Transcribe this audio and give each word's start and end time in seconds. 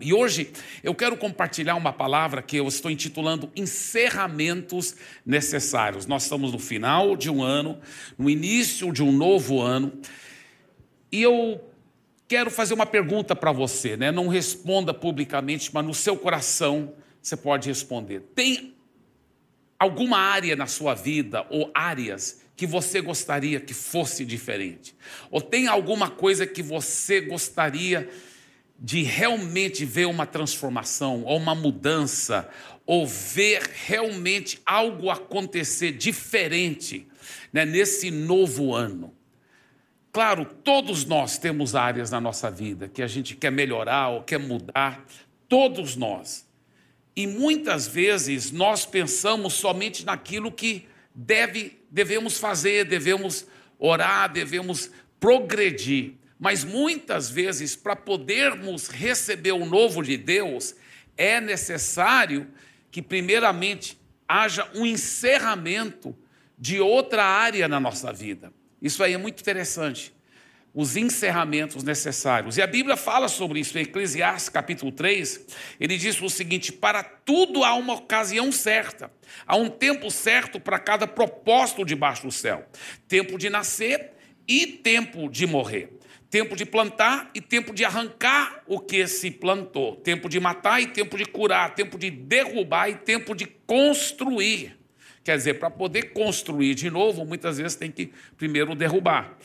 E 0.00 0.12
hoje 0.12 0.50
eu 0.82 0.94
quero 0.94 1.16
compartilhar 1.16 1.74
uma 1.74 1.92
palavra 1.92 2.42
que 2.42 2.56
eu 2.56 2.66
estou 2.68 2.90
intitulando 2.90 3.50
Encerramentos 3.56 4.94
Necessários. 5.24 6.06
Nós 6.06 6.24
estamos 6.24 6.52
no 6.52 6.58
final 6.58 7.16
de 7.16 7.30
um 7.30 7.42
ano, 7.42 7.78
no 8.16 8.28
início 8.30 8.92
de 8.92 9.02
um 9.02 9.12
novo 9.12 9.60
ano, 9.60 9.92
e 11.10 11.22
eu 11.22 11.60
quero 12.26 12.50
fazer 12.50 12.74
uma 12.74 12.86
pergunta 12.86 13.34
para 13.34 13.50
você, 13.50 13.96
né? 13.96 14.12
Não 14.12 14.28
responda 14.28 14.92
publicamente, 14.92 15.70
mas 15.72 15.84
no 15.84 15.94
seu 15.94 16.16
coração 16.16 16.92
você 17.20 17.36
pode 17.36 17.68
responder. 17.68 18.20
Tem 18.34 18.74
alguma 19.78 20.18
área 20.18 20.54
na 20.54 20.66
sua 20.66 20.94
vida 20.94 21.46
ou 21.50 21.70
áreas 21.74 22.42
que 22.56 22.66
você 22.66 23.00
gostaria 23.00 23.60
que 23.60 23.72
fosse 23.72 24.24
diferente? 24.24 24.94
Ou 25.30 25.40
tem 25.40 25.68
alguma 25.68 26.10
coisa 26.10 26.46
que 26.46 26.62
você 26.62 27.20
gostaria 27.20 28.08
de 28.78 29.02
realmente 29.02 29.84
ver 29.84 30.06
uma 30.06 30.24
transformação 30.26 31.24
ou 31.24 31.36
uma 31.36 31.54
mudança 31.54 32.48
ou 32.86 33.06
ver 33.06 33.62
realmente 33.86 34.60
algo 34.64 35.10
acontecer 35.10 35.92
diferente 35.92 37.06
né, 37.52 37.64
nesse 37.64 38.10
novo 38.10 38.74
ano? 38.74 39.12
Claro, 40.12 40.44
todos 40.44 41.04
nós 41.04 41.38
temos 41.38 41.74
áreas 41.74 42.10
na 42.10 42.20
nossa 42.20 42.50
vida 42.50 42.88
que 42.88 43.02
a 43.02 43.06
gente 43.06 43.36
quer 43.36 43.52
melhorar 43.52 44.08
ou 44.08 44.22
quer 44.22 44.38
mudar, 44.38 45.04
todos 45.48 45.96
nós. 45.96 46.46
E 47.14 47.26
muitas 47.26 47.86
vezes 47.88 48.52
nós 48.52 48.86
pensamos 48.86 49.54
somente 49.54 50.06
naquilo 50.06 50.52
que 50.52 50.86
deve, 51.14 51.80
devemos 51.90 52.38
fazer, 52.38 52.84
devemos 52.84 53.46
orar, 53.78 54.32
devemos 54.32 54.90
progredir. 55.18 56.14
Mas 56.38 56.62
muitas 56.62 57.28
vezes, 57.28 57.74
para 57.74 57.96
podermos 57.96 58.88
receber 58.88 59.52
o 59.52 59.66
novo 59.66 60.02
de 60.02 60.16
Deus, 60.16 60.74
é 61.16 61.40
necessário 61.40 62.46
que, 62.90 63.02
primeiramente, 63.02 63.98
haja 64.28 64.70
um 64.74 64.86
encerramento 64.86 66.16
de 66.56 66.80
outra 66.80 67.24
área 67.24 67.66
na 67.66 67.80
nossa 67.80 68.12
vida. 68.12 68.52
Isso 68.80 69.02
aí 69.02 69.14
é 69.14 69.18
muito 69.18 69.40
interessante. 69.40 70.14
Os 70.72 70.96
encerramentos 70.96 71.82
necessários. 71.82 72.56
E 72.56 72.62
a 72.62 72.66
Bíblia 72.66 72.96
fala 72.96 73.26
sobre 73.26 73.58
isso 73.58 73.76
em 73.76 73.82
Eclesiastes 73.82 74.48
capítulo 74.48 74.92
3. 74.92 75.46
Ele 75.80 75.96
diz 75.96 76.20
o 76.20 76.28
seguinte: 76.28 76.70
para 76.70 77.02
tudo 77.02 77.64
há 77.64 77.74
uma 77.74 77.94
ocasião 77.94 78.52
certa, 78.52 79.10
há 79.46 79.56
um 79.56 79.68
tempo 79.68 80.10
certo 80.10 80.60
para 80.60 80.78
cada 80.78 81.06
propósito 81.06 81.84
debaixo 81.84 82.26
do 82.26 82.30
céu: 82.30 82.64
tempo 83.08 83.38
de 83.38 83.50
nascer 83.50 84.12
e 84.46 84.66
tempo 84.66 85.28
de 85.28 85.46
morrer. 85.46 85.97
Tempo 86.30 86.54
de 86.54 86.66
plantar 86.66 87.30
e 87.34 87.40
tempo 87.40 87.72
de 87.72 87.84
arrancar 87.84 88.62
o 88.66 88.78
que 88.78 89.06
se 89.06 89.30
plantou. 89.30 89.96
Tempo 89.96 90.28
de 90.28 90.38
matar 90.38 90.80
e 90.80 90.86
tempo 90.86 91.16
de 91.16 91.24
curar. 91.24 91.74
Tempo 91.74 91.98
de 91.98 92.10
derrubar 92.10 92.90
e 92.90 92.96
tempo 92.96 93.34
de 93.34 93.46
construir. 93.66 94.78
Quer 95.24 95.36
dizer, 95.36 95.54
para 95.54 95.70
poder 95.70 96.12
construir 96.12 96.74
de 96.74 96.90
novo, 96.90 97.24
muitas 97.24 97.58
vezes 97.58 97.76
tem 97.76 97.90
que 97.90 98.12
primeiro 98.36 98.74
derrubar. 98.74 99.38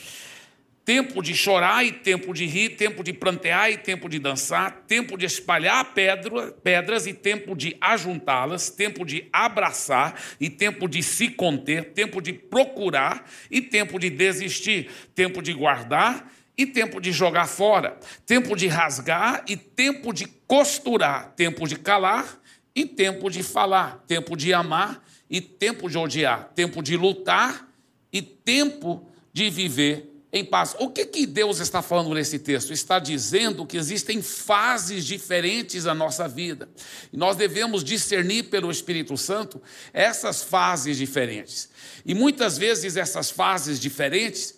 Tempo 0.85 1.21
de 1.21 1.33
chorar 1.33 1.85
e 1.85 1.93
tempo 1.93 2.33
de 2.33 2.45
rir, 2.45 2.71
tempo 2.71 3.01
de 3.01 3.13
plantear 3.13 3.71
e 3.71 3.77
tempo 3.77 4.09
de 4.09 4.19
dançar, 4.19 4.83
tempo 4.85 5.17
de 5.17 5.25
espalhar 5.25 5.93
pedra, 5.93 6.51
pedras 6.51 7.07
e 7.07 7.13
tempo 7.13 7.55
de 7.55 7.77
ajuntá-las, 7.79 8.69
tempo 8.69 9.05
de 9.05 9.29
abraçar 9.31 10.21
e 10.41 10.49
tempo 10.49 10.89
de 10.89 11.01
se 11.01 11.29
conter, 11.29 11.93
tempo 11.93 12.21
de 12.21 12.33
procurar 12.33 13.29
e 13.49 13.61
tempo 13.61 13.97
de 13.97 14.09
desistir, 14.09 14.89
tempo 15.15 15.41
de 15.41 15.53
guardar 15.53 16.29
e 16.57 16.65
tempo 16.65 17.01
de 17.01 17.11
jogar 17.11 17.47
fora, 17.47 17.97
tempo 18.25 18.55
de 18.55 18.67
rasgar 18.67 19.43
e 19.47 19.57
tempo 19.57 20.13
de 20.13 20.27
costurar, 20.47 21.33
tempo 21.35 21.67
de 21.67 21.75
calar 21.77 22.39
e 22.75 22.85
tempo 22.85 23.29
de 23.29 23.41
falar, 23.41 24.03
tempo 24.07 24.35
de 24.35 24.53
amar 24.53 25.03
e 25.29 25.41
tempo 25.41 25.89
de 25.89 25.97
odiar, 25.97 26.51
tempo 26.55 26.81
de 26.81 26.95
lutar 26.95 27.67
e 28.11 28.21
tempo 28.21 29.07
de 29.31 29.49
viver 29.49 30.13
em 30.31 30.43
paz. 30.43 30.75
O 30.79 30.89
que, 30.89 31.05
que 31.05 31.27
Deus 31.27 31.59
está 31.59 31.81
falando 31.81 32.13
nesse 32.13 32.39
texto? 32.39 32.73
Está 32.73 32.97
dizendo 32.97 33.65
que 33.65 33.77
existem 33.77 34.21
fases 34.21 35.05
diferentes 35.05 35.85
na 35.85 35.93
nossa 35.93 36.27
vida. 36.27 36.67
E 37.11 37.17
nós 37.17 37.35
devemos 37.35 37.83
discernir 37.83 38.43
pelo 38.43 38.71
Espírito 38.71 39.15
Santo 39.15 39.61
essas 39.93 40.41
fases 40.41 40.97
diferentes. 40.97 41.69
E 42.03 42.15
muitas 42.15 42.57
vezes 42.57 42.97
essas 42.97 43.29
fases 43.29 43.79
diferentes 43.79 44.55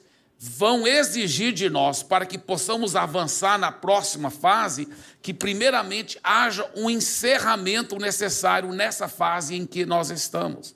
vão 0.48 0.86
exigir 0.86 1.52
de 1.52 1.70
nós, 1.70 2.04
para 2.04 2.26
que 2.26 2.38
possamos 2.38 2.96
avançar 2.96 3.58
na 3.58 3.72
próxima 3.72 4.30
fase, 4.30 4.88
que 5.22 5.34
primeiramente 5.34 6.20
haja 6.24 6.70
um 6.76 6.88
encerramento 6.88 7.98
necessário 7.98 8.72
nessa 8.72 9.08
fase 9.08 9.56
em 9.56 9.66
que 9.66 9.86
nós 9.86 10.12
estamos. 10.12 10.76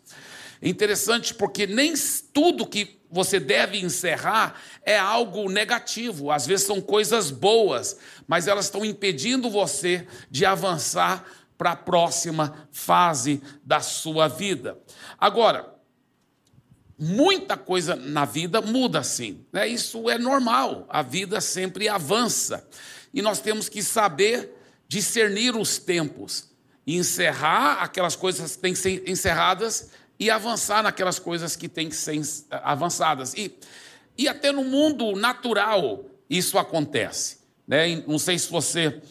Interessante 0.61 1.35
porque 1.35 1.67
nem 1.67 1.93
tudo 2.33 2.65
que 2.65 2.99
você 3.11 3.39
deve 3.39 3.79
encerrar 3.79 4.55
é 4.83 4.97
algo 4.97 5.49
negativo, 5.49 6.31
às 6.31 6.47
vezes 6.47 6.65
são 6.65 6.81
coisas 6.81 7.31
boas, 7.31 7.97
mas 8.27 8.47
elas 8.47 8.65
estão 8.65 8.83
impedindo 8.83 9.49
você 9.49 10.05
de 10.31 10.45
avançar 10.45 11.23
para 11.57 11.71
a 11.71 11.75
próxima 11.75 12.67
fase 12.71 13.41
da 13.63 13.81
sua 13.81 14.27
vida. 14.27 14.77
Agora, 15.19 15.78
muita 16.99 17.55
coisa 17.55 17.95
na 17.95 18.25
vida 18.25 18.61
muda 18.61 19.01
sim. 19.03 19.45
Né? 19.53 19.67
Isso 19.67 20.09
é 20.09 20.17
normal, 20.17 20.85
a 20.89 21.01
vida 21.01 21.39
sempre 21.39 21.87
avança. 21.87 22.67
E 23.13 23.21
nós 23.21 23.39
temos 23.39 23.69
que 23.69 23.81
saber 23.81 24.55
discernir 24.87 25.55
os 25.55 25.77
tempos 25.77 26.49
e 26.85 26.97
encerrar 26.97 27.83
aquelas 27.83 28.15
coisas 28.15 28.55
que 28.55 28.61
têm 28.61 28.73
que 28.73 28.79
ser 28.79 29.09
encerradas 29.09 29.91
e 30.19 30.29
avançar 30.29 30.83
naquelas 30.83 31.17
coisas 31.17 31.55
que 31.55 31.69
têm 31.69 31.87
que 31.87 31.95
ser 31.95 32.19
avançadas. 32.51 33.33
E, 33.35 33.55
e 34.17 34.27
até 34.27 34.51
no 34.51 34.63
mundo 34.63 35.15
natural 35.15 36.03
isso 36.29 36.57
acontece. 36.57 37.39
Né? 37.67 38.03
Não 38.07 38.19
sei 38.19 38.37
se 38.37 38.49
você 38.51 39.01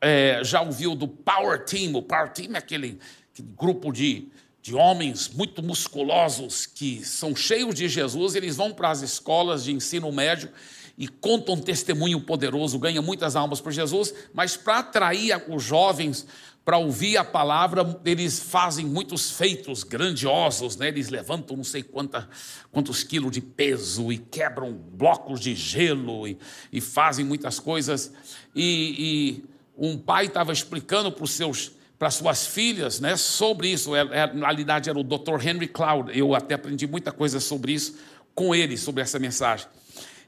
é, 0.00 0.40
já 0.42 0.60
ouviu 0.60 0.94
do 0.94 1.06
Power 1.06 1.64
Team. 1.64 1.94
O 1.94 2.02
Power 2.02 2.30
Team 2.30 2.54
é 2.54 2.58
aquele, 2.58 2.98
aquele 3.32 3.48
grupo 3.56 3.92
de 3.92 4.28
de 4.68 4.74
homens 4.74 5.30
muito 5.30 5.62
musculosos 5.62 6.66
que 6.66 7.02
são 7.02 7.34
cheios 7.34 7.74
de 7.74 7.88
Jesus, 7.88 8.34
eles 8.34 8.56
vão 8.56 8.70
para 8.70 8.90
as 8.90 9.00
escolas 9.00 9.64
de 9.64 9.72
ensino 9.72 10.12
médio 10.12 10.50
e 10.98 11.08
contam 11.08 11.54
um 11.54 11.60
testemunho 11.60 12.20
poderoso, 12.20 12.78
ganham 12.78 13.02
muitas 13.02 13.34
almas 13.34 13.62
por 13.62 13.72
Jesus, 13.72 14.12
mas 14.34 14.58
para 14.58 14.80
atrair 14.80 15.42
os 15.48 15.62
jovens 15.62 16.26
para 16.66 16.76
ouvir 16.76 17.16
a 17.16 17.24
palavra, 17.24 17.98
eles 18.04 18.40
fazem 18.40 18.84
muitos 18.84 19.30
feitos 19.30 19.82
grandiosos, 19.82 20.76
né? 20.76 20.88
eles 20.88 21.08
levantam 21.08 21.56
não 21.56 21.64
sei 21.64 21.82
quanta, 21.82 22.28
quantos 22.70 23.02
quilos 23.02 23.32
de 23.32 23.40
peso 23.40 24.12
e 24.12 24.18
quebram 24.18 24.74
blocos 24.74 25.40
de 25.40 25.54
gelo 25.54 26.28
e, 26.28 26.36
e 26.70 26.78
fazem 26.82 27.24
muitas 27.24 27.58
coisas. 27.58 28.12
E, 28.54 29.38
e 29.38 29.44
um 29.78 29.96
pai 29.96 30.26
estava 30.26 30.52
explicando 30.52 31.10
para 31.10 31.24
os 31.24 31.30
seus 31.30 31.77
para 31.98 32.10
suas 32.10 32.46
filhas 32.46 33.00
né, 33.00 33.16
sobre 33.16 33.68
isso. 33.68 33.94
É, 33.94 34.00
é, 34.00 34.32
na 34.32 34.46
realidade, 34.46 34.88
era 34.88 34.98
o 34.98 35.02
Dr. 35.02 35.44
Henry 35.44 35.68
Cloud. 35.68 36.16
Eu 36.16 36.34
até 36.34 36.54
aprendi 36.54 36.86
muita 36.86 37.10
coisa 37.10 37.40
sobre 37.40 37.72
isso 37.72 37.96
com 38.34 38.54
ele, 38.54 38.76
sobre 38.76 39.02
essa 39.02 39.18
mensagem. 39.18 39.66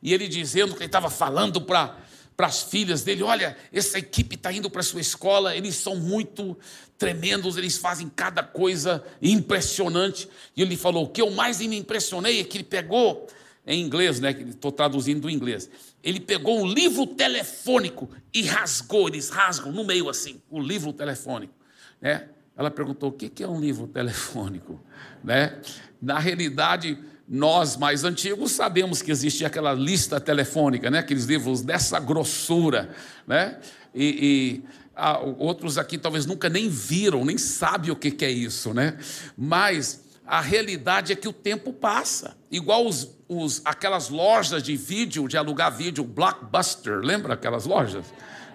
E 0.02 0.12
ele 0.12 0.26
dizendo 0.26 0.72
que 0.72 0.78
ele 0.80 0.86
estava 0.86 1.10
falando 1.10 1.60
para 1.60 1.96
para 2.40 2.46
as 2.46 2.62
filhas 2.62 3.02
dele: 3.02 3.22
olha, 3.22 3.54
essa 3.70 3.98
equipe 3.98 4.34
está 4.34 4.50
indo 4.50 4.70
para 4.70 4.80
a 4.80 4.82
sua 4.82 5.02
escola, 5.02 5.54
eles 5.54 5.76
são 5.76 5.94
muito 5.96 6.56
tremendos, 6.96 7.58
eles 7.58 7.76
fazem 7.76 8.08
cada 8.08 8.42
coisa 8.42 9.04
impressionante. 9.20 10.26
E 10.56 10.62
ele 10.62 10.74
falou: 10.74 11.04
o 11.04 11.08
que 11.08 11.20
eu 11.20 11.30
mais 11.30 11.60
me 11.60 11.76
impressionei 11.76 12.40
é 12.40 12.44
que 12.44 12.56
ele 12.56 12.64
pegou, 12.64 13.28
em 13.66 13.82
inglês, 13.82 14.20
né? 14.20 14.30
Estou 14.30 14.72
traduzindo 14.72 15.20
do 15.20 15.30
inglês. 15.30 15.68
Ele 16.02 16.18
pegou 16.18 16.62
um 16.62 16.66
livro 16.66 17.06
telefônico 17.06 18.08
e 18.32 18.42
rasgou, 18.42 19.08
eles 19.08 19.28
rasgam 19.28 19.70
no 19.70 19.84
meio 19.84 20.08
assim, 20.08 20.40
o 20.48 20.58
livro 20.58 20.94
telefônico. 20.94 21.59
Né? 22.00 22.28
Ela 22.56 22.70
perguntou: 22.70 23.10
o 23.10 23.12
que 23.12 23.42
é 23.42 23.48
um 23.48 23.60
livro 23.60 23.86
telefônico? 23.86 24.80
Né? 25.22 25.60
Na 26.00 26.18
realidade, 26.18 26.98
nós 27.28 27.76
mais 27.76 28.04
antigos 28.04 28.52
sabemos 28.52 29.02
que 29.02 29.10
existia 29.10 29.48
aquela 29.48 29.74
lista 29.74 30.18
telefônica, 30.18 30.90
né? 30.90 30.98
aqueles 30.98 31.26
livros 31.26 31.60
dessa 31.60 32.00
grossura. 32.00 32.88
Né? 33.26 33.58
E, 33.94 34.62
e 34.64 34.64
ah, 34.96 35.18
outros 35.20 35.78
aqui 35.78 35.96
talvez 35.98 36.26
nunca 36.26 36.48
nem 36.48 36.68
viram, 36.68 37.24
nem 37.24 37.38
sabem 37.38 37.90
o 37.90 37.96
que, 37.96 38.24
é 38.24 38.30
isso. 38.30 38.74
Né? 38.74 38.96
Mas 39.36 40.04
a 40.26 40.40
realidade 40.40 41.12
é 41.12 41.16
que 41.16 41.28
o 41.28 41.32
tempo 41.32 41.72
passa. 41.72 42.36
Igual 42.50 42.86
os, 42.86 43.16
os, 43.28 43.62
aquelas 43.64 44.08
lojas 44.08 44.62
de 44.62 44.76
vídeo, 44.76 45.28
de 45.28 45.36
alugar 45.36 45.70
vídeo, 45.76 46.02
Blockbuster, 46.02 46.98
lembra 46.98 47.34
aquelas 47.34 47.64
lojas? 47.64 48.06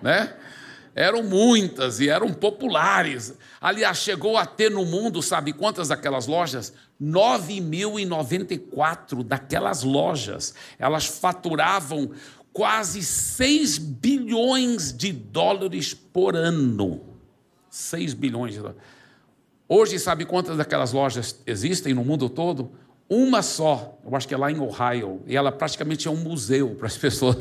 Né? 0.01 0.33
Eram 0.95 1.21
muitas 1.23 1.99
e 1.99 2.07
eram 2.07 2.33
populares. 2.33 3.33
Aliás, 3.59 3.97
chegou 3.97 4.37
a 4.37 4.45
ter 4.45 4.71
no 4.71 4.85
mundo, 4.85 5.21
sabe 5.21 5.51
quantas 5.51 5.89
daquelas 5.89 6.25
lojas? 6.25 6.71
9.094 7.01 9.21
daquelas 9.21 9.83
lojas. 9.83 10.55
Elas 10.79 11.05
faturavam 11.05 12.11
quase 12.53 13.03
6 13.03 13.77
bilhões 13.77 14.93
de 14.93 15.11
dólares 15.11 15.93
por 15.93 16.37
ano. 16.37 17.01
6 17.69 18.13
bilhões 18.13 18.53
de 18.53 18.61
dólares. 18.61 18.81
Hoje, 19.67 19.99
sabe 19.99 20.23
quantas 20.23 20.55
daquelas 20.55 20.93
lojas 20.93 21.41
existem 21.45 21.93
no 21.93 22.05
mundo 22.05 22.29
todo? 22.29 22.71
Uma 23.09 23.41
só, 23.41 23.99
eu 24.05 24.15
acho 24.15 24.25
que 24.27 24.33
é 24.33 24.37
lá 24.37 24.49
em 24.51 24.59
Ohio, 24.59 25.21
e 25.27 25.35
ela 25.35 25.51
praticamente 25.51 26.07
é 26.07 26.11
um 26.11 26.15
museu 26.15 26.75
para 26.75 26.87
as 26.87 26.97
pessoas 26.97 27.35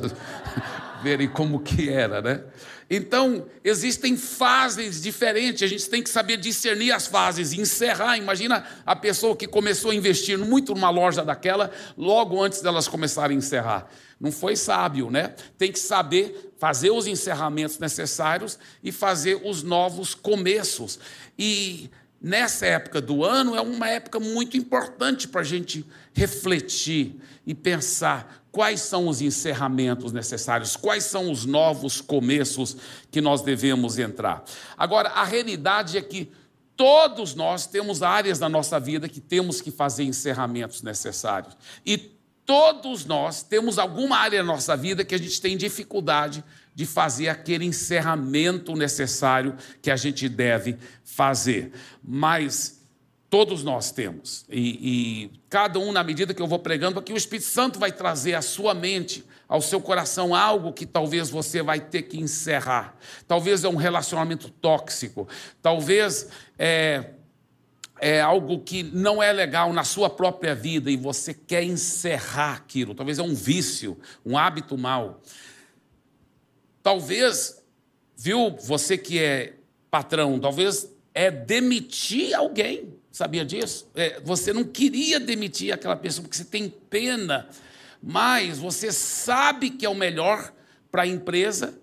verem 1.05 1.29
como 1.29 1.61
que 1.61 1.91
era, 1.91 2.23
né? 2.23 2.43
Então, 2.89 3.47
existem 3.63 4.17
fases 4.17 5.01
diferentes, 5.01 5.63
a 5.63 5.67
gente 5.67 5.89
tem 5.89 6.03
que 6.03 6.09
saber 6.09 6.37
discernir 6.37 6.93
as 6.93 7.07
fases 7.07 7.53
encerrar. 7.53 8.17
Imagina 8.17 8.65
a 8.85 8.97
pessoa 8.97 9.37
que 9.37 9.47
começou 9.47 9.91
a 9.91 9.95
investir 9.95 10.39
muito 10.39 10.75
numa 10.75 10.91
loja 10.91 11.23
daquela, 11.23 11.71
logo 11.97 12.43
antes 12.43 12.61
delas 12.61 12.89
começarem 12.89 13.37
a 13.37 13.39
encerrar. 13.39 13.91
Não 14.19 14.33
foi 14.33 14.57
sábio, 14.57 15.11
né? 15.11 15.35
Tem 15.59 15.71
que 15.71 15.79
saber 15.79 16.53
fazer 16.59 16.91
os 16.91 17.07
encerramentos 17.07 17.79
necessários 17.79 18.59
e 18.83 18.91
fazer 18.91 19.41
os 19.45 19.63
novos 19.63 20.15
começos. 20.15 20.99
E 21.39 21.91
nessa 22.21 22.65
época 22.65 23.01
do 23.01 23.25
ano 23.25 23.55
é 23.55 23.61
uma 23.61 23.89
época 23.89 24.19
muito 24.19 24.57
importante 24.57 25.29
para 25.29 25.43
a 25.43 25.45
gente 25.45 25.85
refletir 26.15 27.17
e 27.47 27.55
pensar 27.55 28.44
quais 28.55 28.83
são 28.83 29.09
os 29.09 29.21
encerramentos 29.21 30.13
necessários, 30.13 30.77
quais 30.77 31.03
são 31.03 31.29
os 31.29 31.45
novos 31.45 32.01
começos 32.01 32.77
que 33.11 33.21
nós 33.21 33.43
devemos 33.43 33.99
entrar. 33.99 34.45
Agora, 34.79 35.09
a 35.09 35.25
realidade 35.25 35.99
é 35.99 36.01
que 36.01 36.31
todos 36.77 37.35
nós 37.35 37.67
temos 37.67 38.01
áreas 38.01 38.39
da 38.39 38.49
nossa 38.49 38.79
vida 38.79 39.09
que 39.09 39.21
temos 39.21 39.61
que 39.61 39.73
fazer 39.73 40.05
encerramentos 40.05 40.83
necessários. 40.83 41.57
E 41.85 41.99
todos 42.47 43.05
nós 43.05 43.43
temos 43.43 43.77
alguma 43.77 44.19
área 44.19 44.39
da 44.39 44.47
nossa 44.47 44.77
vida 44.77 45.05
que 45.05 45.17
a 45.17 45.19
gente 45.19 45.41
tem 45.41 45.57
dificuldade 45.57 46.45
de 46.77 46.87
fazer 46.87 47.31
aquele 47.31 47.65
encerramento 47.65 48.77
necessário 48.77 49.57
que 49.83 49.91
a 49.91 49.97
gente 49.97 50.29
deve 50.29 50.79
fazer. 51.03 51.73
Mas 52.05 52.84
Todos 53.35 53.65
nós 53.65 53.91
temos. 53.91 54.47
E, 54.49 54.61
e, 54.61 55.41
cada 55.49 55.81
um, 55.81 55.91
na 55.91 56.05
medida 56.05 56.33
que 56.33 56.41
eu 56.41 56.47
vou 56.47 56.61
pregando, 56.61 57.01
aqui 57.01 57.13
o 57.13 57.17
Espírito 57.17 57.49
Santo 57.49 57.81
vai 57.81 57.91
trazer 57.91 58.35
à 58.35 58.41
sua 58.41 58.75
mente, 58.75 59.25
ao 59.49 59.61
seu 59.61 59.81
coração, 59.81 60.37
algo 60.37 60.73
que 60.73 60.87
talvez 60.87 61.31
você 61.31 61.61
vai 61.61 61.81
ter 61.81 62.03
que 62.03 62.17
encerrar. 62.17 62.97
Talvez 63.27 63.65
é 63.65 63.69
um 63.69 63.75
relacionamento 63.75 64.49
tóxico. 64.49 65.27
Talvez 65.61 66.29
é, 66.57 67.07
é 68.01 68.21
algo 68.21 68.61
que 68.61 68.85
não 68.85 69.21
é 69.21 69.33
legal 69.33 69.73
na 69.73 69.83
sua 69.83 70.09
própria 70.09 70.55
vida 70.55 70.89
e 70.89 70.97
você 70.97 71.35
quer 71.35 71.65
encerrar 71.65 72.55
aquilo. 72.55 72.95
Talvez 72.95 73.19
é 73.19 73.23
um 73.25 73.35
vício, 73.35 73.99
um 74.25 74.39
hábito 74.39 74.79
mau. 74.79 75.21
Talvez, 76.85 77.61
viu, 78.17 78.57
você 78.61 78.97
que 78.97 79.19
é 79.19 79.55
patrão, 79.91 80.39
talvez 80.39 80.89
é 81.13 81.33
demitir 81.33 82.33
alguém. 82.33 83.03
Sabia 83.15 83.45
disso? 83.45 83.89
É, 83.95 84.21
você 84.25 84.53
não 84.53 84.65
queria 84.65 85.21
demitir 85.21 85.73
aquela 85.73 85.95
pessoa 85.95 86.25
porque 86.25 86.37
você 86.37 86.45
tem 86.45 86.69
pena, 86.69 87.49
mas 88.03 88.59
você 88.59 88.91
sabe 88.91 89.71
que 89.71 89.87
é 89.87 89.89
o 89.89 89.95
melhor 89.95 90.53
para 90.91 91.03
a 91.03 91.07
empresa 91.07 91.79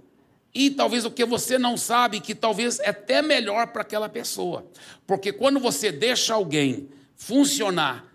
e 0.53 0.69
talvez 0.69 1.05
o 1.05 1.09
que 1.09 1.23
você 1.23 1.57
não 1.57 1.77
sabe, 1.77 2.19
que 2.19 2.35
talvez 2.35 2.81
é 2.81 2.89
até 2.89 3.21
melhor 3.21 3.67
para 3.67 3.81
aquela 3.81 4.09
pessoa. 4.09 4.69
Porque 5.07 5.31
quando 5.31 5.57
você 5.57 5.89
deixa 5.89 6.33
alguém 6.33 6.89
funcionar 7.15 8.13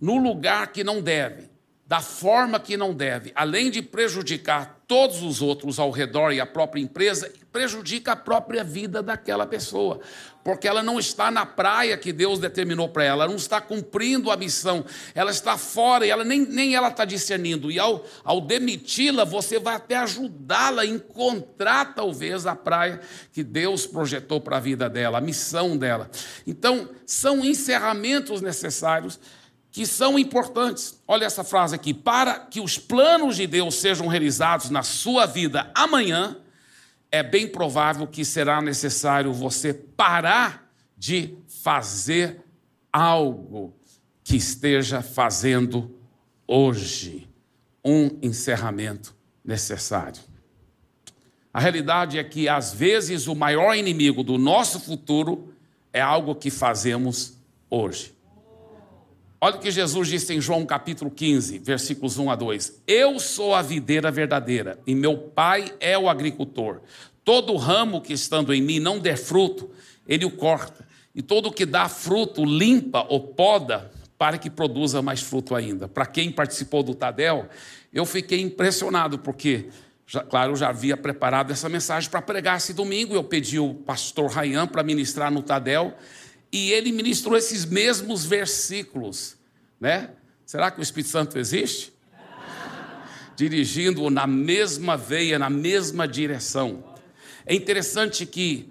no 0.00 0.16
lugar 0.16 0.72
que 0.72 0.82
não 0.82 1.00
deve, 1.00 1.48
da 1.86 2.00
forma 2.00 2.58
que 2.58 2.76
não 2.76 2.92
deve, 2.92 3.30
além 3.36 3.70
de 3.70 3.80
prejudicar 3.80 4.82
todos 4.88 5.22
os 5.22 5.40
outros 5.40 5.78
ao 5.78 5.92
redor 5.92 6.32
e 6.32 6.40
a 6.40 6.46
própria 6.46 6.80
empresa, 6.80 7.32
prejudica 7.52 8.12
a 8.12 8.16
própria 8.16 8.64
vida 8.64 9.00
daquela 9.00 9.46
pessoa, 9.46 10.00
porque 10.46 10.68
ela 10.68 10.80
não 10.80 10.96
está 10.96 11.28
na 11.28 11.44
praia 11.44 11.98
que 11.98 12.12
Deus 12.12 12.38
determinou 12.38 12.88
para 12.88 13.02
ela, 13.02 13.24
ela 13.24 13.32
não 13.32 13.36
está 13.36 13.60
cumprindo 13.60 14.30
a 14.30 14.36
missão, 14.36 14.84
ela 15.12 15.32
está 15.32 15.58
fora 15.58 16.06
e 16.06 16.10
ela 16.10 16.22
nem, 16.24 16.38
nem 16.38 16.76
ela 16.76 16.86
está 16.86 17.04
discernindo. 17.04 17.68
E 17.68 17.80
ao, 17.80 18.06
ao 18.22 18.40
demiti-la, 18.40 19.24
você 19.24 19.58
vai 19.58 19.74
até 19.74 19.96
ajudá-la 19.96 20.82
a 20.82 20.86
encontrar 20.86 21.96
talvez 21.96 22.46
a 22.46 22.54
praia 22.54 23.00
que 23.32 23.42
Deus 23.42 23.88
projetou 23.88 24.40
para 24.40 24.58
a 24.58 24.60
vida 24.60 24.88
dela, 24.88 25.18
a 25.18 25.20
missão 25.20 25.76
dela. 25.76 26.08
Então, 26.46 26.90
são 27.04 27.44
encerramentos 27.44 28.40
necessários 28.40 29.18
que 29.72 29.84
são 29.84 30.16
importantes. 30.16 31.02
Olha 31.08 31.24
essa 31.24 31.42
frase 31.42 31.74
aqui: 31.74 31.92
para 31.92 32.38
que 32.38 32.60
os 32.60 32.78
planos 32.78 33.34
de 33.34 33.48
Deus 33.48 33.74
sejam 33.74 34.06
realizados 34.06 34.70
na 34.70 34.84
sua 34.84 35.26
vida 35.26 35.72
amanhã, 35.74 36.36
é 37.10 37.22
bem 37.22 37.46
provável 37.46 38.06
que 38.06 38.24
será 38.24 38.60
necessário 38.60 39.32
você 39.32 39.72
parar 39.72 40.70
de 40.96 41.36
fazer 41.62 42.40
algo 42.92 43.74
que 44.24 44.36
esteja 44.36 45.02
fazendo 45.02 45.94
hoje. 46.46 47.28
Um 47.84 48.18
encerramento 48.20 49.14
necessário. 49.44 50.20
A 51.54 51.60
realidade 51.60 52.18
é 52.18 52.24
que, 52.24 52.48
às 52.48 52.72
vezes, 52.72 53.28
o 53.28 53.34
maior 53.34 53.74
inimigo 53.74 54.22
do 54.22 54.36
nosso 54.36 54.80
futuro 54.80 55.54
é 55.92 56.00
algo 56.00 56.34
que 56.34 56.50
fazemos 56.50 57.38
hoje. 57.70 58.15
Olha 59.38 59.56
o 59.56 59.60
que 59.60 59.70
Jesus 59.70 60.08
disse 60.08 60.32
em 60.32 60.40
João 60.40 60.64
capítulo 60.64 61.10
15, 61.10 61.58
versículos 61.58 62.16
1 62.16 62.30
a 62.30 62.36
2. 62.36 62.82
Eu 62.86 63.20
sou 63.20 63.54
a 63.54 63.60
videira 63.60 64.10
verdadeira 64.10 64.78
e 64.86 64.94
meu 64.94 65.18
pai 65.18 65.74
é 65.78 65.98
o 65.98 66.08
agricultor. 66.08 66.80
Todo 67.22 67.54
ramo 67.56 68.00
que 68.00 68.14
estando 68.14 68.54
em 68.54 68.62
mim 68.62 68.80
não 68.80 68.98
der 68.98 69.18
fruto, 69.18 69.70
ele 70.08 70.24
o 70.24 70.30
corta. 70.30 70.86
E 71.14 71.20
todo 71.20 71.52
que 71.52 71.66
dá 71.66 71.86
fruto 71.86 72.46
limpa 72.46 73.04
ou 73.10 73.20
poda 73.20 73.90
para 74.16 74.38
que 74.38 74.48
produza 74.48 75.02
mais 75.02 75.20
fruto 75.20 75.54
ainda. 75.54 75.86
Para 75.86 76.06
quem 76.06 76.32
participou 76.32 76.82
do 76.82 76.94
Tadel, 76.94 77.46
eu 77.92 78.06
fiquei 78.06 78.40
impressionado, 78.40 79.18
porque, 79.18 79.68
já, 80.06 80.22
claro, 80.22 80.52
eu 80.52 80.56
já 80.56 80.70
havia 80.70 80.96
preparado 80.96 81.50
essa 81.50 81.68
mensagem 81.68 82.08
para 82.08 82.22
pregar 82.22 82.56
esse 82.56 82.72
domingo. 82.72 83.14
Eu 83.14 83.24
pedi 83.24 83.58
o 83.58 83.74
pastor 83.74 84.30
Rayan 84.30 84.66
para 84.66 84.82
ministrar 84.82 85.30
no 85.30 85.42
Tadel 85.42 85.94
e 86.52 86.72
ele 86.72 86.92
ministrou 86.92 87.36
esses 87.36 87.64
mesmos 87.64 88.24
versículos, 88.24 89.36
né? 89.80 90.10
Será 90.44 90.70
que 90.70 90.80
o 90.80 90.82
Espírito 90.82 91.10
Santo 91.10 91.38
existe? 91.38 91.92
Dirigindo-o 93.36 94.10
na 94.10 94.26
mesma 94.26 94.96
veia, 94.96 95.38
na 95.38 95.50
mesma 95.50 96.06
direção. 96.06 96.84
É 97.44 97.54
interessante 97.54 98.24
que 98.24 98.70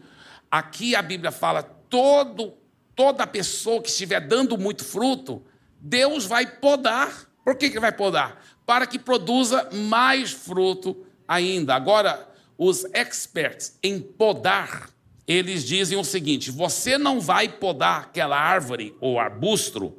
aqui 0.49 0.95
a 0.95 1.01
Bíblia 1.01 1.31
fala 1.31 1.61
todo 1.63 2.53
toda 2.95 3.27
pessoa 3.27 3.81
que 3.81 3.89
estiver 3.89 4.21
dando 4.21 4.57
muito 4.57 4.83
fruto, 4.83 5.43
Deus 5.79 6.25
vai 6.25 6.45
podar. 6.45 7.29
Por 7.43 7.55
que, 7.55 7.69
que 7.69 7.79
vai 7.79 7.91
podar? 7.91 8.41
Para 8.65 8.87
que 8.87 8.97
produza 8.97 9.69
mais 9.71 10.31
fruto 10.31 11.05
ainda. 11.27 11.75
Agora, 11.75 12.27
os 12.57 12.85
experts 12.93 13.77
em 13.83 13.99
podar 13.99 14.89
eles 15.27 15.63
dizem 15.63 15.97
o 15.97 16.03
seguinte: 16.03 16.51
você 16.51 16.97
não 16.97 17.19
vai 17.19 17.49
podar 17.49 18.01
aquela 18.01 18.39
árvore 18.39 18.95
ou 18.99 19.19
arbusto 19.19 19.97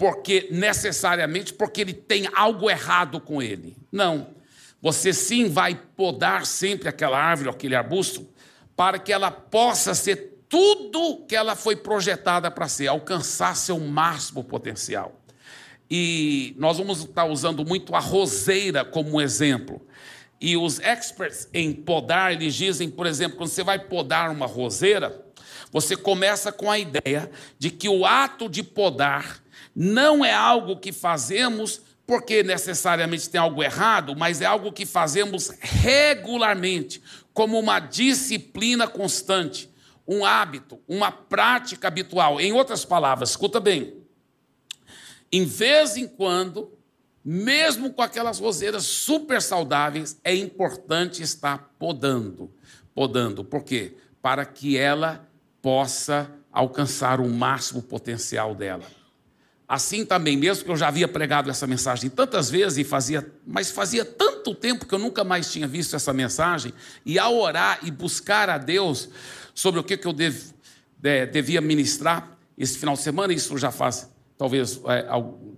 porque 0.00 0.48
necessariamente 0.50 1.52
porque 1.52 1.82
ele 1.82 1.92
tem 1.92 2.26
algo 2.34 2.70
errado 2.70 3.20
com 3.20 3.42
ele. 3.42 3.76
Não. 3.92 4.28
Você 4.80 5.12
sim 5.12 5.50
vai 5.50 5.74
podar 5.74 6.46
sempre 6.46 6.88
aquela 6.88 7.18
árvore 7.18 7.50
ou 7.50 7.54
aquele 7.54 7.74
arbusto 7.74 8.26
para 8.74 8.98
que 8.98 9.12
ela 9.12 9.30
possa 9.30 9.94
ser 9.94 10.40
tudo 10.48 11.26
que 11.26 11.36
ela 11.36 11.54
foi 11.54 11.76
projetada 11.76 12.50
para 12.50 12.66
ser, 12.66 12.86
alcançar 12.86 13.54
seu 13.54 13.78
máximo 13.78 14.42
potencial. 14.42 15.20
E 15.90 16.54
nós 16.58 16.78
vamos 16.78 17.00
estar 17.00 17.26
usando 17.26 17.62
muito 17.62 17.94
a 17.94 18.00
roseira 18.00 18.84
como 18.84 19.20
exemplo. 19.20 19.86
E 20.40 20.56
os 20.56 20.80
experts 20.80 21.48
em 21.52 21.72
podar, 21.72 22.32
eles 22.32 22.54
dizem, 22.54 22.90
por 22.90 23.06
exemplo, 23.06 23.36
quando 23.36 23.50
você 23.50 23.62
vai 23.62 23.78
podar 23.78 24.30
uma 24.30 24.46
roseira, 24.46 25.24
você 25.70 25.96
começa 25.96 26.50
com 26.50 26.70
a 26.70 26.78
ideia 26.78 27.30
de 27.58 27.70
que 27.70 27.88
o 27.88 28.06
ato 28.06 28.48
de 28.48 28.62
podar 28.62 29.42
não 29.76 30.24
é 30.24 30.32
algo 30.32 30.78
que 30.78 30.92
fazemos 30.92 31.82
porque 32.06 32.42
necessariamente 32.42 33.30
tem 33.30 33.40
algo 33.40 33.62
errado, 33.62 34.16
mas 34.16 34.40
é 34.40 34.44
algo 34.44 34.72
que 34.72 34.84
fazemos 34.84 35.52
regularmente, 35.60 37.00
como 37.32 37.56
uma 37.56 37.78
disciplina 37.78 38.88
constante, 38.88 39.70
um 40.08 40.24
hábito, 40.24 40.80
uma 40.88 41.12
prática 41.12 41.86
habitual. 41.86 42.40
Em 42.40 42.52
outras 42.52 42.84
palavras, 42.84 43.30
escuta 43.30 43.60
bem, 43.60 43.94
em 45.30 45.44
vez 45.44 45.96
em 45.96 46.08
quando 46.08 46.76
mesmo 47.24 47.92
com 47.92 48.02
aquelas 48.02 48.38
roseiras 48.38 48.84
super 48.84 49.42
saudáveis, 49.42 50.18
é 50.24 50.34
importante 50.34 51.22
estar 51.22 51.74
podando. 51.78 52.50
Podando, 52.94 53.44
por 53.44 53.62
quê? 53.62 53.94
Para 54.22 54.44
que 54.44 54.76
ela 54.76 55.28
possa 55.62 56.30
alcançar 56.52 57.20
o 57.20 57.28
máximo 57.28 57.82
potencial 57.82 58.54
dela. 58.54 58.84
Assim 59.68 60.04
também, 60.04 60.36
mesmo 60.36 60.64
que 60.64 60.70
eu 60.70 60.76
já 60.76 60.88
havia 60.88 61.06
pregado 61.06 61.48
essa 61.48 61.64
mensagem 61.66 62.10
tantas 62.10 62.50
vezes 62.50 62.78
e 62.78 62.84
fazia, 62.84 63.30
mas 63.46 63.70
fazia 63.70 64.04
tanto 64.04 64.52
tempo 64.52 64.84
que 64.84 64.92
eu 64.92 64.98
nunca 64.98 65.22
mais 65.22 65.52
tinha 65.52 65.68
visto 65.68 65.94
essa 65.94 66.12
mensagem, 66.12 66.74
e 67.06 67.20
ao 67.20 67.38
orar 67.38 67.78
e 67.84 67.90
buscar 67.90 68.50
a 68.50 68.58
Deus 68.58 69.08
sobre 69.54 69.78
o 69.78 69.84
que, 69.84 69.96
que 69.96 70.08
eu 70.08 70.12
dev, 70.12 70.36
é, 71.04 71.24
devia 71.24 71.60
ministrar 71.60 72.36
esse 72.58 72.78
final 72.78 72.96
de 72.96 73.02
semana, 73.02 73.32
isso 73.32 73.56
já 73.56 73.70
faz 73.70 74.10
talvez 74.36 74.80
é, 74.86 75.06
algum 75.08 75.54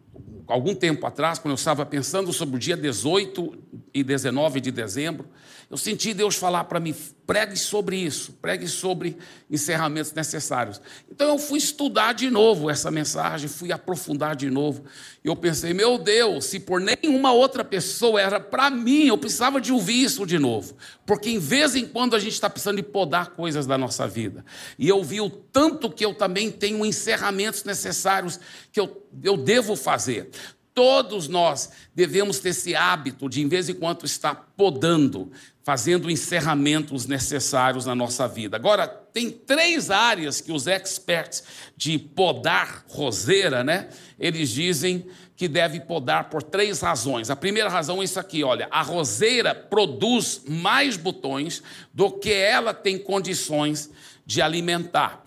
tempo 0.74 1.06
atrás, 1.06 1.38
quando 1.38 1.52
eu 1.52 1.56
estava 1.56 1.84
pensando 1.86 2.32
sobre 2.32 2.56
o 2.56 2.58
dia 2.58 2.76
18 2.76 3.58
e 3.94 4.02
19 4.02 4.60
de 4.60 4.70
dezembro, 4.70 5.28
eu 5.72 5.78
senti 5.78 6.12
Deus 6.12 6.36
falar 6.36 6.64
para 6.64 6.78
mim: 6.78 6.94
pregue 7.26 7.56
sobre 7.56 7.96
isso, 7.96 8.32
pregue 8.42 8.68
sobre 8.68 9.16
encerramentos 9.50 10.12
necessários. 10.12 10.78
Então 11.10 11.28
eu 11.28 11.38
fui 11.38 11.58
estudar 11.58 12.12
de 12.12 12.28
novo 12.28 12.68
essa 12.68 12.90
mensagem, 12.90 13.48
fui 13.48 13.72
aprofundar 13.72 14.36
de 14.36 14.50
novo. 14.50 14.84
E 15.24 15.28
eu 15.28 15.34
pensei: 15.34 15.72
meu 15.72 15.96
Deus, 15.96 16.44
se 16.44 16.60
por 16.60 16.78
nenhuma 16.78 17.32
outra 17.32 17.64
pessoa 17.64 18.20
era 18.20 18.38
para 18.38 18.68
mim, 18.68 19.06
eu 19.06 19.16
precisava 19.16 19.62
de 19.62 19.72
ouvir 19.72 20.02
isso 20.02 20.26
de 20.26 20.38
novo. 20.38 20.76
Porque 21.06 21.30
em 21.30 21.38
vez 21.38 21.74
em 21.74 21.86
quando 21.86 22.14
a 22.14 22.18
gente 22.18 22.34
está 22.34 22.50
precisando 22.50 22.76
de 22.76 22.82
podar 22.82 23.30
coisas 23.30 23.66
da 23.66 23.78
nossa 23.78 24.06
vida. 24.06 24.44
E 24.78 24.86
eu 24.86 25.02
vi 25.02 25.22
o 25.22 25.30
tanto 25.30 25.90
que 25.90 26.04
eu 26.04 26.12
também 26.12 26.50
tenho 26.50 26.84
encerramentos 26.84 27.64
necessários 27.64 28.38
que 28.70 28.78
eu, 28.78 29.06
eu 29.22 29.38
devo 29.38 29.74
fazer. 29.74 30.28
Todos 30.74 31.28
nós 31.28 31.70
devemos 31.94 32.38
ter 32.38 32.50
esse 32.50 32.74
hábito 32.74 33.28
de, 33.28 33.42
em 33.42 33.48
vez 33.48 33.68
em 33.68 33.74
quando, 33.74 34.04
estar 34.06 34.52
podando, 34.56 35.30
fazendo 35.62 36.10
encerramentos 36.10 37.06
necessários 37.06 37.84
na 37.84 37.94
nossa 37.94 38.26
vida. 38.26 38.56
Agora, 38.56 38.88
tem 38.88 39.30
três 39.30 39.90
áreas 39.90 40.40
que 40.40 40.50
os 40.50 40.66
experts 40.66 41.44
de 41.76 41.98
podar 41.98 42.84
roseira, 42.88 43.62
né? 43.62 43.88
Eles 44.18 44.48
dizem 44.48 45.06
que 45.36 45.46
deve 45.46 45.80
podar 45.80 46.30
por 46.30 46.42
três 46.42 46.80
razões. 46.80 47.28
A 47.28 47.36
primeira 47.36 47.68
razão 47.68 48.00
é 48.00 48.04
isso 48.04 48.18
aqui, 48.18 48.42
olha, 48.42 48.68
a 48.70 48.82
roseira 48.82 49.54
produz 49.54 50.42
mais 50.48 50.96
botões 50.96 51.62
do 51.92 52.10
que 52.10 52.32
ela 52.32 52.72
tem 52.72 52.98
condições 52.98 53.90
de 54.24 54.40
alimentar. 54.40 55.22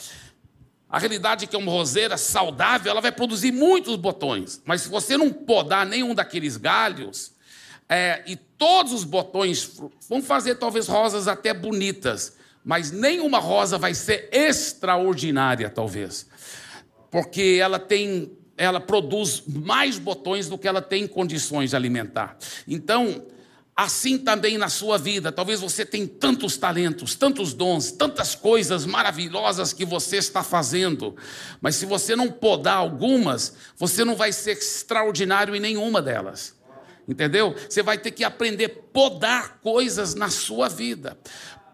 A 0.96 0.98
realidade 0.98 1.44
é 1.44 1.48
que 1.50 1.58
uma 1.58 1.70
roseira 1.70 2.16
saudável, 2.16 2.90
ela 2.90 3.02
vai 3.02 3.12
produzir 3.12 3.52
muitos 3.52 3.98
botões, 3.98 4.62
mas 4.64 4.84
se 4.84 4.88
você 4.88 5.18
não 5.18 5.30
podar 5.30 5.86
nenhum 5.86 6.16
daqueles 6.16 6.56
galhos, 6.56 7.34
é, 7.90 8.24
e 8.26 8.38
todos 8.38 8.94
os 8.94 9.04
botões 9.04 9.74
vão 10.08 10.22
fazer 10.22 10.56
talvez 10.56 10.88
rosas 10.88 11.28
até 11.28 11.54
bonitas, 11.54 12.38
mas 12.64 12.94
nenhuma 12.94 13.40
rosa 13.40 13.78
vai 13.78 13.94
ser 13.94 14.30
extraordinária, 14.32 15.70
talvez, 15.70 16.28
porque 17.12 17.60
ela 17.60 17.78
tem, 17.78 18.32
ela 18.56 18.80
produz 18.80 19.44
mais 19.46 20.00
botões 20.00 20.48
do 20.48 20.58
que 20.58 20.66
ela 20.66 20.82
tem 20.82 21.06
condições 21.08 21.72
de 21.72 21.76
alimentar. 21.76 22.38
Então, 22.66 23.22
assim 23.76 24.18
também 24.18 24.58
na 24.58 24.70
sua 24.70 24.98
vida, 24.98 25.32
talvez 25.32 25.60
você 25.60 25.86
tenha 25.86 26.08
tantos 26.08 26.58
talentos, 26.58 27.16
tantos 27.16 27.54
dons, 27.54 27.92
tantas 27.92 28.34
coisas 28.34 28.86
maravilhosas 28.86 29.74
que 29.74 29.84
você 29.84 30.18
está 30.18 30.44
fazendo, 30.44 31.16
mas 31.60 31.76
se 31.76 31.86
você 31.86 32.16
não 32.16 32.32
podar 32.32 32.78
algumas, 32.78 33.54
você 33.78 34.06
não 34.06 34.16
vai 34.16 34.32
ser 34.32 34.54
extraordinário 34.54 35.56
em 35.56 35.60
nenhuma 35.60 36.02
delas 36.02 36.56
entendeu? 37.08 37.56
Você 37.70 37.84
vai 37.84 37.98
ter 37.98 38.12
que 38.12 38.24
aprender 38.24 38.66
a 38.66 38.92
podar 38.92 39.60
coisas 39.62 40.16
na 40.16 40.30
sua 40.30 40.68
vida. 40.68 41.18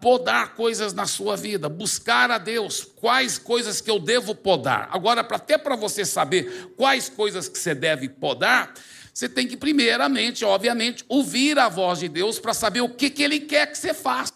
Podar 0.00 0.54
coisas 0.54 0.92
na 0.92 1.06
sua 1.06 1.36
vida, 1.36 1.68
buscar 1.68 2.28
a 2.30 2.36
Deus, 2.36 2.84
quais 2.84 3.38
coisas 3.38 3.80
que 3.80 3.90
eu 3.90 4.00
devo 4.00 4.34
podar. 4.34 4.88
Agora, 4.90 5.20
até 5.20 5.56
para 5.56 5.76
você 5.76 6.04
saber 6.04 6.72
quais 6.76 7.08
coisas 7.08 7.48
que 7.48 7.56
você 7.56 7.72
deve 7.72 8.08
podar, 8.08 8.74
você 9.12 9.28
tem 9.28 9.46
que, 9.46 9.56
primeiramente, 9.56 10.44
obviamente, 10.44 11.04
ouvir 11.08 11.58
a 11.58 11.68
voz 11.68 11.98
de 11.98 12.08
Deus 12.08 12.38
para 12.38 12.54
saber 12.54 12.80
o 12.80 12.88
que, 12.88 13.10
que 13.10 13.22
Ele 13.22 13.40
quer 13.40 13.66
que 13.70 13.76
você 13.76 13.92
faça. 13.92 14.32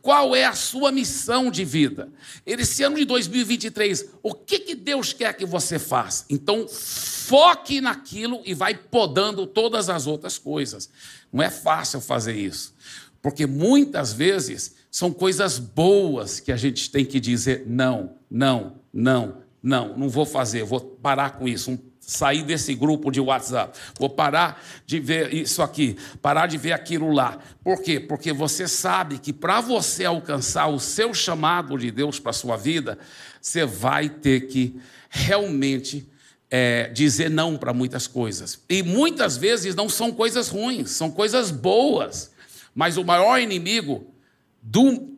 Qual 0.00 0.34
é 0.34 0.44
a 0.44 0.54
sua 0.54 0.90
missão 0.90 1.50
de 1.50 1.64
vida? 1.64 2.08
Esse 2.44 2.82
ano 2.82 2.96
de 2.96 3.04
2023, 3.04 4.06
o 4.22 4.34
que, 4.34 4.58
que 4.58 4.74
Deus 4.74 5.12
quer 5.12 5.34
que 5.34 5.46
você 5.46 5.78
faça? 5.78 6.24
Então, 6.28 6.66
foque 6.68 7.80
naquilo 7.80 8.42
e 8.44 8.54
vai 8.54 8.74
podando 8.74 9.46
todas 9.46 9.88
as 9.88 10.06
outras 10.06 10.36
coisas. 10.36 10.90
Não 11.32 11.42
é 11.42 11.48
fácil 11.48 12.00
fazer 12.00 12.34
isso, 12.34 12.74
porque 13.20 13.46
muitas 13.46 14.12
vezes 14.12 14.74
são 14.90 15.12
coisas 15.12 15.58
boas 15.58 16.40
que 16.40 16.50
a 16.50 16.56
gente 16.56 16.90
tem 16.90 17.04
que 17.04 17.20
dizer 17.20 17.64
não, 17.66 18.16
não, 18.28 18.80
não, 18.92 19.38
não, 19.62 19.96
não 19.96 20.08
vou 20.08 20.26
fazer, 20.26 20.64
vou 20.64 20.80
parar 20.80 21.38
com 21.38 21.46
isso. 21.46 21.70
Um 21.70 21.91
sair 22.04 22.42
desse 22.42 22.74
grupo 22.74 23.10
de 23.10 23.20
WhatsApp, 23.20 23.78
vou 23.98 24.10
parar 24.10 24.62
de 24.84 24.98
ver 24.98 25.32
isso 25.32 25.62
aqui, 25.62 25.96
parar 26.20 26.46
de 26.46 26.58
ver 26.58 26.72
aquilo 26.72 27.12
lá. 27.12 27.38
Por 27.62 27.80
quê? 27.80 28.00
Porque 28.00 28.32
você 28.32 28.66
sabe 28.66 29.18
que 29.18 29.32
para 29.32 29.60
você 29.60 30.04
alcançar 30.04 30.66
o 30.66 30.80
seu 30.80 31.14
chamado 31.14 31.78
de 31.78 31.90
Deus 31.90 32.18
para 32.18 32.30
a 32.30 32.34
sua 32.34 32.56
vida, 32.56 32.98
você 33.40 33.64
vai 33.64 34.08
ter 34.08 34.48
que 34.48 34.80
realmente 35.08 36.08
é, 36.50 36.88
dizer 36.88 37.30
não 37.30 37.56
para 37.56 37.72
muitas 37.72 38.06
coisas. 38.06 38.60
E 38.68 38.82
muitas 38.82 39.36
vezes 39.36 39.74
não 39.74 39.88
são 39.88 40.12
coisas 40.12 40.48
ruins, 40.48 40.90
são 40.90 41.10
coisas 41.10 41.50
boas. 41.50 42.32
Mas 42.74 42.96
o 42.96 43.04
maior 43.04 43.38
inimigo 43.38 44.12
do, 44.60 45.16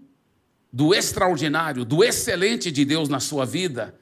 do 0.73 0.95
extraordinário, 0.95 1.85
do 1.85 2.05
excelente 2.05 2.71
de 2.71 2.85
Deus 2.85 3.09
na 3.09 3.21
sua 3.21 3.45
vida, 3.45 3.95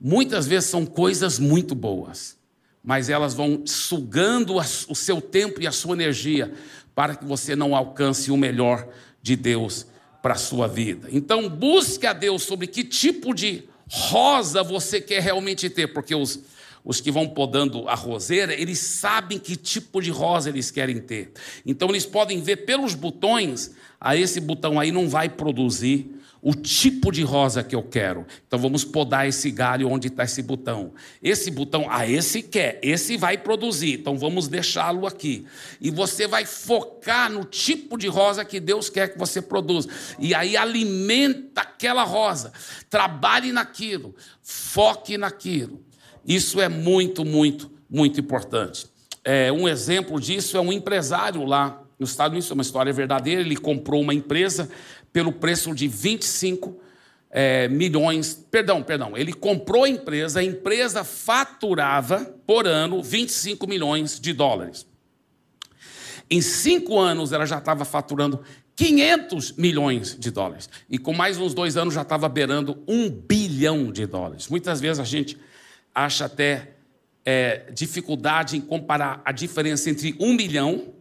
muitas 0.00 0.46
vezes 0.46 0.68
são 0.68 0.84
coisas 0.86 1.38
muito 1.38 1.74
boas, 1.74 2.36
mas 2.82 3.08
elas 3.08 3.34
vão 3.34 3.66
sugando 3.66 4.56
o 4.56 4.94
seu 4.94 5.20
tempo 5.20 5.60
e 5.60 5.66
a 5.66 5.72
sua 5.72 5.94
energia 5.94 6.52
para 6.94 7.14
que 7.14 7.24
você 7.24 7.56
não 7.56 7.74
alcance 7.74 8.30
o 8.30 8.36
melhor 8.36 8.88
de 9.20 9.36
Deus 9.36 9.86
para 10.22 10.34
a 10.34 10.38
sua 10.38 10.66
vida. 10.66 11.08
Então, 11.12 11.48
busque 11.48 12.06
a 12.06 12.12
Deus 12.12 12.42
sobre 12.42 12.66
que 12.66 12.82
tipo 12.82 13.34
de 13.34 13.64
rosa 13.88 14.62
você 14.62 15.00
quer 15.00 15.22
realmente 15.22 15.68
ter, 15.68 15.88
porque 15.88 16.14
os, 16.14 16.40
os 16.84 17.00
que 17.00 17.10
vão 17.10 17.28
podando 17.28 17.88
a 17.88 17.94
roseira, 17.94 18.54
eles 18.54 18.78
sabem 18.78 19.38
que 19.38 19.56
tipo 19.56 20.00
de 20.00 20.10
rosa 20.10 20.48
eles 20.48 20.70
querem 20.70 21.00
ter. 21.00 21.32
Então, 21.64 21.88
eles 21.90 22.06
podem 22.06 22.40
ver 22.40 22.64
pelos 22.64 22.94
botões, 22.94 23.72
a 24.00 24.10
ah, 24.10 24.16
esse 24.16 24.40
botão 24.40 24.80
aí 24.80 24.90
não 24.90 25.08
vai 25.08 25.28
produzir 25.28 26.15
o 26.42 26.54
tipo 26.54 27.10
de 27.10 27.22
rosa 27.22 27.62
que 27.62 27.74
eu 27.74 27.82
quero. 27.82 28.26
Então 28.46 28.58
vamos 28.58 28.84
podar 28.84 29.26
esse 29.26 29.50
galho 29.50 29.88
onde 29.88 30.08
está 30.08 30.24
esse 30.24 30.42
botão. 30.42 30.92
Esse 31.22 31.50
botão, 31.50 31.86
ah, 31.90 32.08
esse 32.08 32.42
quer, 32.42 32.78
esse 32.82 33.16
vai 33.16 33.38
produzir, 33.38 33.94
então 33.94 34.16
vamos 34.16 34.48
deixá-lo 34.48 35.06
aqui. 35.06 35.46
E 35.80 35.90
você 35.90 36.26
vai 36.26 36.44
focar 36.44 37.30
no 37.30 37.44
tipo 37.44 37.96
de 37.96 38.06
rosa 38.06 38.44
que 38.44 38.60
Deus 38.60 38.88
quer 38.88 39.08
que 39.12 39.18
você 39.18 39.42
produza. 39.42 39.88
E 40.18 40.34
aí 40.34 40.56
alimenta 40.56 41.62
aquela 41.62 42.04
rosa. 42.04 42.52
Trabalhe 42.88 43.52
naquilo, 43.52 44.14
foque 44.42 45.18
naquilo. 45.18 45.84
Isso 46.26 46.60
é 46.60 46.68
muito, 46.68 47.24
muito, 47.24 47.70
muito 47.88 48.20
importante. 48.20 48.86
É, 49.24 49.50
um 49.50 49.68
exemplo 49.68 50.20
disso 50.20 50.56
é 50.56 50.60
um 50.60 50.72
empresário 50.72 51.44
lá 51.44 51.82
nos 51.98 52.10
Estados 52.10 52.32
Unidos, 52.32 52.50
é 52.50 52.54
uma 52.54 52.62
história 52.62 52.92
verdadeira. 52.92 53.40
Ele 53.40 53.56
comprou 53.56 54.00
uma 54.00 54.14
empresa 54.14 54.68
pelo 55.16 55.32
preço 55.32 55.74
de 55.74 55.88
25 55.88 56.78
é, 57.30 57.68
milhões. 57.68 58.34
Perdão, 58.50 58.82
perdão. 58.82 59.16
Ele 59.16 59.32
comprou 59.32 59.84
a 59.84 59.88
empresa, 59.88 60.40
a 60.40 60.44
empresa 60.44 61.02
faturava 61.04 62.18
por 62.46 62.66
ano 62.66 63.02
25 63.02 63.66
milhões 63.66 64.20
de 64.20 64.34
dólares. 64.34 64.86
Em 66.30 66.42
cinco 66.42 66.98
anos, 66.98 67.32
ela 67.32 67.46
já 67.46 67.56
estava 67.56 67.82
faturando 67.86 68.42
500 68.74 69.52
milhões 69.52 70.14
de 70.18 70.30
dólares. 70.30 70.68
E 70.86 70.98
com 70.98 71.14
mais 71.14 71.38
uns 71.38 71.54
dois 71.54 71.78
anos, 71.78 71.94
já 71.94 72.02
estava 72.02 72.28
beirando 72.28 72.76
um 72.86 73.08
bilhão 73.08 73.90
de 73.90 74.04
dólares. 74.04 74.48
Muitas 74.48 74.82
vezes 74.82 75.00
a 75.00 75.04
gente 75.04 75.38
acha 75.94 76.26
até 76.26 76.72
é, 77.24 77.70
dificuldade 77.72 78.54
em 78.54 78.60
comparar 78.60 79.22
a 79.24 79.32
diferença 79.32 79.88
entre 79.88 80.14
um 80.20 80.34
milhão 80.34 80.92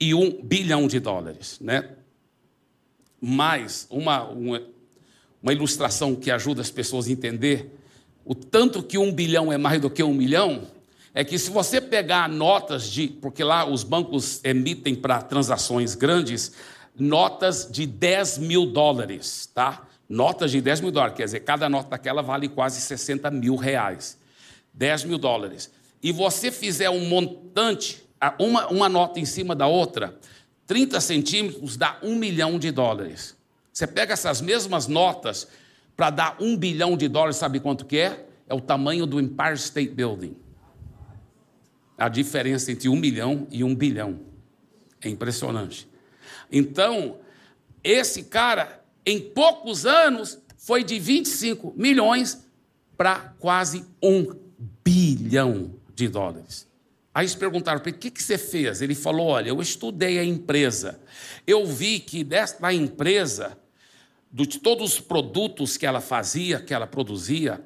e 0.00 0.14
um 0.14 0.42
bilhão 0.42 0.88
de 0.88 0.98
dólares, 0.98 1.58
né? 1.60 1.90
Mais 3.24 3.86
uma, 3.90 4.24
uma, 4.24 4.62
uma 5.42 5.52
ilustração 5.52 6.14
que 6.14 6.30
ajuda 6.30 6.60
as 6.60 6.70
pessoas 6.70 7.06
a 7.06 7.10
entender 7.10 7.70
o 8.24 8.34
tanto 8.34 8.82
que 8.82 8.98
um 8.98 9.12
bilhão 9.12 9.52
é 9.52 9.58
mais 9.58 9.80
do 9.80 9.90
que 9.90 10.02
um 10.02 10.14
milhão, 10.14 10.62
é 11.12 11.22
que 11.22 11.38
se 11.38 11.50
você 11.50 11.80
pegar 11.80 12.28
notas 12.28 12.90
de. 12.90 13.08
Porque 13.08 13.44
lá 13.44 13.64
os 13.64 13.84
bancos 13.84 14.40
emitem 14.44 14.94
para 14.94 15.22
transações 15.22 15.94
grandes 15.94 16.52
notas 16.98 17.68
de 17.70 17.86
10 17.86 18.38
mil 18.38 18.66
dólares, 18.66 19.48
tá? 19.54 19.86
Notas 20.08 20.50
de 20.50 20.60
10 20.60 20.80
mil 20.80 20.90
dólares, 20.90 21.16
quer 21.16 21.24
dizer, 21.24 21.40
cada 21.40 21.68
nota 21.68 21.90
daquela 21.90 22.22
vale 22.22 22.48
quase 22.48 22.80
60 22.80 23.30
mil 23.30 23.56
reais. 23.56 24.18
10 24.72 25.04
mil 25.04 25.18
dólares. 25.18 25.70
E 26.02 26.12
você 26.12 26.50
fizer 26.50 26.90
um 26.90 27.08
montante, 27.08 28.02
uma, 28.38 28.66
uma 28.68 28.88
nota 28.88 29.20
em 29.20 29.24
cima 29.24 29.54
da 29.54 29.66
outra, 29.66 30.18
30 30.66 31.00
centímetros 31.00 31.76
dá 31.76 31.98
um 32.02 32.14
milhão 32.16 32.58
de 32.58 32.70
dólares. 32.70 33.36
Você 33.72 33.86
pega 33.86 34.12
essas 34.12 34.40
mesmas 34.40 34.86
notas 34.86 35.48
para 35.96 36.10
dar 36.10 36.36
um 36.40 36.56
bilhão 36.56 36.96
de 36.96 37.08
dólares, 37.08 37.36
sabe 37.36 37.60
quanto 37.60 37.84
que 37.84 37.98
é? 37.98 38.26
É 38.48 38.54
o 38.54 38.60
tamanho 38.60 39.06
do 39.06 39.20
Empire 39.20 39.54
State 39.54 39.92
Building. 39.92 40.36
A 41.96 42.08
diferença 42.08 42.72
entre 42.72 42.88
um 42.88 42.96
milhão 42.96 43.46
e 43.50 43.62
um 43.62 43.74
bilhão. 43.74 44.20
É 45.00 45.08
impressionante. 45.08 45.88
Então, 46.50 47.18
esse 47.82 48.24
cara, 48.24 48.82
em 49.04 49.20
poucos 49.20 49.86
anos, 49.86 50.38
foi 50.56 50.82
de 50.82 50.98
25 50.98 51.74
milhões 51.76 52.46
para 52.96 53.34
quase 53.38 53.84
um 54.02 54.34
bilhão 54.82 55.74
de 55.94 56.08
dólares. 56.08 56.66
Aí 57.14 57.22
eles 57.22 57.36
perguntaram 57.36 57.78
para 57.78 57.90
ele: 57.90 57.96
o 57.96 58.00
que, 58.00 58.10
que 58.10 58.22
você 58.22 58.36
fez? 58.36 58.82
Ele 58.82 58.94
falou: 58.94 59.28
olha, 59.28 59.48
eu 59.48 59.62
estudei 59.62 60.18
a 60.18 60.24
empresa. 60.24 61.00
Eu 61.46 61.64
vi 61.64 62.00
que 62.00 62.24
desta 62.24 62.72
empresa, 62.72 63.56
de 64.32 64.58
todos 64.58 64.94
os 64.94 65.00
produtos 65.00 65.76
que 65.76 65.86
ela 65.86 66.00
fazia, 66.00 66.58
que 66.58 66.74
ela 66.74 66.88
produzia, 66.88 67.64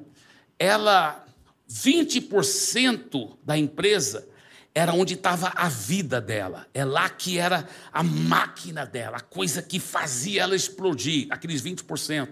ela 0.59 1.25
20% 1.67 3.37
da 3.43 3.57
empresa 3.57 4.27
era 4.73 4.93
onde 4.93 5.15
estava 5.15 5.51
a 5.55 5.67
vida 5.67 6.21
dela. 6.21 6.67
É 6.73 6.85
lá 6.85 7.09
que 7.09 7.39
era 7.39 7.67
a 7.91 8.03
máquina 8.03 8.85
dela, 8.85 9.17
a 9.17 9.21
coisa 9.21 9.63
que 9.63 9.79
fazia 9.79 10.43
ela 10.43 10.55
explodir, 10.55 11.27
aqueles 11.31 11.61
20%. 11.63 12.29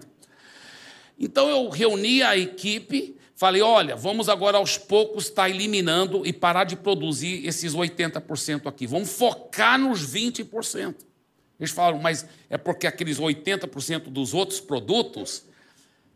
Então 1.18 1.48
eu 1.48 1.68
reuni 1.68 2.22
a 2.22 2.36
equipe, 2.36 3.17
falei: 3.38 3.62
olha, 3.62 3.94
vamos 3.94 4.28
agora 4.28 4.58
aos 4.58 4.76
poucos 4.76 5.24
estar 5.24 5.44
tá 5.44 5.48
eliminando 5.48 6.26
e 6.26 6.32
parar 6.32 6.64
de 6.64 6.76
produzir 6.76 7.46
esses 7.46 7.72
80% 7.72 8.66
aqui. 8.66 8.86
Vamos 8.86 9.10
focar 9.12 9.78
nos 9.78 10.12
20%. 10.12 10.96
Eles 11.58 11.70
falaram, 11.70 11.98
mas 11.98 12.26
é 12.50 12.58
porque 12.58 12.86
aqueles 12.86 13.18
80% 13.18 14.10
dos 14.10 14.34
outros 14.34 14.60
produtos 14.60 15.44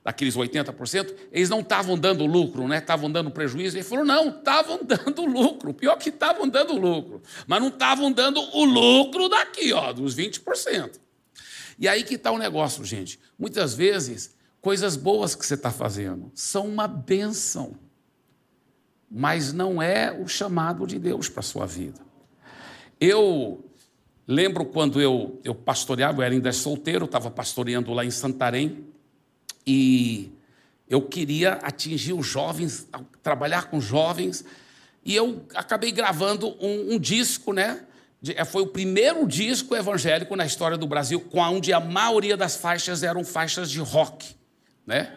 daqueles 0.04 0.36
80%, 0.36 1.14
eles 1.30 1.48
não 1.48 1.60
estavam 1.60 1.96
dando 1.96 2.26
lucro, 2.26 2.66
né? 2.66 2.78
estavam 2.78 3.10
dando 3.10 3.30
prejuízo. 3.30 3.76
Ele 3.76 3.84
falou: 3.84 4.04
não, 4.04 4.28
estavam 4.30 4.80
dando 4.82 5.24
lucro. 5.24 5.72
Pior 5.72 5.96
que 5.96 6.08
estavam 6.08 6.48
dando 6.48 6.76
lucro, 6.76 7.22
mas 7.46 7.60
não 7.60 7.68
estavam 7.68 8.10
dando 8.10 8.40
o 8.40 8.64
lucro 8.64 9.28
daqui, 9.28 9.72
ó, 9.72 9.92
dos 9.92 10.16
20%. 10.16 10.98
E 11.78 11.86
aí 11.88 12.02
que 12.02 12.14
está 12.14 12.32
o 12.32 12.38
negócio, 12.38 12.84
gente. 12.84 13.18
Muitas 13.38 13.74
vezes, 13.74 14.34
coisas 14.62 14.96
boas 14.96 15.34
que 15.34 15.44
você 15.44 15.54
está 15.54 15.70
fazendo 15.70 16.30
são 16.34 16.66
uma 16.66 16.86
benção, 16.86 17.74
mas 19.10 19.52
não 19.52 19.82
é 19.82 20.10
o 20.10 20.26
chamado 20.28 20.86
de 20.86 20.98
Deus 20.98 21.28
para 21.28 21.40
a 21.40 21.42
sua 21.42 21.66
vida. 21.66 22.00
Eu 22.98 23.62
lembro 24.26 24.64
quando 24.64 25.02
eu, 25.02 25.40
eu 25.42 25.54
pastoreava, 25.54 26.20
eu 26.20 26.22
era 26.22 26.32
ainda 26.32 26.52
solteiro, 26.52 27.04
estava 27.04 27.30
pastoreando 27.30 27.92
lá 27.92 28.04
em 28.04 28.10
Santarém, 28.10 28.86
e 29.66 30.32
eu 30.88 31.02
queria 31.02 31.54
atingir 31.54 32.12
os 32.12 32.26
jovens, 32.26 32.88
trabalhar 33.22 33.68
com 33.68 33.80
jovens, 33.80 34.44
e 35.04 35.14
eu 35.16 35.44
acabei 35.54 35.90
gravando 35.90 36.56
um, 36.60 36.94
um 36.94 36.98
disco, 36.98 37.52
né? 37.52 37.84
É, 38.36 38.44
foi 38.44 38.62
o 38.62 38.68
primeiro 38.68 39.26
disco 39.26 39.74
evangélico 39.74 40.36
na 40.36 40.46
história 40.46 40.78
do 40.78 40.86
Brasil, 40.86 41.26
onde 41.32 41.72
a 41.72 41.80
maioria 41.80 42.36
das 42.36 42.56
faixas 42.56 43.02
eram 43.02 43.24
faixas 43.24 43.68
de 43.68 43.80
rock, 43.80 44.36
né? 44.86 45.16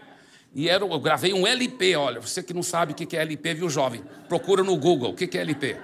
E 0.53 0.69
era, 0.69 0.86
eu 0.86 1.00
gravei 1.00 1.34
um 1.34 1.45
LP, 1.45 1.98
olha, 1.98 2.22
você 2.22 2.41
que 2.41 2.53
não 2.53 2.63
sabe 2.63 2.93
o 2.93 2.95
que 2.95 3.17
é 3.17 3.22
LP, 3.22 3.55
viu, 3.55 3.69
jovem? 3.69 4.01
Procura 4.29 4.63
no 4.63 4.77
Google 4.77 5.12
o 5.12 5.13
que 5.13 5.38
é 5.38 5.41
LP. 5.41 5.77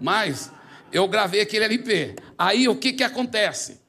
Mas 0.00 0.52
eu 0.92 1.08
gravei 1.08 1.40
aquele 1.40 1.64
LP. 1.64 2.14
Aí 2.38 2.68
o 2.68 2.76
que, 2.76 2.92
que 2.92 3.02
acontece? 3.02 3.80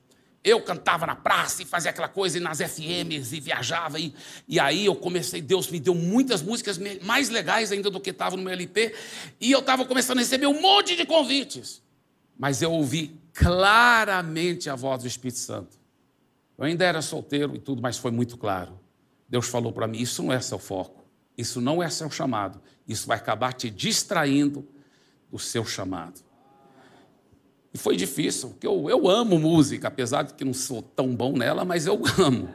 Eu 0.43 0.59
cantava 0.61 1.05
na 1.05 1.15
praça 1.15 1.61
e 1.61 1.65
fazia 1.65 1.91
aquela 1.91 2.07
coisa 2.07 2.37
e 2.37 2.41
nas 2.41 2.59
FMs 2.59 3.31
e 3.31 3.39
viajava. 3.39 3.99
E, 3.99 4.13
e 4.47 4.59
aí 4.59 4.85
eu 4.85 4.95
comecei, 4.95 5.39
Deus 5.39 5.69
me 5.69 5.79
deu 5.79 5.93
muitas 5.93 6.41
músicas 6.41 6.79
mais 7.03 7.29
legais 7.29 7.71
ainda 7.71 7.89
do 7.89 7.99
que 7.99 8.09
estava 8.09 8.35
no 8.35 8.41
meu 8.41 8.51
LP. 8.51 8.93
E 9.39 9.51
eu 9.51 9.59
estava 9.59 9.85
começando 9.85 10.17
a 10.17 10.21
receber 10.21 10.47
um 10.47 10.59
monte 10.59 10.95
de 10.95 11.05
convites. 11.05 11.81
Mas 12.37 12.61
eu 12.61 12.71
ouvi 12.71 13.21
claramente 13.33 14.69
a 14.69 14.75
voz 14.75 15.03
do 15.03 15.07
Espírito 15.07 15.39
Santo. 15.39 15.77
Eu 16.57 16.65
ainda 16.65 16.83
era 16.85 17.01
solteiro 17.01 17.55
e 17.55 17.59
tudo, 17.59 17.81
mas 17.81 17.97
foi 17.97 18.11
muito 18.11 18.35
claro. 18.35 18.82
Deus 19.33 19.47
falou 19.47 19.71
para 19.71 19.87
mim: 19.87 19.97
Isso 19.97 20.21
não 20.21 20.31
é 20.31 20.39
seu 20.39 20.59
foco, 20.59 21.03
isso 21.35 21.59
não 21.59 21.81
é 21.81 21.89
seu 21.89 22.11
chamado, 22.11 22.61
isso 22.87 23.07
vai 23.07 23.17
acabar 23.17 23.51
te 23.51 23.67
distraindo 23.67 24.63
do 25.31 25.39
seu 25.39 25.65
chamado. 25.65 26.21
E 27.73 27.77
foi 27.79 27.95
difícil, 27.95 28.49
porque 28.49 28.67
eu, 28.67 28.87
eu 28.91 29.09
amo 29.09 29.39
música, 29.39 29.87
apesar 29.87 30.21
de 30.21 30.35
que 30.35 30.45
não 30.45 30.53
sou 30.53 30.83
tão 30.83 31.15
bom 31.15 31.33
nela, 31.35 31.65
mas 31.65 31.87
eu 31.87 31.99
amo, 32.23 32.47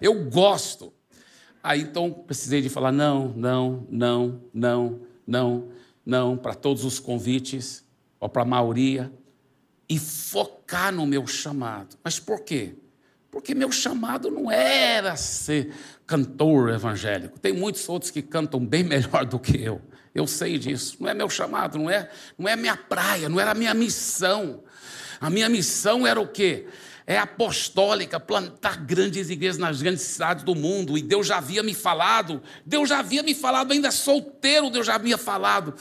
eu 0.00 0.28
gosto. 0.28 0.92
Aí 1.62 1.82
então 1.82 2.10
precisei 2.10 2.60
de 2.60 2.68
falar 2.68 2.90
não, 2.90 3.28
não, 3.28 3.86
não, 3.88 4.42
não, 4.52 5.00
não, 5.24 5.68
não, 6.04 6.36
para 6.36 6.52
todos 6.52 6.84
os 6.84 6.98
convites, 6.98 7.84
ou 8.18 8.28
para 8.28 8.42
a 8.42 8.44
maioria, 8.44 9.12
e 9.88 10.00
focar 10.00 10.92
no 10.92 11.06
meu 11.06 11.28
chamado. 11.28 11.96
Mas 12.02 12.18
por 12.18 12.40
quê? 12.40 12.74
Porque 13.34 13.52
meu 13.52 13.72
chamado 13.72 14.30
não 14.30 14.48
era 14.48 15.16
ser 15.16 15.74
cantor 16.06 16.70
evangélico. 16.70 17.36
Tem 17.40 17.52
muitos 17.52 17.88
outros 17.88 18.12
que 18.12 18.22
cantam 18.22 18.64
bem 18.64 18.84
melhor 18.86 19.24
do 19.24 19.40
que 19.40 19.60
eu. 19.60 19.82
Eu 20.14 20.24
sei 20.28 20.56
disso. 20.56 20.98
Não 21.00 21.08
é 21.08 21.14
meu 21.14 21.28
chamado, 21.28 21.76
não 21.76 21.90
é, 21.90 22.08
não 22.38 22.48
é 22.48 22.54
minha 22.54 22.76
praia, 22.76 23.28
não 23.28 23.40
era 23.40 23.50
a 23.50 23.54
minha 23.54 23.74
missão. 23.74 24.62
A 25.20 25.28
minha 25.28 25.48
missão 25.48 26.06
era 26.06 26.20
o 26.20 26.28
quê? 26.28 26.68
É 27.04 27.18
apostólica, 27.18 28.20
plantar 28.20 28.76
grandes 28.76 29.28
igrejas 29.28 29.58
nas 29.58 29.82
grandes 29.82 30.02
cidades 30.02 30.44
do 30.44 30.54
mundo. 30.54 30.96
E 30.96 31.02
Deus 31.02 31.26
já 31.26 31.38
havia 31.38 31.64
me 31.64 31.74
falado, 31.74 32.40
Deus 32.64 32.88
já 32.88 33.00
havia 33.00 33.24
me 33.24 33.34
falado, 33.34 33.72
ainda 33.72 33.90
solteiro, 33.90 34.70
Deus 34.70 34.86
já 34.86 34.94
havia 34.94 35.18
falado. 35.18 35.74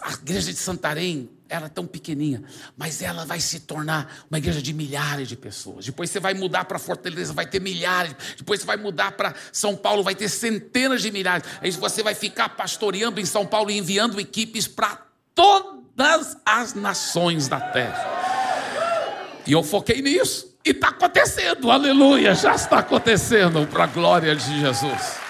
A 0.00 0.14
igreja 0.14 0.50
de 0.50 0.58
Santarém 0.58 1.28
era 1.52 1.68
tão 1.68 1.86
pequenininha, 1.86 2.42
mas 2.76 3.02
ela 3.02 3.26
vai 3.26 3.38
se 3.38 3.60
tornar 3.60 4.24
uma 4.30 4.38
igreja 4.38 4.62
de 4.62 4.72
milhares 4.72 5.28
de 5.28 5.36
pessoas. 5.36 5.84
Depois 5.84 6.10
você 6.10 6.18
vai 6.18 6.32
mudar 6.32 6.64
para 6.64 6.78
Fortaleza, 6.78 7.34
vai 7.34 7.44
ter 7.44 7.60
milhares. 7.60 8.16
Depois 8.38 8.60
você 8.60 8.66
vai 8.66 8.78
mudar 8.78 9.12
para 9.12 9.34
São 9.52 9.76
Paulo, 9.76 10.02
vai 10.02 10.14
ter 10.14 10.30
centenas 10.30 11.02
de 11.02 11.10
milhares. 11.10 11.46
Aí 11.60 11.70
você 11.72 12.02
vai 12.02 12.14
ficar 12.14 12.48
pastoreando 12.50 13.20
em 13.20 13.26
São 13.26 13.46
Paulo 13.46 13.70
e 13.70 13.76
enviando 13.76 14.18
equipes 14.18 14.66
para 14.66 15.02
todas 15.34 16.38
as 16.44 16.72
nações 16.72 17.48
da 17.48 17.60
terra. 17.60 19.42
E 19.46 19.52
eu 19.52 19.62
foquei 19.62 20.00
nisso. 20.00 20.56
E 20.64 20.70
está 20.70 20.88
acontecendo, 20.88 21.70
aleluia, 21.70 22.34
já 22.34 22.54
está 22.54 22.78
acontecendo 22.78 23.66
para 23.66 23.84
a 23.84 23.88
glória 23.88 24.34
de 24.34 24.60
Jesus. 24.60 25.21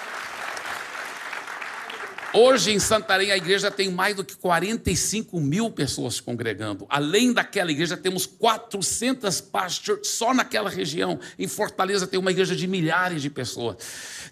Hoje 2.35 2.71
em 2.71 2.79
Santarém 2.79 3.31
a 3.31 3.37
igreja 3.37 3.69
tem 3.69 3.91
mais 3.91 4.15
do 4.15 4.23
que 4.23 4.35
45 4.35 5.39
mil 5.39 5.69
pessoas 5.69 6.19
congregando. 6.19 6.87
Além 6.89 7.31
daquela 7.31 7.71
igreja, 7.71 7.95
temos 7.95 8.25
400 8.25 9.39
pastors 9.39 10.07
só 10.07 10.33
naquela 10.33 10.67
região. 10.67 11.19
Em 11.37 11.47
Fortaleza 11.47 12.07
tem 12.07 12.19
uma 12.19 12.31
igreja 12.31 12.55
de 12.55 12.65
milhares 12.65 13.21
de 13.21 13.29
pessoas. 13.29 13.77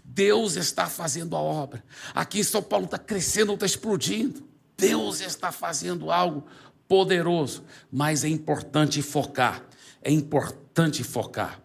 Deus 0.03 0.55
está 0.55 0.87
fazendo 0.87 1.35
a 1.35 1.39
obra. 1.39 1.83
Aqui 2.15 2.39
em 2.39 2.43
São 2.43 2.63
Paulo 2.63 2.85
está 2.85 2.97
crescendo, 2.97 3.53
está 3.53 3.67
explodindo. 3.67 4.49
Deus 4.75 5.21
está 5.21 5.51
fazendo 5.51 6.09
algo 6.09 6.43
poderoso. 6.87 7.63
Mas 7.91 8.23
é 8.23 8.29
importante 8.29 8.99
focar. 9.03 9.63
É 10.01 10.11
importante 10.11 11.03
focar. 11.03 11.61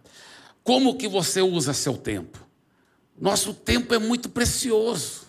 Como 0.63 0.97
que 0.97 1.07
você 1.07 1.41
usa 1.41 1.73
seu 1.73 1.97
tempo? 1.97 2.45
Nosso 3.19 3.55
tempo 3.55 3.95
é 3.95 3.97
muito 3.97 4.29
precioso. 4.29 5.26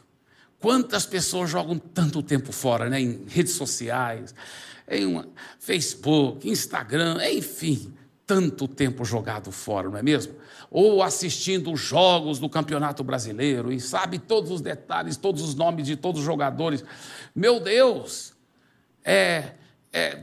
Quantas 0.61 1.07
pessoas 1.07 1.51
jogam 1.51 1.79
tanto 1.79 2.23
tempo 2.23 2.53
fora, 2.53 2.89
né? 2.89 3.01
Em 3.01 3.25
redes 3.29 3.53
sociais, 3.53 4.35
em 4.91 5.07
uma, 5.07 5.29
Facebook, 5.61 6.49
Instagram, 6.49 7.19
enfim, 7.31 7.95
tanto 8.27 8.67
tempo 8.67 9.05
jogado 9.05 9.53
fora, 9.53 9.89
não 9.89 9.97
é 9.97 10.03
mesmo? 10.03 10.35
Ou 10.71 11.03
assistindo 11.03 11.73
os 11.73 11.81
jogos 11.81 12.39
do 12.39 12.49
Campeonato 12.49 13.03
Brasileiro 13.05 13.73
e 13.73 13.81
sabe 13.81 14.19
todos 14.19 14.51
os 14.51 14.61
detalhes, 14.61 15.17
todos 15.17 15.43
os 15.43 15.55
nomes 15.55 15.87
de 15.87 15.97
todos 15.97 16.21
os 16.21 16.27
jogadores. 16.27 16.85
Meu 17.35 17.61
Deus, 17.61 18.35
é, 19.05 19.53
é, 19.91 20.19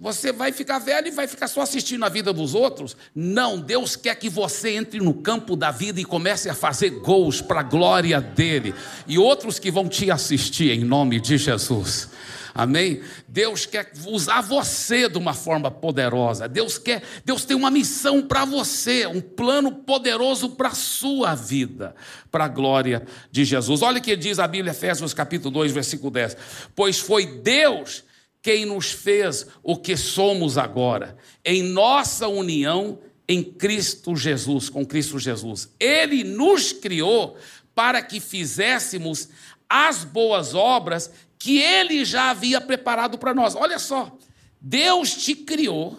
você 0.00 0.32
vai 0.32 0.52
ficar 0.52 0.78
velho 0.78 1.08
e 1.08 1.10
vai 1.10 1.28
ficar 1.28 1.46
só 1.46 1.60
assistindo 1.60 2.04
a 2.04 2.08
vida 2.08 2.32
dos 2.32 2.54
outros? 2.54 2.96
Não, 3.14 3.60
Deus 3.60 3.94
quer 3.94 4.14
que 4.14 4.28
você 4.28 4.70
entre 4.70 5.00
no 5.00 5.12
campo 5.12 5.54
da 5.54 5.70
vida 5.70 6.00
e 6.00 6.04
comece 6.04 6.48
a 6.48 6.54
fazer 6.54 6.90
gols 6.90 7.42
para 7.42 7.60
a 7.60 7.62
glória 7.62 8.20
dele. 8.20 8.74
E 9.06 9.18
outros 9.18 9.58
que 9.58 9.70
vão 9.70 9.86
te 9.86 10.10
assistir 10.10 10.70
em 10.70 10.82
nome 10.82 11.20
de 11.20 11.36
Jesus. 11.36 12.08
Amém? 12.54 13.02
Deus 13.28 13.66
quer 13.66 13.92
usar 14.06 14.40
você 14.40 15.08
de 15.08 15.18
uma 15.18 15.34
forma 15.34 15.70
poderosa. 15.70 16.48
Deus 16.48 16.78
quer, 16.78 17.02
Deus 17.24 17.44
tem 17.44 17.56
uma 17.56 17.70
missão 17.70 18.22
para 18.22 18.46
você, 18.46 19.06
um 19.06 19.20
plano 19.20 19.72
poderoso 19.72 20.50
para 20.50 20.68
a 20.68 20.74
sua 20.74 21.34
vida, 21.34 21.94
para 22.30 22.44
a 22.44 22.48
glória 22.48 23.06
de 23.30 23.44
Jesus. 23.44 23.82
Olha 23.82 23.98
o 23.98 24.02
que 24.02 24.16
diz 24.16 24.38
a 24.38 24.48
Bíblia, 24.48 24.72
Efésios 24.72 25.12
capítulo 25.12 25.50
2, 25.50 25.72
versículo 25.72 26.10
10. 26.10 26.36
Pois 26.74 26.98
foi 26.98 27.26
Deus 27.26 28.04
quem 28.42 28.66
nos 28.66 28.90
fez 28.90 29.46
o 29.62 29.76
que 29.76 29.96
somos 29.96 30.58
agora, 30.58 31.16
em 31.44 31.62
nossa 31.62 32.26
união 32.26 32.98
em 33.28 33.42
Cristo 33.42 34.16
Jesus, 34.16 34.68
com 34.68 34.84
Cristo 34.84 35.18
Jesus. 35.18 35.70
Ele 35.78 36.24
nos 36.24 36.72
criou 36.72 37.36
para 37.74 38.02
que 38.02 38.20
fizéssemos 38.20 39.28
as 39.68 40.04
boas 40.04 40.54
obras 40.54 41.10
que 41.38 41.58
ele 41.58 42.04
já 42.04 42.30
havia 42.30 42.60
preparado 42.60 43.16
para 43.16 43.32
nós. 43.32 43.54
Olha 43.54 43.78
só, 43.78 44.18
Deus 44.60 45.14
te 45.14 45.34
criou 45.34 45.98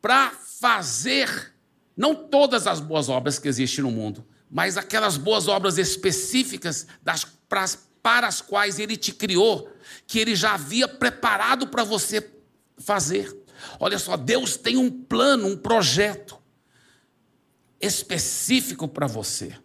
para 0.00 0.30
fazer 0.60 1.54
não 1.96 2.14
todas 2.14 2.66
as 2.66 2.80
boas 2.80 3.08
obras 3.08 3.38
que 3.38 3.46
existem 3.46 3.84
no 3.84 3.90
mundo, 3.90 4.26
mas 4.50 4.76
aquelas 4.76 5.16
boas 5.16 5.48
obras 5.48 5.78
específicas 5.78 6.86
das, 7.02 7.24
para, 7.48 7.66
para 8.04 8.28
as 8.28 8.42
quais 8.42 8.78
ele 8.78 8.98
te 8.98 9.14
criou, 9.14 9.66
que 10.06 10.18
ele 10.18 10.36
já 10.36 10.52
havia 10.52 10.86
preparado 10.86 11.68
para 11.68 11.82
você 11.82 12.30
fazer. 12.76 13.34
Olha 13.80 13.98
só, 13.98 14.14
Deus 14.14 14.58
tem 14.58 14.76
um 14.76 14.90
plano, 14.90 15.48
um 15.48 15.56
projeto 15.56 16.38
específico 17.80 18.86
para 18.86 19.06
você. 19.06 19.56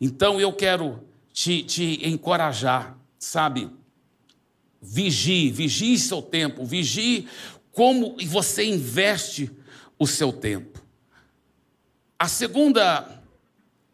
Então 0.00 0.40
eu 0.40 0.52
quero 0.52 1.06
te, 1.32 1.62
te 1.62 2.00
encorajar, 2.04 2.98
sabe? 3.16 3.70
Vigie, 4.80 5.52
vigie 5.52 5.96
seu 6.00 6.20
tempo, 6.20 6.64
vigie 6.64 7.28
como 7.70 8.16
você 8.26 8.64
investe 8.64 9.48
o 9.96 10.08
seu 10.08 10.32
tempo. 10.32 10.82
A 12.18 12.26
segunda, 12.26 13.22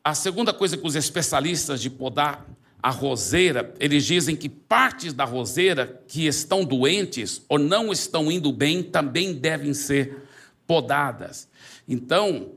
a 0.03 0.15
segunda 0.15 0.55
coisa 0.55 0.75
que 0.75 0.87
os 0.87 0.97
especialistas 0.97 1.83
de 1.83 1.91
podar 1.91 2.47
a 2.83 2.91
roseira, 2.91 3.75
eles 3.81 4.05
dizem 4.05 4.37
que 4.37 4.49
partes 4.49 5.13
da 5.13 5.25
roseira 5.25 6.01
que 6.07 6.27
estão 6.27 6.65
doentes 6.65 7.43
ou 7.49 7.59
não 7.59 7.93
estão 7.93 8.31
indo 8.31 8.53
bem 8.53 8.83
também 8.83 9.35
devem 9.35 9.75
ser 9.75 10.29
podadas. 10.67 11.49
Então, 11.89 12.53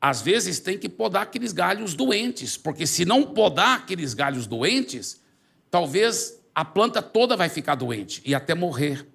às 0.00 0.22
vezes 0.22 0.58
tem 0.58 0.78
que 0.78 0.88
podar 0.88 1.22
aqueles 1.22 1.52
galhos 1.52 1.94
doentes, 1.94 2.56
porque 2.56 2.86
se 2.86 3.04
não 3.04 3.22
podar 3.22 3.78
aqueles 3.78 4.14
galhos 4.14 4.46
doentes, 4.46 5.20
talvez 5.70 6.40
a 6.54 6.64
planta 6.64 7.02
toda 7.02 7.36
vai 7.36 7.48
ficar 7.48 7.74
doente 7.74 8.22
e 8.24 8.34
até 8.34 8.54
morrer. 8.54 9.06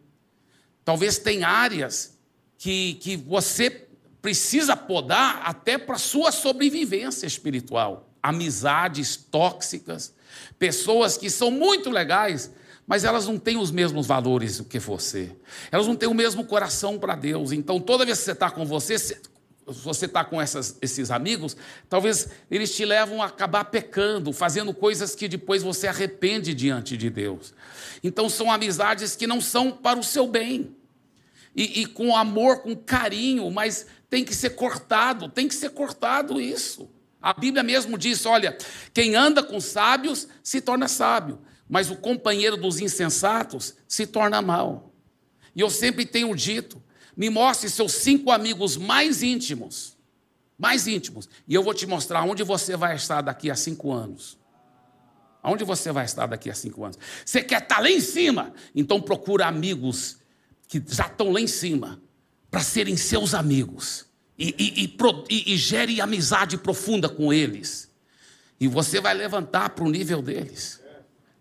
Talvez 0.85 1.17
tem 1.17 1.43
áreas 1.43 2.17
que, 2.57 2.93
que 2.95 3.17
você 3.17 3.87
precisa 4.21 4.75
podar 4.75 5.41
até 5.43 5.77
para 5.77 5.97
sua 5.97 6.31
sobrevivência 6.31 7.25
espiritual. 7.25 8.09
Amizades 8.21 9.15
tóxicas, 9.15 10.13
pessoas 10.57 11.17
que 11.17 11.29
são 11.29 11.51
muito 11.51 11.89
legais, 11.89 12.51
mas 12.85 13.03
elas 13.03 13.27
não 13.27 13.37
têm 13.37 13.57
os 13.57 13.69
mesmos 13.69 14.07
valores 14.07 14.61
que 14.61 14.79
você. 14.79 15.35
Elas 15.71 15.85
não 15.85 15.95
têm 15.95 16.07
o 16.07 16.13
mesmo 16.13 16.45
coração 16.45 16.97
para 16.97 17.15
Deus. 17.15 17.51
Então, 17.51 17.79
toda 17.79 18.05
vez 18.05 18.19
que 18.19 18.23
você 18.23 18.31
está 18.31 18.49
com 18.49 18.65
você, 18.65 18.97
se 18.97 19.17
você 19.65 20.05
está 20.05 20.23
com 20.23 20.41
essas, 20.41 20.77
esses 20.81 21.11
amigos, 21.11 21.57
talvez 21.89 22.29
eles 22.49 22.73
te 22.73 22.85
levam 22.85 23.21
a 23.21 23.25
acabar 23.25 23.65
pecando, 23.65 24.31
fazendo 24.31 24.73
coisas 24.73 25.13
que 25.13 25.27
depois 25.27 25.61
você 25.61 25.87
arrepende 25.87 26.53
diante 26.53 26.95
de 26.95 27.09
Deus. 27.09 27.53
Então, 28.01 28.29
são 28.29 28.49
amizades 28.49 29.17
que 29.17 29.27
não 29.27 29.41
são 29.41 29.71
para 29.71 29.99
o 29.99 30.03
seu 30.03 30.25
bem. 30.25 30.73
E, 31.53 31.81
e 31.81 31.85
com 31.87 32.15
amor, 32.15 32.61
com 32.61 32.75
carinho, 32.75 33.51
mas 33.51 33.85
tem 34.09 34.23
que 34.23 34.33
ser 34.33 34.51
cortado, 34.51 35.27
tem 35.27 35.47
que 35.47 35.55
ser 35.55 35.71
cortado 35.71 36.39
isso. 36.39 36.89
A 37.21 37.33
Bíblia 37.33 37.63
mesmo 37.63 37.97
diz: 37.97 38.25
olha, 38.25 38.57
quem 38.93 39.15
anda 39.15 39.43
com 39.43 39.59
sábios 39.59 40.27
se 40.43 40.61
torna 40.61 40.87
sábio, 40.87 41.39
mas 41.67 41.89
o 41.89 41.95
companheiro 41.95 42.55
dos 42.55 42.79
insensatos 42.79 43.75
se 43.87 44.05
torna 44.05 44.41
mal. 44.41 44.93
E 45.55 45.61
eu 45.61 45.69
sempre 45.69 46.05
tenho 46.05 46.33
dito: 46.35 46.81
me 47.15 47.29
mostre 47.29 47.69
seus 47.69 47.93
cinco 47.93 48.31
amigos 48.31 48.77
mais 48.77 49.23
íntimos, 49.23 49.97
mais 50.57 50.87
íntimos, 50.87 51.27
e 51.47 51.53
eu 51.53 51.63
vou 51.63 51.73
te 51.73 51.85
mostrar 51.85 52.23
onde 52.23 52.43
você 52.43 52.77
vai 52.77 52.95
estar 52.95 53.21
daqui 53.21 53.49
a 53.49 53.55
cinco 53.55 53.91
anos. 53.91 54.37
Onde 55.43 55.63
você 55.63 55.91
vai 55.91 56.03
estar 56.03 56.25
daqui 56.25 56.49
a 56.49 56.53
cinco 56.53 56.83
anos? 56.83 56.99
Você 57.25 57.41
quer 57.41 57.61
estar 57.61 57.79
lá 57.79 57.89
em 57.89 58.01
cima? 58.01 58.53
Então 58.75 59.01
procura 59.01 59.47
amigos 59.47 60.17
que 60.67 60.83
já 60.85 61.07
estão 61.07 61.31
lá 61.31 61.39
em 61.39 61.47
cima 61.47 62.01
para 62.51 62.59
serem 62.59 62.97
seus 62.97 63.33
amigos 63.33 64.07
e, 64.37 64.93
e, 65.29 65.53
e, 65.53 65.57
gere 65.57 65.99
amizade 65.99 66.57
profunda 66.57 67.09
com 67.09 67.33
eles. 67.33 67.89
E 68.59 68.67
você 68.67 69.01
vai 69.01 69.13
levantar 69.13 69.69
para 69.69 69.83
o 69.83 69.89
nível 69.89 70.21
deles. 70.21 70.79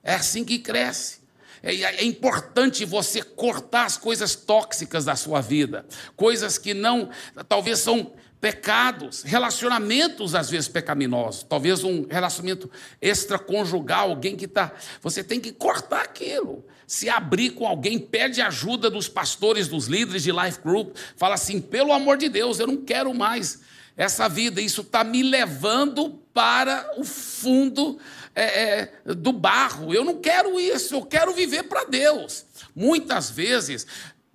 É 0.02 0.14
assim 0.14 0.44
que 0.44 0.58
cresce. 0.58 1.20
É, 1.62 1.74
é, 1.74 2.04
importante 2.04 2.84
você 2.84 3.22
cortar 3.22 3.84
as 3.84 3.96
coisas 3.96 4.34
tóxicas 4.34 5.04
da 5.04 5.16
sua 5.16 5.40
vida, 5.40 5.84
coisas 6.14 6.58
que 6.58 6.72
não, 6.72 7.10
talvez 7.48 7.80
são 7.80 8.12
pecados, 8.40 9.22
relacionamentos 9.22 10.34
às 10.34 10.50
vezes 10.50 10.68
pecaminosos, 10.68 11.42
talvez 11.42 11.82
um 11.82 12.06
relacionamento 12.08 12.70
extraconjugal, 13.00 14.10
alguém 14.10 14.36
que 14.36 14.44
está. 14.44 14.72
Você 15.02 15.24
tem 15.24 15.40
que 15.40 15.52
cortar 15.52 16.02
aquilo 16.02 16.64
se 16.86 17.08
abrir 17.08 17.50
com 17.50 17.66
alguém, 17.66 17.98
pede 17.98 18.40
ajuda 18.40 18.88
dos 18.88 19.08
pastores, 19.08 19.66
dos 19.66 19.86
líderes 19.86 20.22
de 20.22 20.30
life 20.30 20.60
group, 20.62 20.96
fala 21.16 21.34
assim: 21.34 21.60
pelo 21.60 21.92
amor 21.92 22.16
de 22.16 22.28
Deus, 22.28 22.60
eu 22.60 22.66
não 22.66 22.76
quero 22.76 23.12
mais 23.12 23.60
essa 23.96 24.28
vida, 24.28 24.60
isso 24.60 24.82
está 24.82 25.02
me 25.02 25.22
levando 25.22 26.10
para 26.32 26.92
o 26.98 27.04
fundo 27.04 27.98
é, 28.34 28.44
é, 28.44 29.14
do 29.14 29.32
barro. 29.32 29.92
Eu 29.92 30.04
não 30.04 30.20
quero 30.20 30.60
isso, 30.60 30.94
eu 30.94 31.02
quero 31.02 31.32
viver 31.32 31.64
para 31.64 31.84
Deus. 31.84 32.44
Muitas 32.74 33.30
vezes, 33.30 33.86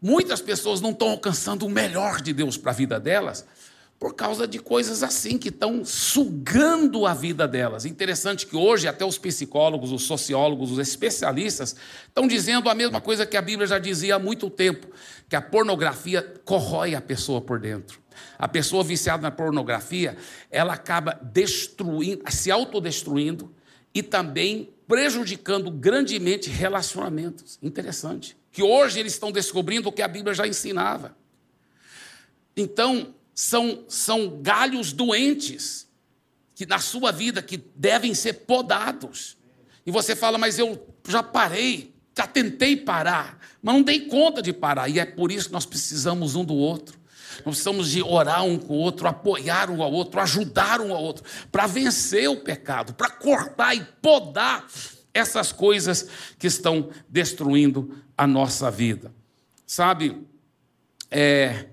muitas 0.01 0.41
pessoas 0.41 0.81
não 0.81 0.89
estão 0.89 1.11
alcançando 1.11 1.65
o 1.65 1.69
melhor 1.69 2.19
de 2.21 2.33
Deus 2.33 2.57
para 2.57 2.71
a 2.71 2.75
vida 2.75 2.99
delas 2.99 3.45
por 4.01 4.15
causa 4.15 4.47
de 4.47 4.57
coisas 4.57 5.03
assim 5.03 5.37
que 5.37 5.49
estão 5.49 5.85
sugando 5.85 7.05
a 7.05 7.13
vida 7.13 7.47
delas. 7.47 7.85
Interessante 7.85 8.47
que 8.47 8.55
hoje 8.55 8.87
até 8.87 9.05
os 9.05 9.19
psicólogos, 9.19 9.91
os 9.91 10.01
sociólogos, 10.01 10.71
os 10.71 10.79
especialistas 10.79 11.75
estão 12.07 12.27
dizendo 12.27 12.67
a 12.67 12.73
mesma 12.73 12.99
coisa 12.99 13.27
que 13.27 13.37
a 13.37 13.41
Bíblia 13.43 13.67
já 13.67 13.77
dizia 13.77 14.15
há 14.15 14.19
muito 14.19 14.49
tempo, 14.49 14.87
que 15.29 15.35
a 15.35 15.41
pornografia 15.41 16.23
corrói 16.43 16.95
a 16.95 16.99
pessoa 16.99 17.41
por 17.41 17.59
dentro. 17.59 18.01
A 18.39 18.47
pessoa 18.47 18.83
viciada 18.83 19.21
na 19.21 19.29
pornografia, 19.29 20.17
ela 20.49 20.73
acaba 20.73 21.19
destruindo, 21.21 22.23
se 22.27 22.49
autodestruindo 22.49 23.53
e 23.93 24.01
também 24.01 24.73
prejudicando 24.87 25.69
grandemente 25.69 26.49
relacionamentos. 26.49 27.59
Interessante. 27.61 28.35
Que 28.51 28.63
hoje 28.63 28.99
eles 28.99 29.13
estão 29.13 29.31
descobrindo 29.31 29.89
o 29.89 29.91
que 29.91 30.01
a 30.01 30.07
Bíblia 30.07 30.33
já 30.33 30.47
ensinava. 30.47 31.15
Então, 32.57 33.13
são, 33.33 33.85
são 33.87 34.41
galhos 34.41 34.93
doentes 34.93 35.87
que 36.55 36.65
na 36.65 36.79
sua 36.79 37.11
vida 37.11 37.41
que 37.41 37.57
devem 37.75 38.13
ser 38.13 38.33
podados. 38.33 39.37
E 39.85 39.91
você 39.91 40.15
fala, 40.15 40.37
mas 40.37 40.59
eu 40.59 40.87
já 41.07 41.23
parei, 41.23 41.93
já 42.15 42.27
tentei 42.27 42.77
parar, 42.77 43.39
mas 43.61 43.73
não 43.73 43.81
dei 43.81 44.01
conta 44.01 44.41
de 44.41 44.53
parar. 44.53 44.87
E 44.87 44.99
é 44.99 45.05
por 45.05 45.31
isso 45.31 45.47
que 45.47 45.53
nós 45.53 45.65
precisamos 45.65 46.35
um 46.35 46.45
do 46.45 46.53
outro. 46.53 46.99
Nós 47.37 47.55
precisamos 47.55 47.89
de 47.89 48.03
orar 48.03 48.43
um 48.43 48.59
com 48.59 48.73
o 48.73 48.77
outro, 48.77 49.07
apoiar 49.07 49.69
um 49.69 49.81
ao 49.81 49.91
outro, 49.91 50.19
ajudar 50.19 50.81
um 50.81 50.93
ao 50.93 51.01
outro, 51.01 51.23
para 51.51 51.65
vencer 51.65 52.29
o 52.29 52.37
pecado, 52.37 52.93
para 52.93 53.09
cortar 53.09 53.73
e 53.73 53.83
podar 54.01 54.67
essas 55.13 55.51
coisas 55.51 56.07
que 56.37 56.47
estão 56.47 56.89
destruindo 57.09 57.97
a 58.17 58.27
nossa 58.27 58.69
vida. 58.69 59.11
Sabe, 59.65 60.27
é, 61.09 61.67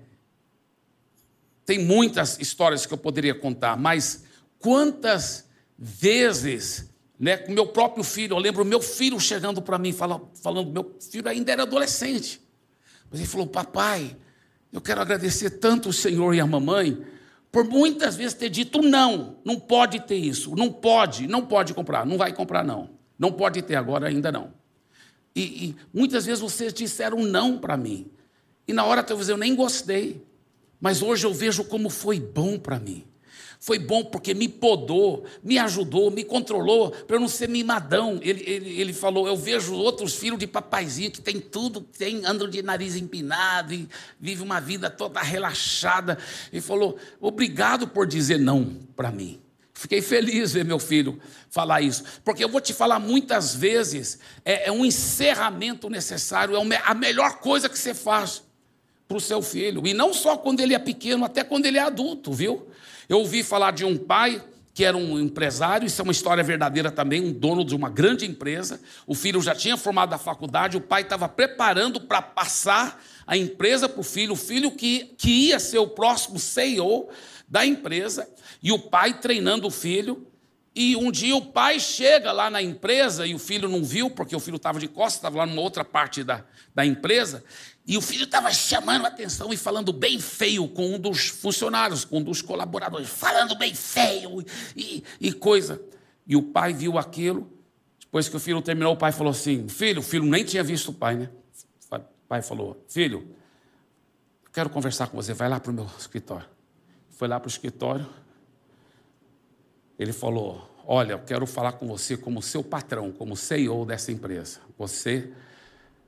tem 1.69 1.79
muitas 1.79 2.41
histórias 2.41 2.87
que 2.87 2.95
eu 2.95 2.97
poderia 2.97 3.35
contar, 3.35 3.77
mas 3.77 4.25
quantas 4.59 5.47
vezes, 5.79 6.89
né, 7.21 7.37
com 7.37 7.53
meu 7.53 7.67
próprio 7.67 8.03
filho, 8.03 8.33
eu 8.33 8.39
lembro 8.39 8.65
meu 8.65 8.81
filho 8.81 9.21
chegando 9.21 9.61
para 9.61 9.77
mim, 9.77 9.93
falando, 9.93 10.31
falando, 10.43 10.73
meu 10.73 10.97
filho 10.99 11.29
ainda 11.29 11.53
era 11.53 11.65
adolescente, 11.65 12.41
mas 13.11 13.21
ele 13.21 13.29
falou: 13.29 13.47
Papai, 13.47 14.17
eu 14.73 14.81
quero 14.81 15.03
agradecer 15.03 15.51
tanto 15.59 15.91
o 15.91 15.93
Senhor 15.93 16.35
e 16.35 16.41
a 16.41 16.47
mamãe 16.47 17.05
por 17.53 17.65
muitas 17.65 18.17
vezes 18.17 18.33
ter 18.33 18.49
dito 18.49 18.81
não, 18.81 19.37
não 19.45 19.61
pode 19.61 20.01
ter 20.07 20.17
isso, 20.17 20.57
não 20.57 20.73
pode, 20.73 21.27
não 21.27 21.45
pode 21.45 21.75
comprar, 21.75 22.07
não 22.07 22.17
vai 22.17 22.33
comprar 22.33 22.65
não, 22.65 22.89
não 23.19 23.31
pode 23.31 23.61
ter 23.61 23.77
agora 23.77 24.09
ainda 24.09 24.33
não. 24.33 24.55
E, 25.37 25.43
e 25.43 25.77
muitas 25.93 26.25
vezes 26.25 26.41
vocês 26.41 26.73
disseram 26.73 27.19
não 27.19 27.59
para 27.59 27.77
mim, 27.77 28.11
e 28.67 28.73
na 28.73 28.87
hora 28.87 29.03
talvez 29.03 29.29
eu 29.29 29.37
nem 29.37 29.55
gostei, 29.55 30.27
mas 30.81 31.03
hoje 31.03 31.27
eu 31.27 31.35
vejo 31.35 31.65
como 31.65 31.91
foi 31.91 32.21
bom 32.21 32.59
para 32.59 32.79
mim. 32.79 33.05
Foi 33.61 33.79
bom 33.79 34.05
porque 34.05 34.35
me 34.35 34.49
podou, 34.49 35.25
me 35.43 35.59
ajudou, 35.59 36.13
me 36.13 36.23
controlou, 36.23 36.93
para 36.93 37.17
eu 37.17 37.21
não 37.21 37.27
ser 37.27 37.49
mimadão. 37.49 38.21
Ele, 38.23 38.43
ele, 38.47 38.81
ele 38.81 38.93
falou: 38.93 39.27
Eu 39.27 39.37
vejo 39.37 39.75
outros 39.75 40.15
filhos 40.15 40.39
de 40.39 40.47
papaizinho 40.47 41.11
que 41.11 41.21
tem 41.21 41.41
tudo, 41.41 41.81
tem, 41.81 42.25
andam 42.25 42.49
de 42.49 42.63
nariz 42.63 42.95
empinado 42.95 43.75
e 43.75 43.89
vive 44.21 44.43
uma 44.43 44.61
vida 44.61 44.89
toda 44.89 45.21
relaxada. 45.21 46.19
Ele 46.53 46.63
falou: 46.63 46.97
Obrigado 47.21 47.89
por 47.89 48.07
dizer 48.07 48.39
não 48.39 48.79
para 48.95 49.11
mim. 49.11 49.41
Fiquei 49.75 50.03
feliz 50.03 50.53
ver 50.53 50.65
meu 50.65 50.79
filho 50.79 51.21
falar 51.51 51.81
isso, 51.81 52.03
porque 52.25 52.43
eu 52.43 52.49
vou 52.49 52.61
te 52.61 52.73
falar 52.73 53.01
muitas 53.01 53.57
vezes: 53.57 54.21
é, 54.45 54.69
é 54.69 54.73
um 54.73 54.85
encerramento 54.85 55.91
necessário, 55.91 56.55
é 56.57 56.83
a 56.85 56.95
melhor 56.95 57.41
coisa 57.41 57.69
que 57.69 57.79
você 57.79 57.93
faz 57.93 58.43
para 59.09 59.17
o 59.17 59.21
seu 59.21 59.41
filho. 59.41 59.87
E 59.87 59.95
não 59.95 60.13
só 60.13 60.37
quando 60.37 60.61
ele 60.61 60.75
é 60.75 60.79
pequeno, 60.79 61.25
até 61.25 61.43
quando 61.43 61.65
ele 61.65 61.79
é 61.79 61.83
adulto, 61.83 62.31
viu? 62.33 62.69
Eu 63.09 63.21
ouvi 63.21 63.43
falar 63.43 63.71
de 63.71 63.85
um 63.85 63.97
pai 63.97 64.43
que 64.75 64.85
era 64.85 64.97
um 64.97 65.19
empresário, 65.19 65.87
isso 65.87 66.01
é 66.01 66.05
uma 66.05 66.13
história 66.13 66.45
verdadeira 66.45 66.89
também, 66.89 67.21
um 67.21 67.33
dono 67.33 67.65
de 67.65 67.75
uma 67.75 67.91
grande 67.91 68.25
empresa. 68.25 68.81
O 69.09 69.15
filho 69.15 69.43
já 69.43 69.53
tinha 69.53 69.77
formado 69.77 70.13
a 70.13 70.19
faculdade, 70.19 70.77
o 70.77 70.81
pai 70.81 71.03
estava 71.03 71.29
preparando 71.29 72.03
para 72.03 72.23
passar 72.23 73.03
a 73.27 73.37
empresa 73.37 73.89
para 73.89 74.01
o 74.01 74.05
filho, 74.05 74.35
o 74.35 74.37
filho 74.37 74.71
que, 74.71 75.15
que 75.19 75.49
ia 75.49 75.59
ser 75.59 75.79
o 75.79 75.89
próximo 75.89 76.39
CEO 76.39 77.09
da 77.49 77.67
empresa, 77.67 78.29
e 78.63 78.71
o 78.71 78.79
pai 78.79 79.19
treinando 79.19 79.67
o 79.67 79.71
filho. 79.71 80.25
E 80.81 80.95
um 80.95 81.11
dia 81.11 81.35
o 81.35 81.45
pai 81.45 81.81
chega 81.81 82.31
lá 82.31 82.49
na 82.49 82.63
empresa 82.63 83.27
e 83.27 83.35
o 83.35 83.39
filho 83.41 83.69
não 83.69 83.83
viu, 83.83 84.09
porque 84.09 84.37
o 84.37 84.39
filho 84.39 84.59
estava 84.59 84.79
de 84.79 84.87
costas, 84.87 85.15
estava 85.15 85.39
lá 85.39 85.45
numa 85.45 85.61
outra 85.61 85.85
parte 85.85 86.23
da, 86.23 86.45
da 86.73 86.87
empresa, 86.87 87.43
e 87.85 87.97
o 87.97 88.01
filho 88.01 88.23
estava 88.23 88.53
chamando 88.53 89.05
a 89.05 89.09
atenção 89.09 89.53
e 89.53 89.57
falando 89.57 89.93
bem 89.93 90.21
feio 90.21 90.69
com 90.69 90.95
um 90.95 90.97
dos 90.97 91.27
funcionários, 91.27 92.05
com 92.05 92.19
um 92.19 92.23
dos 92.23 92.43
colaboradores, 92.43 93.09
falando 93.09 93.59
bem 93.59 93.75
feio 93.75 94.47
e, 94.77 95.03
e 95.21 95.33
coisa. 95.33 95.83
E 96.25 96.37
o 96.37 96.43
pai 96.45 96.73
viu 96.73 96.97
aquilo. 96.97 97.53
Depois 97.99 98.29
que 98.29 98.37
o 98.37 98.41
filho 98.41 98.63
terminou, 98.63 98.93
o 98.93 98.97
pai 98.97 99.11
falou 99.11 99.33
assim: 99.33 99.67
Filho, 99.67 99.99
o 99.99 100.03
filho 100.05 100.27
nem 100.27 100.45
tinha 100.45 100.63
visto 100.63 100.93
o 100.93 100.95
pai, 100.95 101.17
né? 101.17 101.29
O 101.91 102.29
pai 102.29 102.41
falou: 102.41 102.85
Filho, 102.87 103.35
quero 104.53 104.71
conversar 104.71 105.09
com 105.09 105.17
você, 105.17 105.35
vai 105.35 105.49
lá 105.49 105.59
para 105.59 105.73
o 105.73 105.75
meu 105.75 105.91
escritório. 105.99 106.47
Foi 107.11 107.27
lá 107.27 107.41
para 107.41 107.49
o 107.49 107.51
escritório. 107.51 108.09
Ele 109.99 110.13
falou: 110.13 110.68
Olha, 110.91 111.13
eu 111.13 111.19
quero 111.19 111.45
falar 111.45 111.73
com 111.73 111.87
você 111.87 112.17
como 112.17 112.41
seu 112.41 112.65
patrão, 112.65 113.13
como 113.13 113.37
CEO 113.37 113.85
dessa 113.85 114.11
empresa. 114.11 114.61
Você 114.79 115.31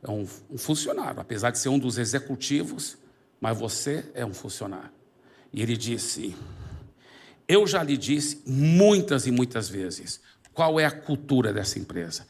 é 0.02 0.10
um, 0.10 0.26
um 0.50 0.56
funcionário, 0.56 1.20
apesar 1.20 1.50
de 1.50 1.58
ser 1.58 1.68
um 1.68 1.78
dos 1.78 1.98
executivos, 1.98 2.96
mas 3.38 3.58
você 3.58 4.06
é 4.14 4.24
um 4.24 4.32
funcionário. 4.32 4.88
E 5.52 5.60
ele 5.60 5.76
disse: 5.76 6.34
Eu 7.46 7.66
já 7.66 7.82
lhe 7.82 7.94
disse 7.94 8.42
muitas 8.46 9.26
e 9.26 9.30
muitas 9.30 9.68
vezes 9.68 10.18
qual 10.54 10.80
é 10.80 10.86
a 10.86 10.90
cultura 10.90 11.52
dessa 11.52 11.78
empresa. 11.78 12.26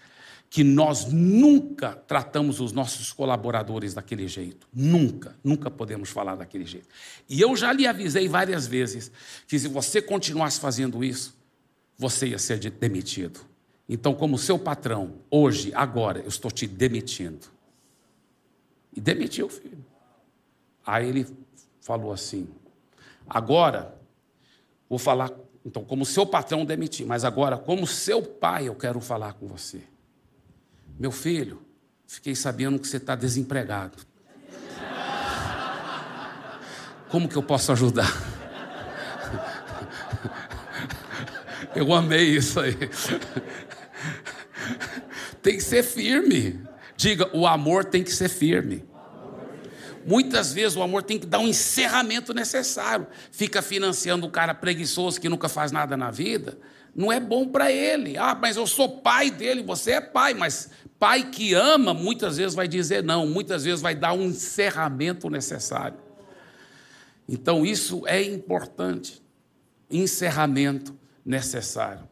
Que 0.51 0.65
nós 0.65 1.05
nunca 1.05 1.93
tratamos 1.93 2.59
os 2.59 2.73
nossos 2.73 3.13
colaboradores 3.13 3.95
daquele 3.95 4.27
jeito. 4.27 4.67
Nunca, 4.75 5.37
nunca 5.45 5.71
podemos 5.71 6.11
falar 6.11 6.35
daquele 6.35 6.67
jeito. 6.67 6.89
E 7.29 7.41
eu 7.41 7.55
já 7.55 7.73
lhe 7.73 7.87
avisei 7.87 8.27
várias 8.27 8.67
vezes 8.67 9.13
que 9.47 9.57
se 9.57 9.69
você 9.69 10.03
continuasse 10.03 10.59
fazendo 10.59 11.05
isso, 11.05 11.39
você 12.01 12.29
ia 12.29 12.39
ser 12.39 12.59
demitido. 12.59 13.41
Então, 13.87 14.15
como 14.15 14.39
seu 14.39 14.59
patrão, 14.59 15.17
hoje, 15.31 15.71
agora, 15.75 16.21
eu 16.21 16.29
estou 16.29 16.51
te 16.51 16.67
demitindo. 16.67 17.47
E 18.97 19.01
demitiu 19.01 19.47
o 19.47 19.51
filho. 19.51 19.85
Aí 20.87 21.09
ele 21.09 21.27
falou 21.83 22.11
assim: 22.11 22.49
agora 23.29 23.95
vou 24.89 24.99
falar, 24.99 25.31
então, 25.65 25.85
como 25.85 26.07
seu 26.07 26.25
patrão 26.25 26.65
demiti, 26.65 27.05
mas 27.05 27.23
agora, 27.23 27.59
como 27.59 27.87
seu 27.87 28.23
pai, 28.23 28.69
eu 28.69 28.75
quero 28.75 29.01
falar 29.01 29.35
com 29.35 29.47
você. 29.47 29.83
Meu 30.99 31.13
filho, 31.13 31.61
fiquei 32.07 32.35
sabendo 32.35 32.79
que 32.79 32.89
você 32.89 32.97
está 32.97 33.15
desempregado. 33.15 33.99
Como 37.09 37.29
que 37.29 37.37
eu 37.37 37.43
posso 37.43 37.73
ajudar? 37.73 38.40
Eu 41.75 41.93
amei 41.93 42.37
isso 42.37 42.59
aí. 42.61 42.77
Tem 45.43 45.57
que 45.57 45.63
ser 45.63 45.83
firme. 45.83 46.61
Diga, 46.97 47.31
o 47.33 47.47
amor 47.47 47.85
tem 47.85 48.03
que 48.03 48.13
ser 48.13 48.29
firme. 48.29 48.85
Muitas 50.05 50.53
vezes 50.53 50.77
o 50.77 50.83
amor 50.83 51.03
tem 51.03 51.19
que 51.19 51.27
dar 51.27 51.39
um 51.39 51.49
encerramento 51.49 52.35
necessário. 52.35 53.07
Fica 53.31 53.63
financiando 53.63 54.27
um 54.27 54.31
cara 54.31 54.55
preguiçoso 54.55 55.21
que 55.21 55.29
nunca 55.29 55.49
faz 55.49 55.73
nada 55.73 55.97
na 55.97 56.11
vida. 56.11 56.59
Não 56.95 57.13
é 57.13 57.21
bom 57.21 57.47
para 57.47 57.71
ele. 57.71 58.17
Ah, 58.19 58.35
mas 58.35 58.57
eu 58.57 58.67
sou 58.67 59.01
pai 59.01 59.31
dele, 59.31 59.63
você 59.63 59.93
é 59.93 60.01
pai, 60.01 60.35
mas 60.35 60.71
pai 60.99 61.31
que 61.31 61.55
ama 61.55 61.95
muitas 61.95 62.37
vezes 62.37 62.55
vai 62.55 62.67
dizer 62.67 63.03
não, 63.03 63.27
muitas 63.27 63.65
vezes 63.65 63.81
vai 63.81 63.95
dar 63.95 64.13
um 64.13 64.25
encerramento 64.25 65.31
necessário. 65.31 65.99
Então 67.29 67.65
isso 67.65 68.03
é 68.07 68.23
importante. 68.23 69.23
Encerramento 69.91 71.00
necessário. 71.25 72.09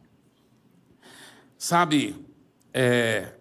Sabe, 1.57 2.25
é, 2.73 3.33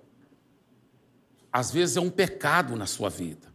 às 1.52 1.70
vezes 1.70 1.96
é 1.96 2.00
um 2.00 2.10
pecado 2.10 2.76
na 2.76 2.86
sua 2.86 3.08
vida. 3.08 3.52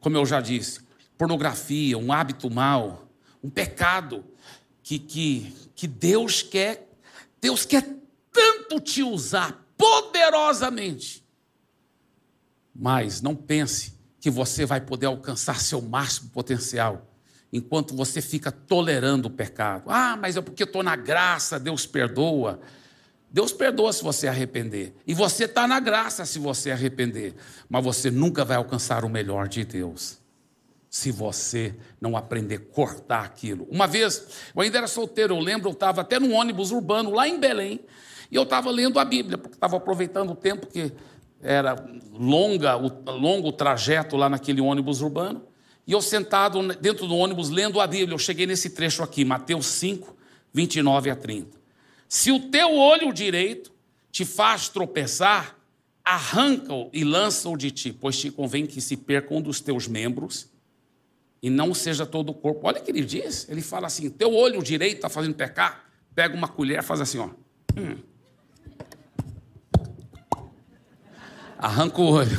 Como 0.00 0.16
eu 0.16 0.24
já 0.24 0.40
disse, 0.40 0.80
pornografia, 1.16 1.98
um 1.98 2.12
hábito 2.12 2.50
mau, 2.50 3.08
um 3.42 3.50
pecado 3.50 4.24
que, 4.82 4.98
que, 4.98 5.54
que 5.74 5.86
Deus 5.86 6.42
quer, 6.42 6.88
Deus 7.40 7.64
quer 7.64 7.96
tanto 8.32 8.80
te 8.80 9.02
usar 9.02 9.66
poderosamente. 9.76 11.24
Mas 12.74 13.20
não 13.20 13.34
pense 13.34 13.98
que 14.20 14.30
você 14.30 14.64
vai 14.64 14.80
poder 14.80 15.06
alcançar 15.06 15.60
seu 15.60 15.80
máximo 15.80 16.30
potencial 16.30 17.07
enquanto 17.52 17.94
você 17.94 18.20
fica 18.20 18.52
tolerando 18.52 19.28
o 19.28 19.30
pecado. 19.30 19.84
Ah, 19.86 20.16
mas 20.16 20.36
é 20.36 20.40
porque 20.40 20.64
estou 20.64 20.82
na 20.82 20.96
graça, 20.96 21.58
Deus 21.58 21.86
perdoa. 21.86 22.60
Deus 23.30 23.52
perdoa 23.52 23.92
se 23.92 24.02
você 24.02 24.26
arrepender. 24.26 24.94
E 25.06 25.12
você 25.12 25.44
está 25.44 25.66
na 25.66 25.80
graça 25.80 26.24
se 26.24 26.38
você 26.38 26.70
arrepender. 26.70 27.34
Mas 27.68 27.84
você 27.84 28.10
nunca 28.10 28.44
vai 28.44 28.56
alcançar 28.56 29.04
o 29.04 29.08
melhor 29.08 29.48
de 29.48 29.64
Deus. 29.64 30.18
Se 30.88 31.10
você 31.10 31.74
não 32.00 32.16
aprender 32.16 32.54
a 32.56 32.74
cortar 32.74 33.24
aquilo. 33.24 33.66
Uma 33.70 33.86
vez, 33.86 34.26
eu 34.54 34.62
ainda 34.62 34.78
era 34.78 34.86
solteiro, 34.86 35.34
eu 35.34 35.40
lembro, 35.40 35.68
eu 35.68 35.74
estava 35.74 36.00
até 36.00 36.18
num 36.18 36.32
ônibus 36.32 36.70
urbano 36.70 37.10
lá 37.10 37.28
em 37.28 37.38
Belém. 37.38 37.80
E 38.30 38.36
eu 38.36 38.42
estava 38.42 38.70
lendo 38.70 38.98
a 38.98 39.04
Bíblia, 39.04 39.36
porque 39.36 39.56
estava 39.56 39.76
aproveitando 39.76 40.30
o 40.30 40.34
tempo 40.34 40.66
que 40.66 40.92
era 41.42 41.76
longa, 42.12 42.76
o, 42.76 43.10
longo 43.10 43.52
trajeto 43.52 44.16
lá 44.16 44.28
naquele 44.28 44.60
ônibus 44.60 45.02
urbano. 45.02 45.42
E 45.88 45.92
eu 45.92 46.02
sentado 46.02 46.62
dentro 46.74 47.06
do 47.06 47.16
ônibus 47.16 47.48
lendo 47.48 47.80
a 47.80 47.86
Bíblia, 47.86 48.12
eu 48.12 48.18
cheguei 48.18 48.46
nesse 48.46 48.68
trecho 48.68 49.02
aqui, 49.02 49.24
Mateus 49.24 49.64
5, 49.68 50.14
29 50.52 51.08
a 51.08 51.16
30. 51.16 51.58
Se 52.06 52.30
o 52.30 52.50
teu 52.50 52.74
olho 52.74 53.10
direito 53.10 53.72
te 54.12 54.22
faz 54.26 54.68
tropeçar, 54.68 55.56
arranca-o 56.04 56.90
e 56.92 57.04
lança-o 57.04 57.56
de 57.56 57.70
ti, 57.70 57.90
pois 57.90 58.18
te 58.18 58.30
convém 58.30 58.66
que 58.66 58.82
se 58.82 58.98
perca 58.98 59.32
um 59.32 59.40
dos 59.40 59.62
teus 59.62 59.88
membros 59.88 60.50
e 61.42 61.48
não 61.48 61.72
seja 61.72 62.04
todo 62.04 62.28
o 62.28 62.34
corpo. 62.34 62.66
Olha 62.66 62.80
o 62.80 62.84
que 62.84 62.90
ele 62.90 63.02
diz. 63.02 63.48
Ele 63.48 63.62
fala 63.62 63.86
assim: 63.86 64.10
teu 64.10 64.34
olho 64.34 64.62
direito 64.62 64.96
está 64.96 65.08
fazendo 65.08 65.36
pecar, 65.36 65.86
pega 66.14 66.36
uma 66.36 66.48
colher, 66.48 66.82
faz 66.82 67.00
assim, 67.00 67.18
ó. 67.18 67.30
Hum. 67.74 67.96
Arranca 71.56 71.98
o 71.98 72.10
olho. 72.10 72.38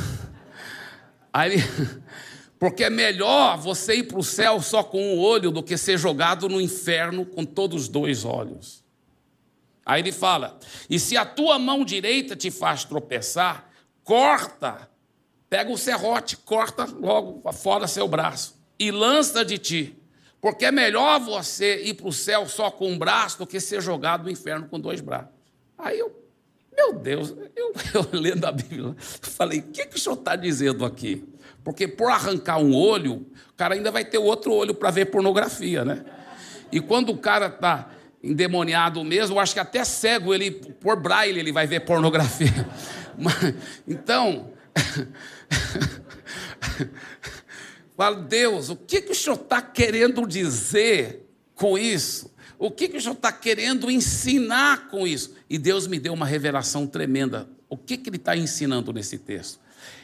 Aí 1.32 1.54
ele, 1.54 1.62
porque 2.60 2.84
é 2.84 2.90
melhor 2.90 3.56
você 3.56 3.94
ir 3.94 4.02
para 4.02 4.18
o 4.18 4.22
céu 4.22 4.60
só 4.60 4.82
com 4.82 5.02
um 5.02 5.18
olho 5.18 5.50
do 5.50 5.62
que 5.62 5.78
ser 5.78 5.96
jogado 5.96 6.46
no 6.46 6.60
inferno 6.60 7.24
com 7.24 7.42
todos 7.42 7.84
os 7.84 7.88
dois 7.88 8.22
olhos. 8.22 8.84
Aí 9.84 10.02
ele 10.02 10.12
fala: 10.12 10.58
e 10.88 11.00
se 11.00 11.16
a 11.16 11.24
tua 11.24 11.58
mão 11.58 11.86
direita 11.86 12.36
te 12.36 12.50
faz 12.50 12.84
tropeçar, 12.84 13.70
corta, 14.04 14.90
pega 15.48 15.72
o 15.72 15.78
serrote, 15.78 16.36
corta 16.36 16.84
logo 16.84 17.50
fora 17.50 17.88
seu 17.88 18.06
braço 18.06 18.60
e 18.78 18.90
lança 18.90 19.42
de 19.42 19.56
ti. 19.56 19.96
Porque 20.38 20.66
é 20.66 20.70
melhor 20.70 21.18
você 21.18 21.82
ir 21.82 21.94
para 21.94 22.08
o 22.08 22.12
céu 22.12 22.46
só 22.46 22.70
com 22.70 22.90
um 22.90 22.98
braço 22.98 23.38
do 23.38 23.46
que 23.46 23.58
ser 23.58 23.80
jogado 23.80 24.24
no 24.24 24.30
inferno 24.30 24.68
com 24.68 24.78
dois 24.78 25.00
braços. 25.00 25.30
Aí 25.78 25.98
eu, 25.98 26.14
meu 26.76 26.92
Deus, 26.92 27.34
eu, 27.56 27.72
eu 27.94 28.20
lendo 28.20 28.44
a 28.44 28.52
Bíblia, 28.52 28.94
falei: 28.98 29.60
o 29.60 29.68
que, 29.68 29.86
que 29.86 29.96
o 29.96 29.98
senhor 29.98 30.16
está 30.16 30.36
dizendo 30.36 30.84
aqui? 30.84 31.26
Porque 31.62 31.86
por 31.86 32.10
arrancar 32.10 32.58
um 32.58 32.74
olho, 32.74 33.26
o 33.50 33.54
cara 33.56 33.74
ainda 33.74 33.90
vai 33.90 34.04
ter 34.04 34.18
outro 34.18 34.52
olho 34.52 34.74
para 34.74 34.90
ver 34.90 35.06
pornografia, 35.06 35.84
né? 35.84 36.04
E 36.72 36.80
quando 36.80 37.10
o 37.10 37.18
cara 37.18 37.46
está 37.46 37.90
endemoniado 38.22 39.02
mesmo, 39.04 39.36
eu 39.36 39.40
acho 39.40 39.54
que 39.54 39.60
até 39.60 39.84
cego 39.84 40.34
ele, 40.34 40.50
por 40.50 40.96
braille, 40.96 41.38
ele 41.38 41.52
vai 41.52 41.66
ver 41.66 41.80
pornografia. 41.80 42.66
então, 43.86 44.50
falo, 47.96 48.22
Deus, 48.22 48.70
o 48.70 48.76
que, 48.76 49.02
que 49.02 49.12
o 49.12 49.14
Senhor 49.14 49.36
está 49.36 49.60
querendo 49.60 50.26
dizer 50.26 51.26
com 51.54 51.76
isso? 51.76 52.30
O 52.58 52.70
que, 52.70 52.88
que 52.88 52.98
o 52.98 53.00
Senhor 53.00 53.14
está 53.14 53.32
querendo 53.32 53.90
ensinar 53.90 54.88
com 54.88 55.06
isso? 55.06 55.34
E 55.48 55.58
Deus 55.58 55.86
me 55.86 55.98
deu 55.98 56.12
uma 56.12 56.26
revelação 56.26 56.86
tremenda. 56.86 57.48
O 57.68 57.76
que, 57.76 57.96
que 57.96 58.10
Ele 58.10 58.16
está 58.16 58.36
ensinando 58.36 58.92
nesse 58.92 59.16
texto? 59.16 59.60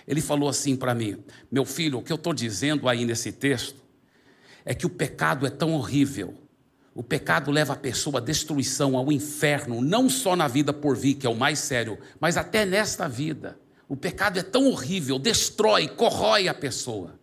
Ele 0.07 0.21
falou 0.21 0.49
assim 0.49 0.77
para 0.77 0.95
mim: 0.95 1.23
Meu 1.51 1.65
filho, 1.65 1.99
o 1.99 2.03
que 2.03 2.13
eu 2.13 2.17
estou 2.17 2.33
dizendo 2.33 2.89
aí 2.89 3.05
nesse 3.05 3.33
texto 3.33 3.83
é 4.65 4.75
que 4.75 4.87
o 4.87 4.91
pecado 4.91 5.47
é 5.47 5.51
tão 5.51 5.73
horrível 5.73 6.47
o 6.97 7.03
pecado 7.03 7.51
leva 7.51 7.75
a 7.75 7.77
pessoa 7.77 8.17
à 8.17 8.23
destruição, 8.23 8.97
ao 8.97 9.13
inferno, 9.13 9.83
não 9.83 10.09
só 10.09 10.35
na 10.35 10.49
vida 10.49 10.73
por 10.73 10.97
vir, 10.97 11.13
que 11.13 11.27
é 11.27 11.31
o 11.31 11.37
mais 11.37 11.59
sério, 11.59 11.99
mas 12.19 12.39
até 12.39 12.65
nesta 12.65 13.07
vida. 13.07 13.61
O 13.87 13.95
pecado 13.95 14.39
é 14.39 14.43
tão 14.43 14.67
horrível, 14.69 15.19
destrói, 15.19 15.89
corrói 15.89 16.49
a 16.49 16.55
pessoa. 16.55 17.21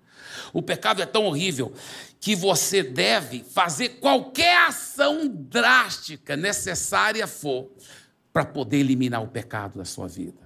O 0.53 0.61
pecado 0.61 1.01
é 1.01 1.07
tão 1.07 1.25
horrível 1.25 1.73
que 2.19 2.35
você 2.35 2.83
deve 2.83 3.43
fazer 3.43 3.97
qualquer 3.99 4.67
ação 4.67 5.27
drástica 5.27 6.37
necessária 6.37 7.25
for 7.25 7.71
para 8.31 8.45
poder 8.45 8.77
eliminar 8.77 9.23
o 9.23 9.27
pecado 9.27 9.79
da 9.79 9.85
sua 9.85 10.07
vida. 10.07 10.42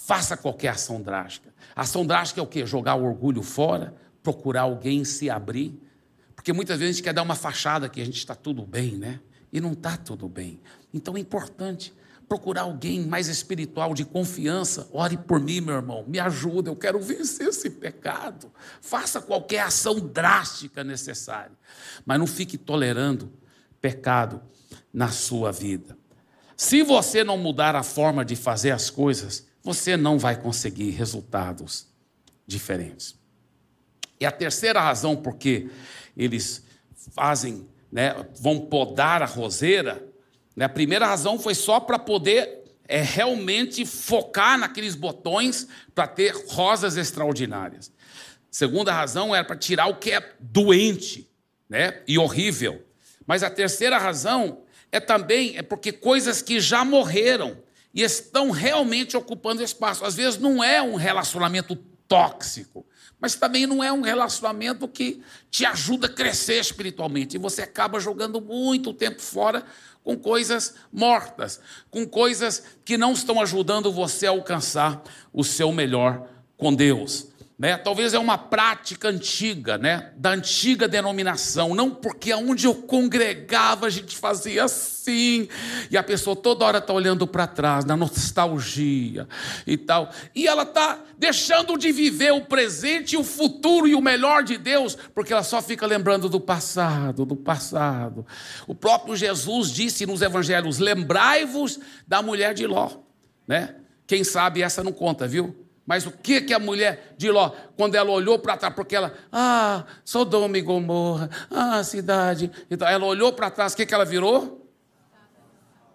Faça 0.00 0.36
qualquer 0.36 0.68
ação 0.68 1.02
drástica. 1.02 1.52
Ação 1.74 2.06
drástica 2.06 2.40
é 2.40 2.42
o 2.42 2.46
quê? 2.46 2.64
Jogar 2.64 2.94
o 2.94 3.04
orgulho 3.04 3.42
fora, 3.42 3.94
procurar 4.22 4.62
alguém 4.62 5.04
se 5.04 5.28
abrir. 5.28 5.76
Porque 6.36 6.52
muitas 6.52 6.78
vezes 6.78 6.94
a 6.94 6.96
gente 6.96 7.04
quer 7.04 7.12
dar 7.12 7.22
uma 7.22 7.34
fachada 7.34 7.88
que 7.88 8.00
a 8.00 8.04
gente 8.04 8.16
está 8.16 8.34
tudo 8.34 8.64
bem, 8.64 8.96
né? 8.96 9.20
E 9.52 9.60
não 9.60 9.72
está 9.72 9.96
tudo 9.96 10.28
bem. 10.28 10.60
Então 10.94 11.16
é 11.16 11.20
importante 11.20 11.92
procurar 12.28 12.62
alguém 12.62 13.04
mais 13.04 13.26
espiritual, 13.26 13.92
de 13.92 14.04
confiança. 14.04 14.88
Ore 14.92 15.16
por 15.16 15.40
mim, 15.40 15.60
meu 15.60 15.74
irmão, 15.74 16.04
me 16.06 16.20
ajuda, 16.20 16.70
eu 16.70 16.76
quero 16.76 17.00
vencer 17.00 17.48
esse 17.48 17.68
pecado. 17.68 18.52
Faça 18.80 19.20
qualquer 19.20 19.62
ação 19.62 19.98
drástica 19.98 20.84
necessária, 20.84 21.52
mas 22.06 22.18
não 22.20 22.26
fique 22.26 22.56
tolerando 22.56 23.32
pecado 23.80 24.40
na 24.92 25.10
sua 25.10 25.50
vida. 25.50 25.98
Se 26.56 26.82
você 26.82 27.24
não 27.24 27.36
mudar 27.36 27.74
a 27.74 27.82
forma 27.82 28.24
de 28.24 28.36
fazer 28.36 28.70
as 28.70 28.90
coisas, 28.90 29.48
você 29.68 29.98
não 29.98 30.18
vai 30.18 30.40
conseguir 30.40 30.92
resultados 30.92 31.88
diferentes. 32.46 33.14
E 34.18 34.24
a 34.24 34.32
terceira 34.32 34.80
razão 34.80 35.14
por 35.14 35.36
que 35.36 35.68
eles 36.16 36.64
fazem, 37.14 37.68
né, 37.92 38.14
vão 38.40 38.60
podar 38.60 39.22
a 39.22 39.26
roseira, 39.26 40.02
né? 40.56 40.64
A 40.64 40.70
primeira 40.70 41.06
razão 41.06 41.38
foi 41.38 41.54
só 41.54 41.78
para 41.78 41.98
poder 41.98 42.64
é, 42.88 43.02
realmente 43.02 43.84
focar 43.84 44.58
naqueles 44.58 44.94
botões 44.94 45.68
para 45.94 46.08
ter 46.08 46.34
rosas 46.48 46.96
extraordinárias. 46.96 47.92
Segunda 48.50 48.90
razão 48.90 49.36
era 49.36 49.44
para 49.44 49.54
tirar 49.54 49.88
o 49.88 49.96
que 49.96 50.12
é 50.12 50.32
doente 50.40 51.30
né? 51.68 52.02
e 52.08 52.18
horrível. 52.18 52.82
Mas 53.26 53.42
a 53.42 53.50
terceira 53.50 53.98
razão 53.98 54.62
é 54.90 54.98
também 54.98 55.58
é 55.58 55.62
porque 55.62 55.92
coisas 55.92 56.40
que 56.40 56.58
já 56.58 56.86
morreram 56.86 57.67
e 57.94 58.02
estão 58.02 58.50
realmente 58.50 59.16
ocupando 59.16 59.62
espaço. 59.62 60.04
Às 60.04 60.14
vezes 60.14 60.38
não 60.38 60.62
é 60.62 60.82
um 60.82 60.94
relacionamento 60.94 61.76
tóxico, 62.06 62.86
mas 63.20 63.34
também 63.34 63.66
não 63.66 63.82
é 63.82 63.92
um 63.92 64.00
relacionamento 64.00 64.86
que 64.86 65.22
te 65.50 65.66
ajuda 65.66 66.06
a 66.06 66.12
crescer 66.12 66.60
espiritualmente. 66.60 67.36
E 67.36 67.38
você 67.38 67.62
acaba 67.62 68.00
jogando 68.00 68.40
muito 68.40 68.94
tempo 68.94 69.20
fora 69.20 69.64
com 70.02 70.16
coisas 70.16 70.74
mortas, 70.92 71.60
com 71.90 72.06
coisas 72.06 72.62
que 72.84 72.96
não 72.96 73.12
estão 73.12 73.40
ajudando 73.40 73.92
você 73.92 74.26
a 74.26 74.30
alcançar 74.30 75.02
o 75.32 75.44
seu 75.44 75.72
melhor 75.72 76.28
com 76.56 76.72
Deus. 76.72 77.28
Né? 77.58 77.76
Talvez 77.76 78.14
é 78.14 78.18
uma 78.20 78.38
prática 78.38 79.08
antiga, 79.08 79.76
né? 79.76 80.12
da 80.16 80.30
antiga 80.30 80.86
denominação, 80.86 81.74
não 81.74 81.90
porque 81.90 82.30
aonde 82.30 82.66
eu 82.66 82.74
congregava 82.74 83.86
a 83.86 83.90
gente 83.90 84.16
fazia 84.16 84.62
assim, 84.62 85.48
e 85.90 85.96
a 85.96 86.02
pessoa 86.04 86.36
toda 86.36 86.64
hora 86.64 86.78
está 86.78 86.92
olhando 86.92 87.26
para 87.26 87.48
trás, 87.48 87.84
na 87.84 87.96
nostalgia 87.96 89.26
e 89.66 89.76
tal, 89.76 90.08
e 90.36 90.46
ela 90.46 90.62
está 90.62 91.00
deixando 91.18 91.76
de 91.76 91.90
viver 91.90 92.32
o 92.32 92.44
presente, 92.44 93.16
o 93.16 93.24
futuro 93.24 93.88
e 93.88 93.94
o 93.96 94.00
melhor 94.00 94.44
de 94.44 94.56
Deus, 94.56 94.96
porque 95.12 95.32
ela 95.32 95.42
só 95.42 95.60
fica 95.60 95.84
lembrando 95.84 96.28
do 96.28 96.38
passado, 96.38 97.24
do 97.24 97.34
passado. 97.34 98.24
O 98.68 98.74
próprio 98.74 99.16
Jesus 99.16 99.72
disse 99.72 100.06
nos 100.06 100.22
evangelhos: 100.22 100.78
lembrai-vos 100.78 101.80
da 102.06 102.22
mulher 102.22 102.54
de 102.54 102.68
Ló, 102.68 102.98
né? 103.48 103.74
Quem 104.06 104.22
sabe 104.22 104.62
essa 104.62 104.84
não 104.84 104.92
conta, 104.92 105.26
viu? 105.26 105.67
Mas 105.88 106.04
o 106.04 106.10
que 106.12 106.42
que 106.42 106.52
a 106.52 106.58
mulher 106.58 107.14
de 107.16 107.30
Ló, 107.30 107.50
quando 107.74 107.94
ela 107.94 108.10
olhou 108.10 108.38
para 108.38 108.58
trás, 108.58 108.74
porque 108.74 108.94
ela, 108.94 109.10
ah, 109.32 109.84
Sodoma 110.04 110.58
e 110.58 110.60
Gomorra, 110.60 111.30
ah, 111.50 111.82
cidade. 111.82 112.52
Então, 112.70 112.86
ela 112.86 113.06
olhou 113.06 113.32
para 113.32 113.50
trás, 113.50 113.72
o 113.72 113.76
que 113.76 113.86
que 113.86 113.94
ela 113.94 114.04
virou? 114.04 114.70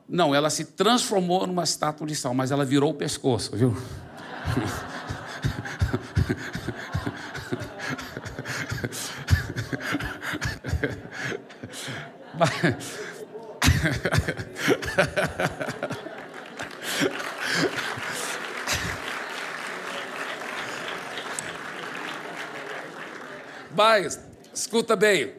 Não, 0.10 0.34
ela 0.34 0.50
se 0.50 0.66
transformou 0.66 1.46
numa 1.46 1.64
estátua 1.64 2.08
de 2.08 2.16
sal, 2.16 2.34
mas 2.34 2.50
ela 2.50 2.66
virou 2.66 2.90
o 2.90 2.96
pescoço, 2.96 3.56
viu? 3.56 3.78
Mas, 12.36 13.00
escuta 24.54 24.96
bem, 24.96 25.34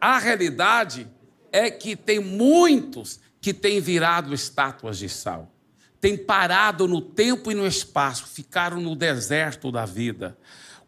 a 0.00 0.18
realidade 0.18 1.08
é 1.52 1.70
que 1.70 1.96
tem 1.96 2.18
muitos 2.18 3.20
que 3.40 3.52
têm 3.54 3.80
virado 3.80 4.34
estátuas 4.34 4.98
de 4.98 5.08
sal, 5.08 5.52
têm 6.00 6.16
parado 6.16 6.88
no 6.88 7.00
tempo 7.00 7.50
e 7.50 7.54
no 7.54 7.66
espaço, 7.66 8.26
ficaram 8.26 8.80
no 8.80 8.96
deserto 8.96 9.70
da 9.70 9.84
vida 9.84 10.36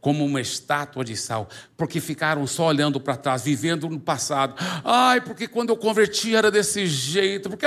como 0.01 0.25
uma 0.25 0.41
estátua 0.41 1.05
de 1.05 1.17
sal, 1.17 1.49
porque 1.77 2.01
ficaram 2.01 2.47
só 2.47 2.67
olhando 2.67 3.01
para 3.01 3.17
trás, 3.17 3.43
vivendo 3.43 3.89
no 3.89 3.99
passado. 3.99 4.55
Ai, 4.85 5.21
porque 5.21 5.49
quando 5.49 5.71
eu 5.71 5.77
converti 5.77 6.37
era 6.37 6.51
desse 6.51 6.87
jeito, 6.87 7.51
porque 7.51 7.67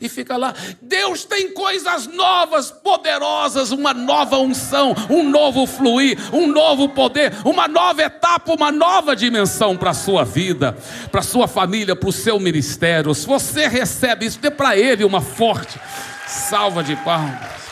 e 0.00 0.08
fica 0.08 0.36
lá. 0.36 0.54
Deus 0.80 1.24
tem 1.24 1.52
coisas 1.52 2.06
novas, 2.06 2.70
poderosas, 2.70 3.72
uma 3.72 3.92
nova 3.92 4.38
unção, 4.38 4.94
um 5.10 5.28
novo 5.28 5.66
fluir, 5.66 6.18
um 6.32 6.46
novo 6.46 6.88
poder, 6.88 7.32
uma 7.44 7.66
nova 7.66 8.02
etapa, 8.02 8.52
uma 8.52 8.70
nova 8.70 9.16
dimensão 9.16 9.76
para 9.76 9.90
a 9.90 9.94
sua 9.94 10.24
vida, 10.24 10.76
para 11.10 11.20
a 11.20 11.24
sua 11.24 11.48
família, 11.48 11.96
para 11.96 12.08
o 12.08 12.12
seu 12.12 12.38
ministério. 12.38 13.14
Se 13.14 13.26
você 13.26 13.66
recebe 13.66 14.26
isso, 14.26 14.38
dê 14.38 14.50
para 14.50 14.76
ele 14.76 15.04
uma 15.04 15.20
forte 15.20 15.80
salva 16.26 16.82
de 16.82 16.94
palmas. 16.96 17.63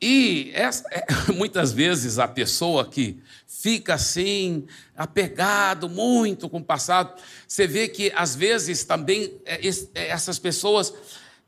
E 0.00 0.50
essa, 0.54 0.84
é, 0.90 1.04
muitas 1.32 1.72
vezes 1.72 2.18
a 2.18 2.26
pessoa 2.26 2.86
que 2.86 3.20
fica 3.46 3.94
assim, 3.94 4.66
apegado 4.96 5.88
muito 5.88 6.48
com 6.48 6.58
o 6.58 6.64
passado, 6.64 7.20
você 7.46 7.66
vê 7.66 7.86
que 7.86 8.10
às 8.14 8.34
vezes 8.34 8.84
também 8.84 9.38
é, 9.44 9.60
é, 9.94 10.08
essas 10.08 10.38
pessoas 10.38 10.94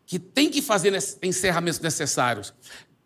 que 0.05 0.19
têm 0.19 0.51
que 0.51 0.61
fazer 0.61 0.93
encerramentos 1.23 1.81
necessários, 1.81 2.53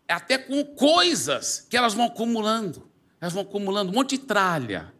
até 0.07 0.37
com 0.37 0.63
coisas 0.65 1.65
que 1.69 1.77
elas 1.77 1.93
vão 1.93 2.07
acumulando, 2.07 2.89
elas 3.21 3.33
vão 3.33 3.43
acumulando 3.43 3.91
um 3.91 3.95
monte 3.95 4.17
de 4.17 4.25
tralha, 4.25 4.93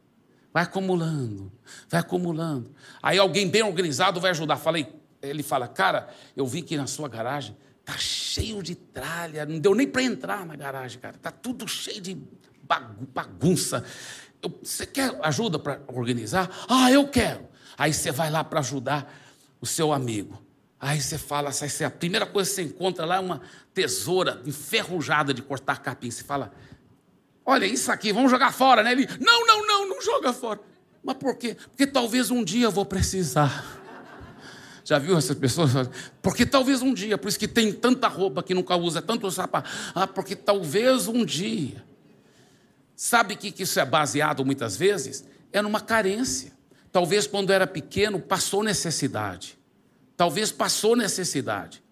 vai 0.54 0.64
acumulando, 0.64 1.52
vai 1.90 2.00
acumulando. 2.00 2.74
Aí 3.02 3.18
alguém 3.18 3.50
bem 3.50 3.64
organizado 3.64 4.22
vai 4.22 4.32
ajudar. 4.32 4.56
Falei, 4.56 4.88
ele 5.22 5.44
fala, 5.44 5.68
cara, 5.68 6.08
eu 6.36 6.48
vi 6.48 6.62
que 6.62 6.78
na 6.78 6.88
sua 6.88 7.10
garagem 7.10 7.56
Tá 7.88 7.98
cheio 7.98 8.62
de 8.62 8.76
tralha, 8.76 9.46
não 9.46 9.60
deu 9.60 9.74
nem 9.74 9.88
para 9.88 10.04
entrar 10.04 10.46
na 10.46 10.58
garagem, 10.58 11.00
cara. 11.00 11.18
Tá 11.18 11.32
tudo 11.32 11.66
cheio 11.70 12.02
de 12.02 12.18
bagunça. 13.14 13.82
Você 14.62 14.86
quer 14.86 15.18
ajuda 15.24 15.58
para 15.58 15.80
organizar? 15.88 16.52
Ah, 16.68 16.92
eu 16.92 17.08
quero. 17.08 17.48
Aí 17.78 17.94
você 17.94 18.12
vai 18.12 18.30
lá 18.30 18.44
para 18.44 18.60
ajudar 18.60 19.10
o 19.62 19.66
seu 19.66 19.94
amigo. 19.94 20.38
Aí 20.78 21.02
você 21.02 21.18
fala, 21.18 21.50
aí 21.50 21.86
a 21.86 21.90
primeira 21.90 22.26
coisa 22.26 22.50
que 22.50 22.56
você 22.58 22.64
encontra 22.64 23.06
lá 23.06 23.16
é 23.16 23.20
uma 23.22 23.40
tesoura 23.74 24.42
enferrujada 24.46 25.34
de 25.34 25.42
cortar 25.42 25.82
capim. 25.82 26.12
Você 26.12 26.26
fala, 26.26 26.52
olha 27.46 27.66
isso 27.66 27.90
aqui, 27.90 28.12
vamos 28.12 28.30
jogar 28.30 28.52
fora, 28.52 28.84
né? 28.84 28.92
Ele, 28.92 29.08
não, 29.18 29.48
não, 29.48 29.66
não, 29.66 29.90
não 29.92 30.02
joga 30.02 30.34
fora. 30.34 30.60
Mas 31.02 31.16
por 31.16 31.38
quê? 31.38 31.56
Porque 31.70 31.88
talvez 31.88 32.32
um 32.32 32.44
dia 32.44 32.66
eu 32.66 32.72
vou 32.72 32.86
precisar. 32.86 33.77
Já 34.88 34.98
viu 34.98 35.18
essas 35.18 35.38
pessoas? 35.38 35.70
Porque 36.24 36.46
talvez 36.46 36.82
um 36.82 36.94
dia, 36.94 37.18
por 37.18 37.28
isso 37.28 37.38
que 37.38 37.46
tem 37.46 37.74
tanta 37.74 38.08
roupa 38.08 38.42
que 38.42 38.54
nunca 38.54 38.74
usa, 38.78 39.02
tanto 39.02 39.30
sapato. 39.30 39.70
Ah, 39.94 40.08
porque 40.08 40.34
talvez 40.34 41.10
um 41.10 41.26
dia. 41.26 41.84
Sabe 42.96 43.36
que, 43.36 43.52
que 43.52 43.64
isso 43.64 43.78
é 43.82 43.86
baseado 43.86 44.46
muitas 44.46 44.78
vezes? 44.78 45.26
É 45.52 45.62
numa 45.62 45.82
carência. 45.82 46.54
Talvez 46.90 47.28
quando 47.28 47.52
era 47.52 47.68
pequeno 47.68 48.18
passou 48.18 48.64
necessidade. 48.64 49.60
Talvez 50.16 50.54
passou 50.54 50.96
necessidade. 50.96 51.84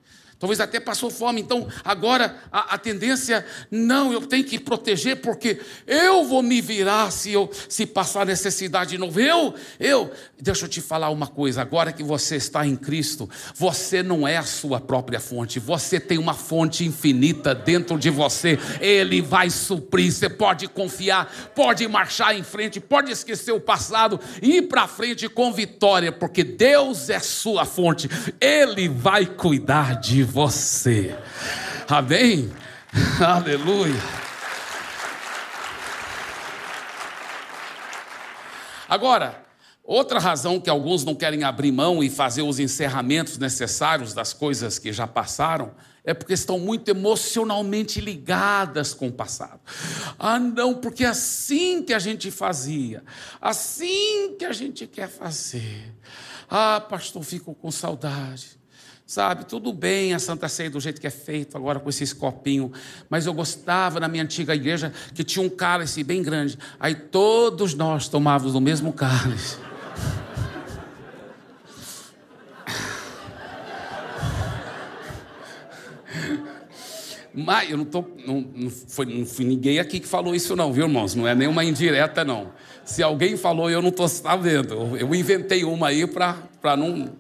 Talvez 0.45 0.59
até 0.59 0.79
passou 0.79 1.09
fome. 1.09 1.41
Então, 1.41 1.67
agora 1.83 2.37
a, 2.51 2.75
a, 2.75 2.77
tendência, 2.77 3.43
não, 3.71 4.13
eu 4.13 4.21
tenho 4.27 4.43
que 4.43 4.59
proteger, 4.59 5.15
porque 5.21 5.59
eu 5.87 6.23
vou 6.23 6.43
me 6.43 6.61
virar 6.61 7.09
se 7.09 7.31
eu 7.31 7.49
se 7.67 7.83
passar 7.83 8.27
necessidade 8.27 8.91
de 8.91 8.99
novo. 8.99 9.19
Eu, 9.19 9.55
eu, 9.79 10.11
deixa 10.39 10.65
eu 10.65 10.69
te 10.69 10.81
falar 10.81 11.09
uma 11.09 11.25
coisa, 11.25 11.63
agora 11.63 11.91
que 11.91 12.03
você 12.03 12.35
está 12.35 12.63
em 12.63 12.75
Cristo, 12.75 13.27
você 13.55 14.03
não 14.03 14.27
é 14.27 14.37
a 14.37 14.43
sua 14.43 14.79
própria 14.79 15.19
fonte, 15.19 15.59
você 15.59 15.99
tem 15.99 16.19
uma 16.19 16.35
fonte 16.35 16.85
infinita 16.85 17.55
dentro 17.55 17.97
de 17.97 18.11
você, 18.11 18.59
Ele 18.79 19.23
vai 19.23 19.49
suprir. 19.49 20.11
Você 20.11 20.29
pode 20.29 20.67
confiar, 20.67 21.51
pode 21.55 21.87
marchar 21.87 22.37
em 22.37 22.43
frente, 22.43 22.79
pode 22.79 23.11
esquecer 23.11 23.51
o 23.51 23.59
passado 23.59 24.19
e 24.43 24.57
ir 24.57 24.61
para 24.67 24.87
frente 24.87 25.27
com 25.27 25.51
vitória, 25.51 26.11
porque 26.11 26.43
Deus 26.43 27.09
é 27.09 27.17
sua 27.17 27.65
fonte, 27.65 28.07
Ele 28.39 28.87
vai 28.87 29.25
cuidar 29.25 29.99
de 29.99 30.23
você. 30.35 31.17
Amém? 31.87 32.51
Aleluia. 33.25 33.95
Agora, 38.89 39.45
outra 39.81 40.19
razão 40.19 40.59
que 40.59 40.69
alguns 40.69 41.05
não 41.05 41.15
querem 41.15 41.45
abrir 41.45 41.71
mão 41.71 42.03
e 42.03 42.09
fazer 42.09 42.41
os 42.41 42.59
encerramentos 42.59 43.37
necessários 43.37 44.13
das 44.13 44.33
coisas 44.33 44.77
que 44.77 44.91
já 44.91 45.07
passaram 45.07 45.73
é 46.03 46.13
porque 46.13 46.33
estão 46.33 46.59
muito 46.59 46.89
emocionalmente 46.89 48.01
ligadas 48.01 48.93
com 48.93 49.07
o 49.07 49.13
passado. 49.13 49.61
Ah, 50.19 50.37
não, 50.37 50.73
porque 50.73 51.05
assim 51.05 51.81
que 51.81 51.93
a 51.93 51.99
gente 51.99 52.29
fazia, 52.29 53.05
assim 53.39 54.35
que 54.37 54.43
a 54.43 54.51
gente 54.51 54.85
quer 54.85 55.07
fazer. 55.07 55.95
Ah, 56.49 56.81
pastor, 56.81 57.23
fico 57.23 57.55
com 57.55 57.71
saudade. 57.71 58.64
Sabe, 59.07 59.45
tudo 59.45 59.71
bem 59.71 60.15
a 60.15 60.19
Santa 60.19 60.49
Ceia 60.49 60.69
do 60.69 60.79
jeito 60.79 60.99
que 60.99 61.05
é 61.05 61.11
feito 61.11 61.55
agora 61.55 61.79
com 61.79 61.87
esses 61.87 62.11
copinhos, 62.11 62.71
mas 63.07 63.27
eu 63.27 63.33
gostava 63.35 63.99
na 63.99 64.07
minha 64.07 64.23
antiga 64.23 64.55
igreja 64.55 64.91
que 65.13 65.23
tinha 65.23 65.45
um 65.45 65.49
cálice 65.49 66.03
bem 66.03 66.23
grande, 66.23 66.57
aí 66.79 66.95
todos 66.95 67.75
nós 67.75 68.07
tomávamos 68.07 68.53
do 68.53 68.61
mesmo 68.61 68.91
cálice. 68.91 69.57
Mas 77.31 77.69
eu 77.69 77.77
não 77.77 77.85
tô, 77.85 78.03
não, 78.25 78.41
não, 78.55 78.69
foi, 78.69 79.05
não 79.05 79.25
foi 79.25 79.43
ninguém 79.43 79.77
aqui 79.77 79.99
que 79.99 80.07
falou 80.07 80.33
isso, 80.33 80.55
não, 80.55 80.71
viu, 80.71 80.85
irmãos? 80.85 81.13
Não 81.13 81.27
é 81.27 81.35
nenhuma 81.35 81.65
indireta, 81.65 82.23
não. 82.23 82.53
Se 82.85 83.03
alguém 83.03 83.35
falou, 83.35 83.69
eu 83.69 83.81
não 83.81 83.89
estou 83.89 84.07
sabendo. 84.07 84.95
Eu 84.97 85.13
inventei 85.13 85.65
uma 85.65 85.89
aí 85.89 86.07
para 86.07 86.77
não, 86.77 87.11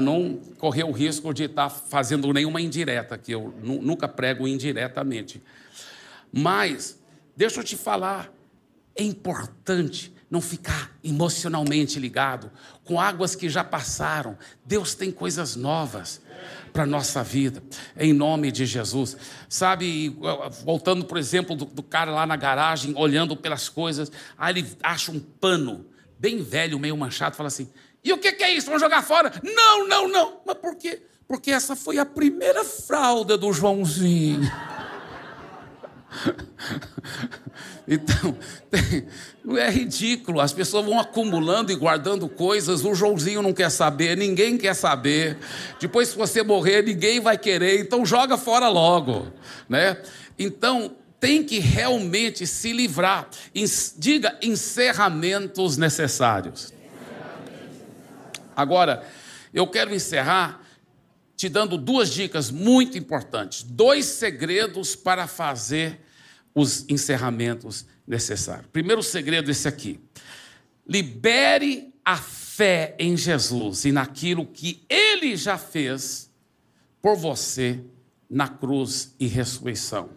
não 0.00 0.38
correr 0.58 0.84
o 0.84 0.92
risco 0.92 1.32
de 1.32 1.44
estar 1.44 1.68
tá 1.68 1.70
fazendo 1.70 2.32
nenhuma 2.32 2.60
indireta, 2.60 3.16
que 3.16 3.32
eu 3.32 3.54
nunca 3.62 4.06
prego 4.06 4.46
indiretamente. 4.46 5.42
Mas, 6.32 6.98
deixa 7.36 7.60
eu 7.60 7.64
te 7.64 7.76
falar, 7.76 8.32
é 8.94 9.02
importante 9.02 10.12
não 10.30 10.40
ficar 10.40 10.96
emocionalmente 11.02 11.98
ligado 11.98 12.50
com 12.84 13.00
águas 13.00 13.34
que 13.34 13.48
já 13.48 13.64
passaram. 13.64 14.38
Deus 14.64 14.94
tem 14.94 15.10
coisas 15.10 15.56
novas 15.56 16.20
para 16.72 16.86
nossa 16.86 17.22
vida, 17.24 17.62
em 17.98 18.12
nome 18.12 18.52
de 18.52 18.64
Jesus. 18.64 19.16
Sabe, 19.48 20.16
voltando, 20.64 21.04
por 21.04 21.18
exemplo, 21.18 21.56
do, 21.56 21.64
do, 21.64 21.82
cara 21.82 22.12
lá 22.12 22.24
na 22.26 22.36
garagem, 22.36 22.94
olhando 22.96 23.36
pelas 23.36 23.68
coisas, 23.68 24.10
aí 24.38 24.58
ele 24.58 24.68
acha 24.82 25.10
um 25.10 25.18
pano 25.18 25.86
bem 26.18 26.42
velho, 26.42 26.78
meio 26.78 26.96
manchado, 26.96 27.34
fala 27.34 27.48
assim: 27.48 27.68
e 28.02 28.12
o 28.12 28.18
que, 28.18 28.28
é 28.28 28.50
isso? 28.52 28.66
Vamos 28.66 28.80
jogar 28.80 29.02
fora? 29.02 29.32
Não, 29.42 29.86
não, 29.86 30.08
não. 30.08 30.40
Mas 30.46 30.56
por 30.56 30.76
quê? 30.76 31.02
Porque 31.28 31.50
essa 31.50 31.76
foi 31.76 31.98
a 31.98 32.06
primeira 32.06 32.64
fralda 32.64 33.36
do 33.36 33.52
Joãozinho. 33.52 34.50
Então, 37.92 38.36
é 39.58 39.68
ridículo, 39.68 40.40
as 40.40 40.52
pessoas 40.52 40.84
vão 40.84 41.00
acumulando 41.00 41.72
e 41.72 41.74
guardando 41.74 42.28
coisas, 42.28 42.84
o 42.84 42.94
Joãozinho 42.94 43.42
não 43.42 43.52
quer 43.52 43.68
saber, 43.68 44.16
ninguém 44.16 44.56
quer 44.56 44.74
saber. 44.74 45.36
Depois, 45.80 46.08
se 46.08 46.16
você 46.16 46.44
morrer, 46.44 46.82
ninguém 46.84 47.18
vai 47.18 47.36
querer, 47.36 47.80
então 47.80 48.06
joga 48.06 48.38
fora 48.38 48.68
logo, 48.68 49.26
né? 49.68 50.00
Então, 50.38 50.94
tem 51.18 51.42
que 51.42 51.58
realmente 51.58 52.46
se 52.46 52.72
livrar. 52.72 53.28
Diga 53.96 54.38
encerramentos 54.40 55.76
necessários. 55.76 56.72
Agora, 58.60 59.06
eu 59.52 59.66
quero 59.66 59.94
encerrar 59.94 60.60
te 61.34 61.48
dando 61.48 61.78
duas 61.78 62.10
dicas 62.10 62.50
muito 62.50 62.98
importantes, 62.98 63.62
dois 63.62 64.04
segredos 64.04 64.94
para 64.94 65.26
fazer 65.26 66.00
os 66.54 66.84
encerramentos 66.88 67.86
necessários. 68.06 68.66
Primeiro 68.70 69.02
segredo 69.02 69.50
esse 69.50 69.66
aqui. 69.66 69.98
Libere 70.86 71.94
a 72.04 72.18
fé 72.18 72.94
em 72.98 73.16
Jesus 73.16 73.86
e 73.86 73.92
naquilo 73.92 74.44
que 74.44 74.84
ele 74.88 75.34
já 75.34 75.56
fez 75.56 76.30
por 77.00 77.16
você 77.16 77.80
na 78.28 78.46
cruz 78.46 79.14
e 79.18 79.26
ressurreição. 79.26 80.10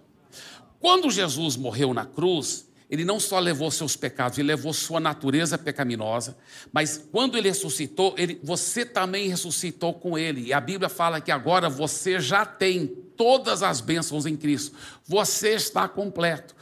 Quando 0.79 1.09
Jesus 1.09 1.55
morreu 1.55 1.93
na 1.93 2.05
cruz, 2.05 2.67
ele 2.93 3.03
não 3.03 3.19
só 3.19 3.39
levou 3.39 3.71
seus 3.71 3.95
pecados, 3.95 4.37
ele 4.37 4.49
levou 4.49 4.71
sua 4.71 4.99
natureza 4.99 5.57
pecaminosa, 5.57 6.37
mas 6.71 7.03
quando 7.11 7.35
ele 7.35 7.49
ressuscitou, 7.49 8.13
ele, 8.19 8.39
você 8.43 8.85
também 8.85 9.27
ressuscitou 9.27 9.95
com 9.95 10.15
ele. 10.15 10.41
E 10.41 10.53
a 10.53 10.61
Bíblia 10.61 10.87
fala 10.87 11.19
que 11.19 11.31
agora 11.31 11.67
você 11.67 12.19
já 12.19 12.45
tem 12.45 12.85
todas 13.17 13.63
as 13.63 13.81
bênçãos 13.81 14.27
em 14.27 14.37
Cristo. 14.37 14.77
Você 15.07 15.55
está 15.55 15.87
completo. 15.87 16.55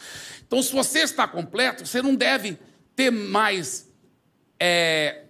Então, 0.48 0.64
se 0.64 0.72
você 0.72 1.00
está 1.00 1.28
completo, 1.28 1.86
você 1.86 2.02
não 2.02 2.16
deve 2.16 2.58
ter 2.96 3.12
mais 3.12 3.92
é, 4.58 5.26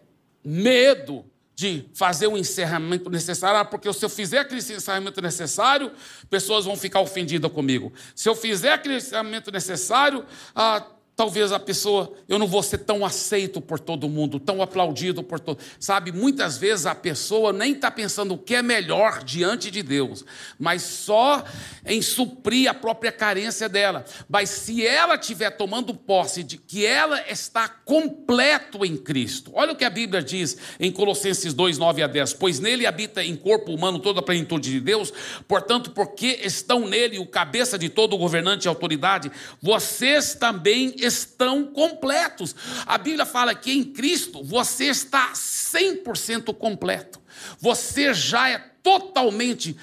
medo 0.45 1.25
de 1.61 1.85
fazer 1.93 2.25
o 2.25 2.35
encerramento 2.35 3.07
necessário, 3.07 3.59
ah, 3.59 3.63
porque 3.63 3.91
se 3.93 4.03
eu 4.03 4.09
fizer 4.09 4.39
aquele 4.39 4.59
encerramento 4.59 5.21
necessário, 5.21 5.91
pessoas 6.27 6.65
vão 6.65 6.75
ficar 6.75 7.01
ofendidas 7.01 7.51
comigo. 7.51 7.93
Se 8.15 8.27
eu 8.27 8.33
fizer 8.33 8.71
aquele 8.71 8.95
encerramento 8.95 9.51
necessário, 9.51 10.25
ah, 10.55 10.83
Talvez 11.21 11.51
a 11.51 11.59
pessoa, 11.59 12.11
eu 12.27 12.39
não 12.39 12.47
vou 12.47 12.63
ser 12.63 12.79
tão 12.79 13.05
aceito 13.05 13.61
por 13.61 13.79
todo 13.79 14.09
mundo, 14.09 14.39
tão 14.39 14.59
aplaudido 14.59 15.21
por 15.21 15.39
todo. 15.39 15.59
Sabe, 15.79 16.11
muitas 16.11 16.57
vezes 16.57 16.87
a 16.87 16.95
pessoa 16.95 17.53
nem 17.53 17.73
está 17.73 17.91
pensando 17.91 18.33
o 18.33 18.37
que 18.39 18.55
é 18.55 18.63
melhor 18.63 19.23
diante 19.23 19.69
de 19.69 19.83
Deus, 19.83 20.25
mas 20.57 20.81
só 20.81 21.43
em 21.85 22.01
suprir 22.01 22.67
a 22.67 22.73
própria 22.73 23.11
carência 23.11 23.69
dela. 23.69 24.03
Mas 24.27 24.49
se 24.49 24.83
ela 24.83 25.13
estiver 25.13 25.51
tomando 25.51 25.93
posse 25.93 26.41
de 26.41 26.57
que 26.57 26.87
ela 26.87 27.21
está 27.29 27.69
completo 27.69 28.83
em 28.83 28.97
Cristo, 28.97 29.51
olha 29.53 29.73
o 29.73 29.75
que 29.75 29.85
a 29.85 29.91
Bíblia 29.91 30.23
diz 30.23 30.57
em 30.79 30.91
Colossenses 30.91 31.53
2, 31.53 31.77
9 31.77 32.01
a 32.01 32.07
10: 32.07 32.33
Pois 32.33 32.59
nele 32.59 32.87
habita 32.87 33.23
em 33.23 33.35
corpo 33.35 33.71
humano 33.71 33.99
toda 33.99 34.21
a 34.21 34.23
plenitude 34.23 34.71
de 34.71 34.79
Deus, 34.79 35.13
portanto, 35.47 35.91
porque 35.91 36.39
estão 36.41 36.87
nele 36.87 37.19
o 37.19 37.27
cabeça 37.27 37.77
de 37.77 37.89
todo 37.89 38.17
governante 38.17 38.65
e 38.65 38.69
autoridade, 38.69 39.31
vocês 39.61 40.33
também 40.33 40.95
estão 40.97 41.10
estão 41.13 41.65
completos. 41.65 42.55
A 42.85 42.97
Bíblia 42.97 43.25
fala 43.25 43.53
que 43.53 43.71
em 43.71 43.83
Cristo 43.83 44.43
você 44.43 44.85
está 44.85 45.33
100% 45.33 46.53
completo. 46.55 47.21
Você 47.59 48.13
já 48.13 48.49
é 48.49 48.57
totalmente 48.57 49.77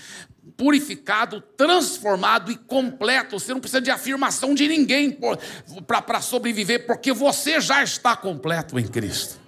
purificado, 0.56 1.40
transformado 1.56 2.50
e 2.50 2.56
completo. 2.56 3.38
Você 3.38 3.52
não 3.52 3.60
precisa 3.60 3.80
de 3.80 3.90
afirmação 3.90 4.54
de 4.54 4.66
ninguém 4.66 5.16
para 5.86 6.20
sobreviver, 6.20 6.86
porque 6.86 7.12
você 7.12 7.60
já 7.60 7.82
está 7.82 8.16
completo 8.16 8.78
em 8.78 8.86
Cristo. 8.86 9.38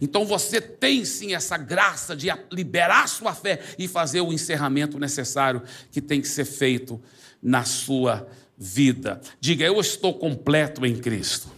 Então 0.00 0.24
você 0.24 0.60
tem 0.60 1.04
sim 1.04 1.34
essa 1.34 1.56
graça 1.56 2.16
de 2.16 2.28
liberar 2.50 3.08
sua 3.08 3.34
fé 3.34 3.60
e 3.78 3.86
fazer 3.86 4.20
o 4.20 4.32
encerramento 4.32 4.98
necessário 4.98 5.62
que 5.90 6.00
tem 6.00 6.20
que 6.20 6.28
ser 6.28 6.44
feito 6.44 7.00
na 7.42 7.64
sua 7.64 8.16
vida 8.16 8.41
vida. 8.62 9.20
Diga, 9.40 9.64
eu 9.64 9.80
estou 9.80 10.14
completo 10.14 10.86
em 10.86 10.96
Cristo. 10.96 11.50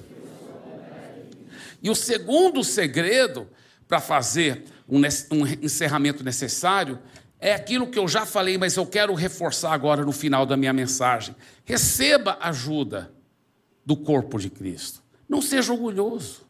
E 1.83 1.91
o 1.91 1.95
segundo 1.95 2.65
segredo 2.65 3.47
para 3.87 4.01
fazer 4.01 4.65
um, 4.89 5.03
encerramento 5.63 6.25
necessário 6.25 6.99
é 7.39 7.53
aquilo 7.53 7.89
que 7.89 7.99
eu 7.99 8.09
já 8.09 8.25
falei, 8.25 8.57
mas 8.57 8.77
eu 8.77 8.87
quero 8.87 9.13
reforçar 9.13 9.75
agora 9.75 10.03
no 10.03 10.13
final 10.13 10.47
da 10.47 10.57
minha 10.57 10.73
mensagem. 10.73 11.37
Receba 11.63 12.39
ajuda 12.41 13.13
do 13.85 13.97
corpo 13.99 14.39
de 14.39 14.49
Cristo. 14.49 15.03
Não 15.29 15.43
seja 15.43 15.73
orgulhoso. 15.73 16.47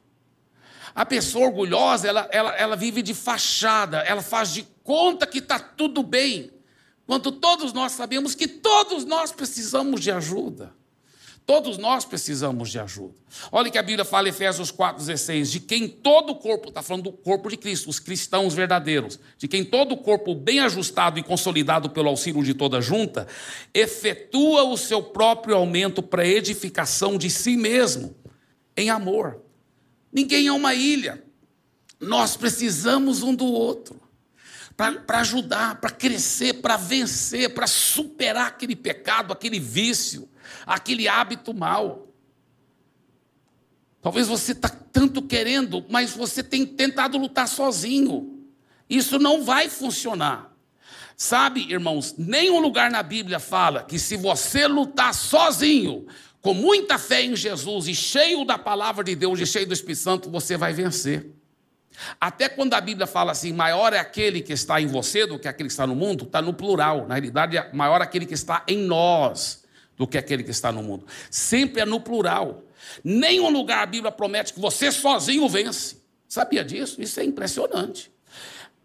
A 0.95 1.05
pessoa 1.05 1.47
orgulhosa, 1.47 2.07
ela, 2.07 2.29
ela, 2.31 2.55
ela 2.55 2.77
vive 2.77 3.03
de 3.03 3.13
fachada, 3.13 3.99
ela 3.99 4.23
faz 4.23 4.51
de 4.53 4.65
conta 4.85 5.27
que 5.27 5.39
está 5.39 5.59
tudo 5.59 6.05
bem. 6.05 6.53
Quando 7.07 7.31
todos 7.33 7.73
nós 7.73 7.93
sabemos 7.93 8.35
que 8.35 8.49
todos 8.49 9.05
nós 9.05 9.31
precisamos 9.31 10.01
de 10.01 10.11
ajuda. 10.11 10.75
Todos 11.47 11.77
nós 11.77 12.07
precisamos 12.07 12.71
de 12.71 12.79
ajuda. 12.79 13.15
Olha 13.53 13.71
que 13.71 13.77
a 13.77 13.83
Bíblia 13.83 14.05
fala 14.05 14.29
em 14.29 14.31
Efésios 14.31 14.73
4,16: 14.73 15.45
de 15.45 15.61
quem 15.61 15.87
todo 15.87 16.31
o 16.31 16.37
corpo, 16.37 16.71
está 16.71 16.81
falando 16.81 17.05
do 17.05 17.13
corpo 17.13 17.51
de 17.51 17.59
Cristo, 17.59 17.91
os 17.91 17.99
cristãos 17.99 18.55
verdadeiros, 18.55 19.21
de 19.37 19.47
quem 19.47 19.63
todo 19.63 19.93
o 19.93 19.99
corpo 19.99 20.35
bem 20.35 20.61
ajustado 20.61 21.19
e 21.19 21.23
consolidado 21.23 21.91
pelo 21.91 22.09
auxílio 22.09 22.43
de 22.43 22.55
toda 22.55 22.81
junta, 22.81 23.29
efetua 23.75 24.65
o 24.65 24.79
seu 24.79 25.03
próprio 25.03 25.55
aumento 25.55 26.03
para 26.03 26.27
edificação 26.27 27.19
de 27.19 27.29
si 27.29 27.59
mesmo, 27.59 28.17
em 28.75 28.89
amor. 28.89 29.43
Ninguém 30.11 30.47
é 30.47 30.53
uma 30.53 30.75
ilha, 30.75 31.23
nós 32.01 32.39
precisamos 32.39 33.23
um 33.23 33.35
do 33.35 33.45
outro 33.45 34.04
para 34.77 35.21
ajudar, 35.21 35.81
para 35.81 35.91
crescer, 35.91 36.55
para 36.55 36.77
vencer, 36.77 37.55
para 37.55 37.67
superar 37.67 38.49
aquele 38.49 38.75
pecado, 38.75 39.33
aquele 39.33 39.61
vício, 39.61 40.29
aquele 40.67 41.07
hábito 41.07 41.55
mal. 41.55 42.09
Talvez 44.03 44.27
você 44.27 44.53
está 44.53 44.69
tanto 44.69 45.23
querendo, 45.23 45.85
mas 45.89 46.13
você 46.13 46.43
tem 46.43 46.67
tentado 46.67 47.17
lutar 47.17 47.49
sozinho. 47.49 48.45
Isso 48.89 49.19
não 49.19 49.45
vai 49.45 49.69
funcionar. 49.69 50.53
Sabe, 51.17 51.71
irmãos, 51.71 52.15
nenhum 52.19 52.59
lugar 52.59 52.91
na 52.91 53.03
Bíblia 53.03 53.39
fala 53.39 53.85
que 53.85 53.99
se 53.99 54.17
você 54.17 54.67
lutar 54.67 55.15
sozinho, 55.15 56.07
com 56.41 56.53
muita 56.53 56.99
fé 56.99 57.23
em 57.23 57.35
Jesus 57.35 57.89
e 57.89 57.95
cheio 57.95 58.45
da 58.45 58.59
palavra 58.59 59.03
de 59.03 59.15
Deus 59.15 59.41
e 59.41 59.47
cheio 59.47 59.67
do 59.67 59.73
Espírito 59.73 60.01
Santo, 60.01 60.31
você 60.31 60.57
vai 60.57 60.75
vencer. 60.75 61.31
Até 62.21 62.49
quando 62.49 62.75
a 62.75 62.81
Bíblia 62.81 63.07
fala 63.07 63.33
assim, 63.33 63.53
maior 63.53 63.93
é 63.93 63.99
aquele 63.99 64.41
que 64.41 64.53
está 64.53 64.81
em 64.81 64.87
você 64.87 65.27
do 65.27 65.39
que 65.39 65.49
aquele 65.49 65.69
que 65.69 65.73
está 65.73 65.87
no 65.87 65.95
mundo, 65.95 66.25
está 66.25 66.43
no 66.43 66.53
plural. 66.53 67.07
Na 67.07 67.15
realidade, 67.15 67.57
é 67.57 67.73
maior 67.73 68.03
aquele 68.03 68.27
que 68.27 68.35
está 68.35 68.63
em 68.67 68.79
nós 68.79 69.65
do 69.97 70.07
que 70.07 70.19
aquele 70.19 70.43
que 70.43 70.51
está 70.51 70.73
no 70.73 70.83
mundo. 70.83 71.07
Sempre 71.31 71.83
é 71.83 71.85
no 71.85 72.01
plural. 72.01 72.63
Nenhum 73.03 73.51
lugar 73.51 73.83
a 73.83 73.87
Bíblia 73.87 74.13
promete 74.13 74.53
que 74.53 74.61
você 74.61 74.91
sozinho 74.91 75.49
vence. 75.49 76.03
Sabia 76.29 76.65
disso? 76.65 77.01
Isso 77.01 77.21
é 77.21 77.25
impressionante. 77.25 78.13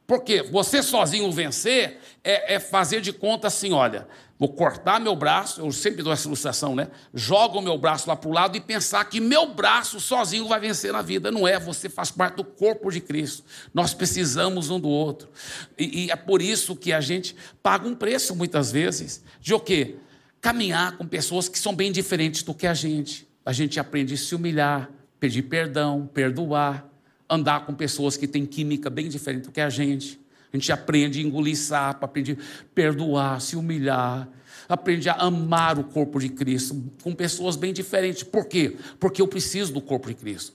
Porque 0.05 0.41
você 0.41 0.81
sozinho 0.81 1.31
vencer 1.31 1.99
é, 2.23 2.55
é, 2.55 2.59
fazer 2.59 3.01
de 3.01 3.13
conta 3.13 3.47
assim: 3.47 3.73
olha, 3.73 4.07
vou 4.39 4.47
cortar 4.49 4.99
meu 4.99 5.15
braço, 5.15 5.59
eu 5.59 5.71
sempre 5.71 6.01
dou 6.01 6.13
essa 6.13 6.27
ilustração, 6.27 6.73
né? 6.73 6.87
Jogo 7.13 7.59
o 7.59 7.61
meu 7.61 7.77
braço 7.77 8.07
lá 8.07 8.15
para 8.15 8.29
o 8.29 8.33
lado 8.33 8.55
e 8.55 8.61
pensar 8.61 9.03
que 9.05 9.19
meu 9.19 9.53
braço 9.53 9.99
sozinho 9.99 10.47
vai 10.47 10.59
vencer 10.59 10.93
na 10.93 11.01
vida. 11.01 11.29
Não 11.29 11.45
é, 11.45 11.59
você 11.59 11.89
faz 11.89 12.09
parte 12.09 12.37
do 12.37 12.43
corpo 12.43 12.89
de 12.89 13.01
Cristo. 13.01 13.43
Nós 13.73 13.93
precisamos 13.93 14.69
um 14.69 14.79
do 14.79 14.87
outro. 14.87 15.29
E, 15.77 16.05
e 16.05 16.11
é 16.11 16.15
por 16.15 16.41
isso 16.41 16.75
que 16.75 16.93
a 16.93 17.01
gente 17.01 17.35
paga 17.61 17.87
um 17.87 17.93
preço 17.93 18.33
muitas 18.33 18.71
vezes 18.71 19.21
de 19.41 19.53
o 19.53 19.59
quê? 19.59 19.97
Caminhar 20.39 20.97
com 20.97 21.05
pessoas 21.05 21.49
que 21.49 21.59
são 21.59 21.75
bem 21.75 21.91
diferentes 21.91 22.41
do 22.41 22.53
que 22.53 22.65
a 22.65 22.73
gente. 22.73 23.27
A 23.45 23.51
gente 23.51 23.79
aprende 23.79 24.13
a 24.13 24.17
se 24.17 24.33
humilhar, 24.33 24.89
pedir 25.19 25.43
perdão, 25.43 26.09
perdoar 26.13 26.89
andar 27.29 27.65
com 27.65 27.73
pessoas 27.73 28.17
que 28.17 28.27
têm 28.27 28.45
química 28.45 28.89
bem 28.89 29.07
diferente 29.07 29.43
do 29.43 29.51
que 29.51 29.61
a 29.61 29.69
gente. 29.69 30.18
A 30.51 30.57
gente 30.57 30.71
aprende 30.71 31.19
a 31.19 31.23
engolir 31.23 31.57
sapo, 31.57 32.05
aprende 32.05 32.33
a 32.33 32.65
perdoar, 32.73 33.39
se 33.39 33.55
humilhar, 33.55 34.27
aprende 34.67 35.09
a 35.09 35.13
amar 35.13 35.77
o 35.77 35.83
corpo 35.83 36.19
de 36.19 36.29
Cristo 36.29 36.83
com 37.03 37.13
pessoas 37.13 37.55
bem 37.55 37.71
diferentes. 37.71 38.23
Por 38.23 38.47
quê? 38.47 38.75
Porque 38.99 39.21
eu 39.21 39.27
preciso 39.27 39.73
do 39.73 39.81
corpo 39.81 40.07
de 40.07 40.15
Cristo. 40.15 40.53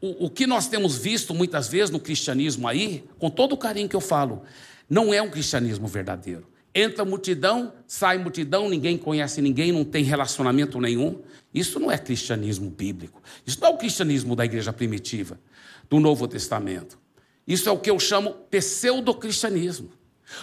O, 0.00 0.26
o 0.26 0.30
que 0.30 0.46
nós 0.46 0.68
temos 0.68 0.96
visto 0.96 1.34
muitas 1.34 1.68
vezes 1.68 1.90
no 1.90 2.00
cristianismo 2.00 2.66
aí, 2.66 3.04
com 3.18 3.30
todo 3.30 3.52
o 3.52 3.56
carinho 3.56 3.88
que 3.88 3.96
eu 3.96 4.00
falo, 4.00 4.42
não 4.88 5.12
é 5.12 5.20
um 5.20 5.30
cristianismo 5.30 5.86
verdadeiro. 5.86 6.46
Entra 6.74 7.06
multidão, 7.06 7.72
sai 7.86 8.18
multidão, 8.18 8.68
ninguém 8.68 8.98
conhece 8.98 9.40
ninguém, 9.40 9.72
não 9.72 9.84
tem 9.84 10.04
relacionamento 10.04 10.78
nenhum. 10.78 11.22
Isso 11.54 11.80
não 11.80 11.90
é 11.90 11.96
cristianismo 11.96 12.68
bíblico. 12.68 13.22
Isso 13.46 13.58
não 13.60 13.68
é 13.68 13.70
o 13.70 13.78
cristianismo 13.78 14.36
da 14.36 14.44
igreja 14.44 14.72
primitiva 14.74 15.40
do 15.88 15.98
Novo 15.98 16.28
Testamento. 16.28 16.98
Isso 17.46 17.68
é 17.68 17.72
o 17.72 17.78
que 17.78 17.90
eu 17.90 17.98
chamo 17.98 18.34
pseudo-cristianismo. 18.50 19.90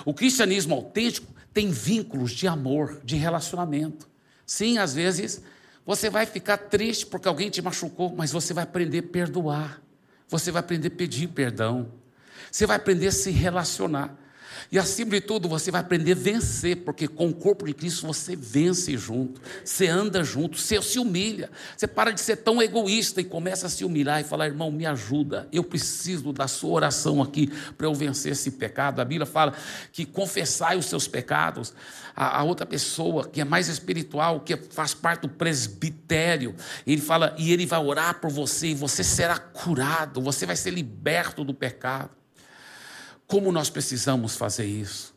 O 0.06 0.14
cristianismo 0.14 0.76
autêntico 0.76 1.28
tem 1.54 1.70
vínculos 1.70 2.32
de 2.32 2.48
amor, 2.48 3.02
de 3.04 3.16
relacionamento. 3.16 4.10
Sim, 4.46 4.78
às 4.78 4.94
vezes 4.94 5.42
você 5.86 6.10
vai 6.10 6.26
ficar 6.26 6.58
triste 6.58 7.06
porque 7.06 7.28
alguém 7.28 7.50
te 7.50 7.62
machucou, 7.62 8.16
mas 8.16 8.32
você 8.32 8.54
vai 8.54 8.64
aprender 8.64 9.00
a 9.00 9.04
perdoar. 9.04 9.82
Você 10.30 10.52
vai 10.52 10.62
aprender 10.62 10.88
a 10.88 10.92
pedir 10.92 11.28
perdão. 11.28 11.92
Você 12.50 12.66
vai 12.66 12.78
aprender 12.78 13.08
a 13.08 13.12
se 13.12 13.32
relacionar. 13.32 14.18
E 14.72 14.80
acima 14.80 15.12
de 15.12 15.22
tudo, 15.22 15.48
você 15.48 15.72
vai 15.72 15.82
aprender 15.82 16.14
a 16.14 16.16
vencer, 16.16 16.78
porque 16.78 17.08
com 17.08 17.28
o 17.28 17.34
corpo 17.34 17.66
de 17.66 17.74
Cristo 17.74 18.08
você 18.08 18.36
vence 18.36 18.98
junto, 18.98 19.42
você 19.64 19.88
anda 19.88 20.24
junto, 20.24 20.58
você 20.58 20.82
se 20.82 21.00
humilha, 21.00 21.50
você 21.76 21.88
para 21.88 22.12
de 22.12 22.22
ser 22.22 22.38
tão 22.38 22.62
egoísta 22.62 23.22
e 23.22 23.24
começa 23.24 23.68
a 23.68 23.70
se 23.70 23.86
humilhar 23.86 24.22
e 24.22 24.24
falar: 24.24 24.48
irmão, 24.48 24.72
me 24.72 24.86
ajuda, 24.86 25.48
eu 25.52 25.64
preciso 25.64 26.34
da 26.34 26.48
sua 26.48 26.72
oração 26.72 27.22
aqui 27.22 27.48
para 27.78 27.88
eu 27.88 27.94
vencer 27.94 28.32
esse 28.32 28.52
pecado. 28.52 29.00
A 29.00 29.06
Bíblia 29.06 29.26
fala 29.26 29.54
que 29.92 30.06
confessai 30.06 30.78
os 30.78 30.86
seus 30.86 31.08
pecados. 31.08 31.74
A, 32.16 32.40
a 32.40 32.44
outra 32.44 32.66
pessoa 32.66 33.28
que 33.28 33.42
é 33.42 33.44
mais 33.44 33.68
espiritual, 33.68 34.40
que 34.40 34.56
faz 34.56 34.94
parte 34.94 35.22
do 35.22 35.30
presbitério, 35.30 36.56
ele 36.86 37.02
fala, 37.02 37.36
e 37.38 37.52
ele 37.52 37.66
vai 37.66 37.80
orar 37.80 38.20
por 38.20 38.30
você, 38.30 38.68
e 38.68 38.76
você 38.76 39.04
será 39.04 39.38
curado, 39.38 40.22
você 40.22 40.46
vai 40.46 40.56
ser 40.56 40.72
liberto 40.72 41.44
do 41.44 41.54
pecado. 41.54 42.23
Como 43.28 43.52
nós 43.52 43.70
precisamos 43.70 44.36
fazer 44.36 44.66
isso? 44.66 45.14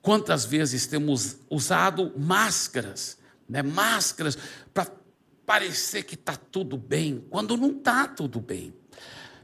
Quantas 0.00 0.44
vezes 0.44 0.86
temos 0.86 1.38
usado 1.50 2.12
máscaras, 2.16 3.18
né? 3.48 3.62
máscaras 3.62 4.38
para 4.72 4.90
parecer 5.44 6.02
que 6.04 6.14
está 6.14 6.36
tudo 6.36 6.76
bem, 6.76 7.24
quando 7.30 7.56
não 7.56 7.70
está 7.70 8.06
tudo 8.06 8.40
bem. 8.40 8.72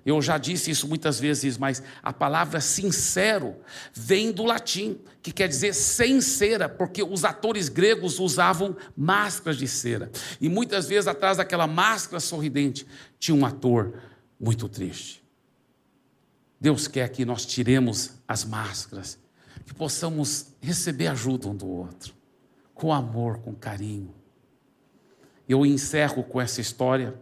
Eu 0.04 0.20
já 0.20 0.36
disse 0.36 0.70
isso 0.70 0.86
muitas 0.86 1.18
vezes, 1.18 1.56
mas 1.56 1.82
a 2.02 2.12
palavra 2.12 2.60
sincero 2.60 3.56
vem 3.94 4.30
do 4.30 4.44
latim, 4.44 5.00
que 5.22 5.32
quer 5.32 5.48
dizer 5.48 5.72
sem 5.72 6.20
cera, 6.20 6.68
porque 6.68 7.02
os 7.02 7.24
atores 7.24 7.70
gregos 7.70 8.18
usavam 8.18 8.76
máscaras 8.94 9.56
de 9.56 9.66
cera. 9.66 10.10
E 10.38 10.48
muitas 10.48 10.86
vezes 10.86 11.06
atrás 11.06 11.38
daquela 11.38 11.66
máscara 11.66 12.20
sorridente 12.20 12.86
tinha 13.18 13.34
um 13.34 13.46
ator 13.46 13.94
muito 14.38 14.68
triste. 14.68 15.23
Deus 16.64 16.88
quer 16.88 17.10
que 17.10 17.26
nós 17.26 17.44
tiremos 17.44 18.12
as 18.26 18.42
máscaras, 18.42 19.18
que 19.66 19.74
possamos 19.74 20.46
receber 20.62 21.08
ajuda 21.08 21.46
um 21.46 21.54
do 21.54 21.68
outro, 21.68 22.14
com 22.72 22.90
amor, 22.90 23.36
com 23.40 23.54
carinho. 23.54 24.14
Eu 25.46 25.66
encerro 25.66 26.24
com 26.24 26.40
essa 26.40 26.62
história. 26.62 27.20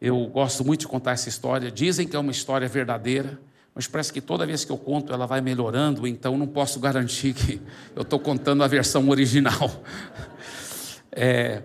Eu 0.00 0.28
gosto 0.28 0.64
muito 0.64 0.82
de 0.82 0.86
contar 0.86 1.10
essa 1.10 1.28
história. 1.28 1.72
Dizem 1.72 2.06
que 2.06 2.14
é 2.14 2.18
uma 2.20 2.30
história 2.30 2.68
verdadeira, 2.68 3.36
mas 3.74 3.88
parece 3.88 4.12
que 4.12 4.20
toda 4.20 4.46
vez 4.46 4.64
que 4.64 4.70
eu 4.70 4.78
conto 4.78 5.12
ela 5.12 5.26
vai 5.26 5.40
melhorando, 5.40 6.06
então 6.06 6.38
não 6.38 6.46
posso 6.46 6.78
garantir 6.78 7.34
que 7.34 7.60
eu 7.96 8.02
estou 8.02 8.20
contando 8.20 8.62
a 8.62 8.68
versão 8.68 9.08
original. 9.08 9.82
É, 11.18 11.62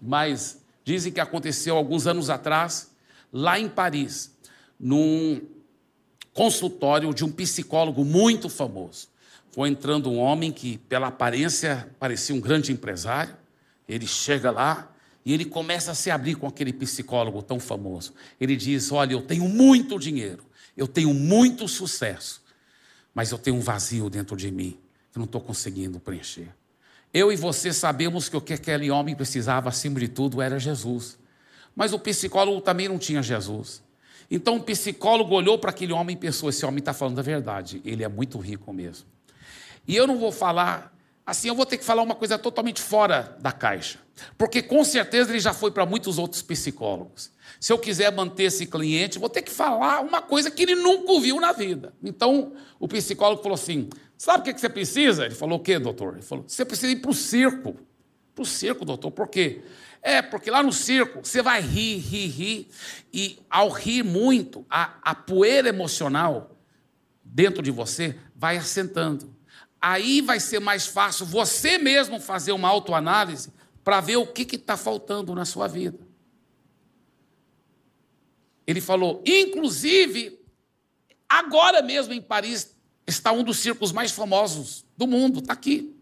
mas 0.00 0.64
dizem 0.82 1.12
que 1.12 1.20
aconteceu 1.20 1.76
alguns 1.76 2.06
anos 2.06 2.30
atrás, 2.30 2.90
lá 3.30 3.60
em 3.60 3.68
Paris, 3.68 4.34
num 4.80 5.42
consultório 6.36 7.14
de 7.14 7.24
um 7.24 7.32
psicólogo 7.32 8.04
muito 8.04 8.50
famoso. 8.50 9.08
Foi 9.50 9.70
entrando 9.70 10.10
um 10.10 10.18
homem 10.18 10.52
que, 10.52 10.76
pela 10.76 11.06
aparência, 11.06 11.88
parecia 11.98 12.34
um 12.34 12.40
grande 12.40 12.70
empresário. 12.70 13.34
Ele 13.88 14.06
chega 14.06 14.50
lá 14.50 14.92
e 15.24 15.32
ele 15.32 15.46
começa 15.46 15.92
a 15.92 15.94
se 15.94 16.10
abrir 16.10 16.34
com 16.34 16.46
aquele 16.46 16.74
psicólogo 16.74 17.42
tão 17.42 17.58
famoso. 17.58 18.12
Ele 18.38 18.54
diz: 18.54 18.92
Olha, 18.92 19.14
eu 19.14 19.22
tenho 19.22 19.48
muito 19.48 19.98
dinheiro, 19.98 20.44
eu 20.76 20.86
tenho 20.86 21.14
muito 21.14 21.66
sucesso, 21.66 22.42
mas 23.14 23.32
eu 23.32 23.38
tenho 23.38 23.56
um 23.56 23.60
vazio 23.60 24.10
dentro 24.10 24.36
de 24.36 24.50
mim 24.50 24.78
que 25.10 25.18
não 25.18 25.24
estou 25.24 25.40
conseguindo 25.40 25.98
preencher. 25.98 26.48
Eu 27.14 27.32
e 27.32 27.36
você 27.36 27.72
sabemos 27.72 28.28
que 28.28 28.36
o 28.36 28.42
que 28.42 28.52
aquele 28.52 28.90
homem 28.90 29.14
precisava, 29.14 29.70
acima 29.70 29.98
de 29.98 30.08
tudo, 30.08 30.42
era 30.42 30.58
Jesus. 30.58 31.18
Mas 31.74 31.94
o 31.94 31.98
psicólogo 31.98 32.60
também 32.60 32.88
não 32.88 32.98
tinha 32.98 33.22
Jesus. 33.22 33.82
Então 34.30 34.56
o 34.56 34.62
psicólogo 34.62 35.34
olhou 35.34 35.58
para 35.58 35.70
aquele 35.70 35.92
homem 35.92 36.14
e 36.14 36.18
pensou: 36.18 36.48
esse 36.48 36.64
homem 36.64 36.78
está 36.78 36.92
falando 36.92 37.18
a 37.18 37.22
verdade, 37.22 37.80
ele 37.84 38.02
é 38.02 38.08
muito 38.08 38.38
rico 38.38 38.72
mesmo. 38.72 39.06
E 39.86 39.94
eu 39.94 40.06
não 40.06 40.18
vou 40.18 40.32
falar, 40.32 40.92
assim, 41.24 41.48
eu 41.48 41.54
vou 41.54 41.64
ter 41.64 41.78
que 41.78 41.84
falar 41.84 42.02
uma 42.02 42.14
coisa 42.14 42.36
totalmente 42.36 42.82
fora 42.82 43.36
da 43.40 43.52
caixa, 43.52 44.00
porque 44.36 44.60
com 44.60 44.82
certeza 44.84 45.30
ele 45.30 45.38
já 45.38 45.54
foi 45.54 45.70
para 45.70 45.86
muitos 45.86 46.18
outros 46.18 46.42
psicólogos. 46.42 47.30
Se 47.60 47.72
eu 47.72 47.78
quiser 47.78 48.12
manter 48.12 48.44
esse 48.44 48.66
cliente, 48.66 49.18
vou 49.18 49.28
ter 49.28 49.42
que 49.42 49.50
falar 49.50 50.00
uma 50.00 50.20
coisa 50.20 50.50
que 50.50 50.62
ele 50.62 50.74
nunca 50.74 51.12
ouviu 51.12 51.40
na 51.40 51.52
vida. 51.52 51.94
Então 52.02 52.52
o 52.80 52.88
psicólogo 52.88 53.42
falou 53.42 53.54
assim: 53.54 53.88
sabe 54.18 54.50
o 54.50 54.54
que 54.54 54.60
você 54.60 54.68
precisa? 54.68 55.24
Ele 55.24 55.34
falou: 55.34 55.58
o 55.58 55.62
quê, 55.62 55.78
doutor? 55.78 56.14
Ele 56.14 56.22
falou: 56.22 56.44
você 56.46 56.64
precisa 56.64 56.92
ir 56.92 56.96
para 56.96 57.10
o 57.10 57.14
circo. 57.14 57.76
Para 58.34 58.42
o 58.42 58.46
circo, 58.46 58.84
doutor, 58.84 59.10
por 59.12 59.28
quê? 59.28 59.62
É, 60.06 60.22
porque 60.22 60.52
lá 60.52 60.62
no 60.62 60.72
circo 60.72 61.26
você 61.26 61.42
vai 61.42 61.60
rir, 61.60 61.96
rir, 61.96 62.28
rir, 62.28 62.68
e 63.12 63.40
ao 63.50 63.68
rir 63.68 64.04
muito, 64.04 64.64
a, 64.70 65.00
a 65.02 65.16
poeira 65.16 65.68
emocional 65.68 66.56
dentro 67.24 67.60
de 67.60 67.72
você 67.72 68.16
vai 68.32 68.56
assentando. 68.56 69.34
Aí 69.82 70.20
vai 70.20 70.38
ser 70.38 70.60
mais 70.60 70.86
fácil 70.86 71.26
você 71.26 71.76
mesmo 71.76 72.20
fazer 72.20 72.52
uma 72.52 72.68
autoanálise 72.68 73.52
para 73.82 74.00
ver 74.00 74.14
o 74.14 74.28
que 74.28 74.54
está 74.54 74.76
faltando 74.76 75.34
na 75.34 75.44
sua 75.44 75.66
vida. 75.66 75.98
Ele 78.64 78.80
falou, 78.80 79.24
inclusive, 79.26 80.38
agora 81.28 81.82
mesmo 81.82 82.12
em 82.12 82.22
Paris 82.22 82.76
está 83.08 83.32
um 83.32 83.42
dos 83.42 83.58
circos 83.58 83.90
mais 83.90 84.12
famosos 84.12 84.86
do 84.96 85.08
mundo, 85.08 85.40
está 85.40 85.52
aqui. 85.52 85.95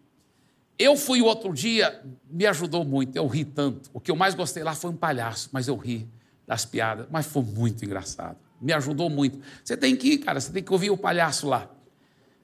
Eu 0.79 0.97
fui 0.97 1.23
outro 1.23 1.53
dia, 1.53 2.03
me 2.29 2.47
ajudou 2.47 2.85
muito, 2.85 3.17
eu 3.17 3.27
ri 3.27 3.45
tanto. 3.45 3.91
O 3.93 4.01
que 4.01 4.11
eu 4.11 4.17
mais 4.17 4.35
gostei 4.35 4.63
lá 4.63 4.75
foi 4.75 4.91
um 4.91 4.97
palhaço, 4.97 5.49
mas 5.53 5.69
eu 5.69 5.77
ri 5.77 6.09
das 6.47 6.65
piadas, 6.65 7.07
mas 7.11 7.27
foi 7.27 7.43
muito 7.43 7.85
engraçado. 7.85 8.37
Me 8.61 8.73
ajudou 8.73 9.09
muito. 9.09 9.41
Você 9.63 9.77
tem 9.77 9.97
que 9.97 10.15
ir, 10.15 10.19
cara, 10.19 10.41
você 10.41 10.53
tem 10.53 10.63
que 10.63 10.73
ouvir 10.73 10.91
o 10.91 10.97
palhaço 10.97 11.47
lá. 11.47 11.71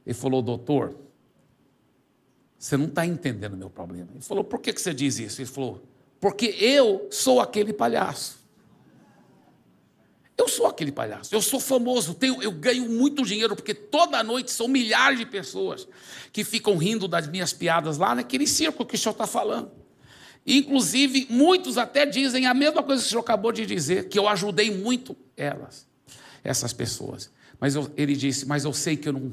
Ele 0.06 0.14
falou, 0.14 0.42
doutor, 0.42 0.96
você 2.58 2.76
não 2.76 2.86
está 2.86 3.04
entendendo 3.04 3.54
o 3.54 3.56
meu 3.56 3.70
problema. 3.70 4.08
Ele 4.12 4.22
falou, 4.22 4.44
por 4.44 4.60
que 4.60 4.72
você 4.72 4.94
diz 4.94 5.18
isso? 5.18 5.40
Ele 5.40 5.48
falou, 5.48 5.82
porque 6.20 6.46
eu 6.46 7.08
sou 7.10 7.40
aquele 7.40 7.72
palhaço. 7.72 8.39
Eu 10.40 10.48
sou 10.48 10.66
aquele 10.66 10.90
palhaço, 10.90 11.34
eu 11.34 11.42
sou 11.42 11.60
famoso, 11.60 12.14
tenho, 12.14 12.42
eu 12.42 12.50
ganho 12.50 12.88
muito 12.88 13.22
dinheiro, 13.26 13.54
porque 13.54 13.74
toda 13.74 14.24
noite 14.24 14.50
são 14.50 14.66
milhares 14.66 15.18
de 15.18 15.26
pessoas 15.26 15.86
que 16.32 16.42
ficam 16.42 16.78
rindo 16.78 17.06
das 17.06 17.28
minhas 17.28 17.52
piadas 17.52 17.98
lá 17.98 18.14
naquele 18.14 18.46
circo 18.46 18.86
que 18.86 18.94
o 18.94 18.98
senhor 18.98 19.12
está 19.12 19.26
falando. 19.26 19.70
Inclusive, 20.46 21.26
muitos 21.28 21.76
até 21.76 22.06
dizem 22.06 22.46
a 22.46 22.54
mesma 22.54 22.82
coisa 22.82 23.02
que 23.02 23.06
o 23.08 23.10
senhor 23.10 23.20
acabou 23.20 23.52
de 23.52 23.66
dizer, 23.66 24.08
que 24.08 24.18
eu 24.18 24.26
ajudei 24.26 24.74
muito 24.74 25.14
elas, 25.36 25.86
essas 26.42 26.72
pessoas. 26.72 27.30
Mas 27.60 27.74
eu, 27.74 27.90
ele 27.94 28.16
disse, 28.16 28.46
mas 28.46 28.64
eu 28.64 28.72
sei 28.72 28.96
que 28.96 29.10
eu 29.10 29.12
não 29.12 29.30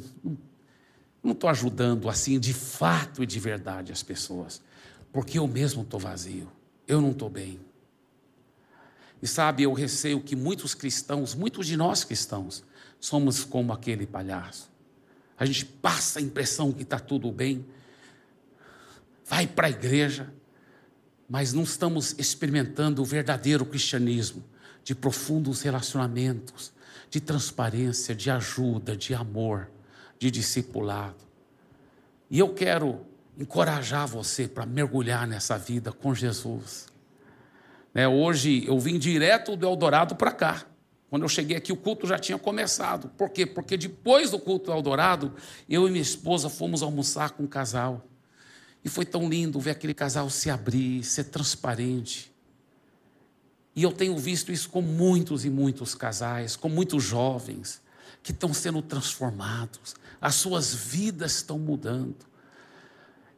não 1.24 1.32
estou 1.32 1.50
ajudando 1.50 2.10
assim 2.10 2.40
de 2.40 2.54
fato 2.54 3.24
e 3.24 3.26
de 3.26 3.40
verdade 3.40 3.92
as 3.92 4.04
pessoas, 4.04 4.62
porque 5.12 5.40
eu 5.40 5.48
mesmo 5.48 5.84
estou 5.84 6.00
vazio, 6.00 6.52
eu 6.88 7.02
não 7.02 7.12
estou 7.12 7.30
bem. 7.30 7.60
E 9.22 9.28
sabe, 9.28 9.64
eu 9.64 9.74
receio 9.74 10.22
que 10.22 10.36
muitos 10.36 10.76
cristãos, 10.76 11.34
muitos 11.34 11.66
de 11.66 11.76
nós 11.76 12.04
cristãos, 12.04 12.64
somos 13.00 13.44
como 13.44 13.74
aquele 13.74 14.06
palhaço. 14.06 14.70
A 15.38 15.46
gente 15.46 15.66
passa 15.66 16.20
a 16.20 16.22
impressão 16.22 16.72
que 16.72 16.84
está 16.84 17.00
tudo 17.00 17.32
bem, 17.32 17.66
vai 19.26 19.46
para 19.46 19.68
a 19.68 19.70
igreja, 19.70 20.34
mas 21.30 21.54
não 21.54 21.64
estamos 21.64 22.16
experimentando 22.18 23.02
o 23.02 23.06
verdadeiro 23.06 23.66
cristianismo 23.66 24.44
de 24.84 24.96
profundos 24.96 25.62
relacionamentos, 25.62 26.72
de 27.10 27.20
transparência, 27.20 28.16
de 28.16 28.32
ajuda, 28.32 28.96
de 28.96 29.14
amor, 29.14 29.70
de 30.18 30.32
discipulado. 30.32 31.26
E 32.30 32.40
eu 32.40 32.54
quero 32.54 33.06
encorajar 33.38 34.08
você 34.08 34.48
para 34.48 34.66
mergulhar 34.66 35.28
nessa 35.28 35.58
vida 35.58 35.92
com 35.92 36.16
Jesus. 36.16 36.88
Né, 37.98 38.08
hoje 38.08 38.64
eu 38.68 38.78
vim 38.78 39.00
direto 39.00 39.56
do 39.56 39.66
Eldorado 39.66 40.16
para 40.16 40.32
cá. 40.32 40.68
Quando 41.10 41.24
eu 41.24 41.30
cheguei 41.30 41.58
aqui, 41.58 41.74
o 41.74 41.76
culto 41.76 42.06
já 42.06 42.20
tinha 42.20 42.38
começado. 42.38 43.10
Por 43.18 43.32
quê? 43.32 43.44
Porque 43.44 43.76
depois 43.76 44.30
do 44.30 44.38
culto 44.38 44.68
do 44.68 44.72
Eldorado, 44.72 45.34
eu 45.68 45.88
e 45.88 45.90
minha 45.90 46.04
esposa 46.04 46.48
fomos 46.48 46.84
almoçar 46.84 47.32
com 47.32 47.42
um 47.42 47.48
casal. 47.48 48.06
E 48.86 48.90
foi 48.90 49.04
tão 49.04 49.28
lindo 49.28 49.60
ver 49.60 49.72
aquele 49.72 49.96
casal 49.96 50.30
se 50.30 50.48
abrir, 50.48 51.04
ser 51.04 51.24
transparente. 51.24 52.32
E 53.76 53.82
eu 53.82 53.92
tenho 53.92 54.16
visto 54.16 54.52
isso 54.52 54.70
com 54.70 54.84
muitos 54.84 55.44
e 55.44 55.50
muitos 55.50 55.96
casais, 55.96 56.56
com 56.56 56.70
muitos 56.70 57.04
jovens 57.04 57.82
que 58.22 58.32
estão 58.32 58.54
sendo 58.54 58.84
transformados, 58.84 59.96
as 60.22 60.36
suas 60.36 60.72
vidas 60.72 61.38
estão 61.38 61.58
mudando. 61.58 62.27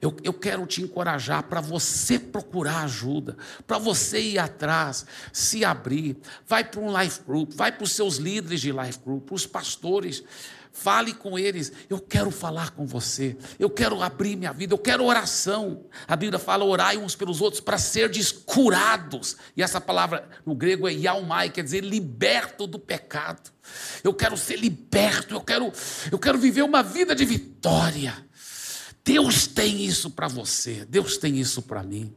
Eu, 0.01 0.15
eu 0.23 0.33
quero 0.33 0.65
te 0.65 0.81
encorajar 0.81 1.43
para 1.43 1.59
você 1.59 2.17
procurar 2.17 2.83
ajuda, 2.83 3.35
para 3.67 3.77
você 3.77 4.21
ir 4.21 4.39
atrás, 4.39 5.05
se 5.33 5.65
abrir. 5.65 6.17
Vai 6.47 6.63
para 6.63 6.79
um 6.79 6.97
life 7.01 7.21
group, 7.25 7.51
vai 7.53 7.71
para 7.71 7.83
os 7.83 7.91
seus 7.91 8.15
líderes 8.15 8.61
de 8.61 8.71
life 8.71 8.99
group, 9.03 9.25
para 9.25 9.35
os 9.35 9.45
pastores. 9.45 10.23
Fale 10.71 11.13
com 11.13 11.37
eles. 11.37 11.73
Eu 11.89 11.99
quero 11.99 12.31
falar 12.31 12.71
com 12.71 12.85
você. 12.85 13.35
Eu 13.59 13.69
quero 13.69 14.01
abrir 14.01 14.37
minha 14.37 14.53
vida. 14.53 14.73
Eu 14.73 14.77
quero 14.77 15.03
oração. 15.03 15.83
A 16.07 16.15
Bíblia 16.15 16.39
fala 16.39 16.63
orai 16.63 16.95
uns 16.95 17.15
pelos 17.15 17.41
outros 17.41 17.59
para 17.59 17.77
ser 17.77 18.09
curados. 18.45 19.35
E 19.57 19.63
essa 19.63 19.81
palavra 19.81 20.29
no 20.45 20.55
grego 20.55 20.87
é 20.87 20.93
yaumai, 20.93 21.49
quer 21.49 21.63
dizer 21.63 21.83
liberto 21.83 22.65
do 22.65 22.79
pecado. 22.79 23.51
Eu 24.03 24.13
quero 24.13 24.37
ser 24.37 24.57
liberto. 24.57 25.33
Eu 25.33 25.41
quero, 25.41 25.73
eu 26.09 26.19
quero 26.19 26.37
viver 26.37 26.61
uma 26.61 26.81
vida 26.81 27.13
de 27.13 27.25
vitória. 27.25 28.28
Deus 29.09 29.47
tem 29.47 29.83
isso 29.83 30.11
para 30.11 30.27
você. 30.27 30.85
Deus 30.87 31.17
tem 31.17 31.39
isso 31.39 31.63
para 31.63 31.81
mim. 31.81 32.13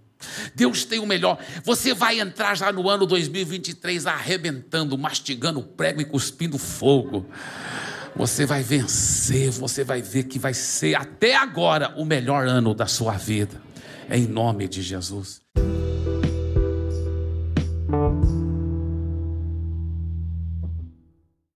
Deus 0.55 0.85
tem 0.85 0.99
o 0.99 1.07
melhor. 1.07 1.39
Você 1.65 1.95
vai 1.95 2.21
entrar 2.21 2.55
já 2.55 2.71
no 2.71 2.87
ano 2.87 3.07
2023 3.07 4.07
arrebentando, 4.07 4.99
mastigando 4.99 5.63
prego 5.63 6.03
e 6.03 6.05
cuspindo 6.05 6.59
fogo. 6.59 7.27
Você 8.15 8.45
vai 8.45 8.63
vencer, 8.63 9.51
você 9.51 9.83
vai 9.83 10.03
ver 10.03 10.25
que 10.25 10.39
vai 10.39 10.53
ser 10.53 10.95
até 10.95 11.35
agora 11.35 11.95
o 11.97 12.05
melhor 12.05 12.47
ano 12.47 12.75
da 12.75 12.87
sua 12.87 13.15
vida. 13.15 13.59
É 14.07 14.19
em 14.19 14.27
nome 14.27 14.69
de 14.69 14.83
Jesus. 14.83 15.41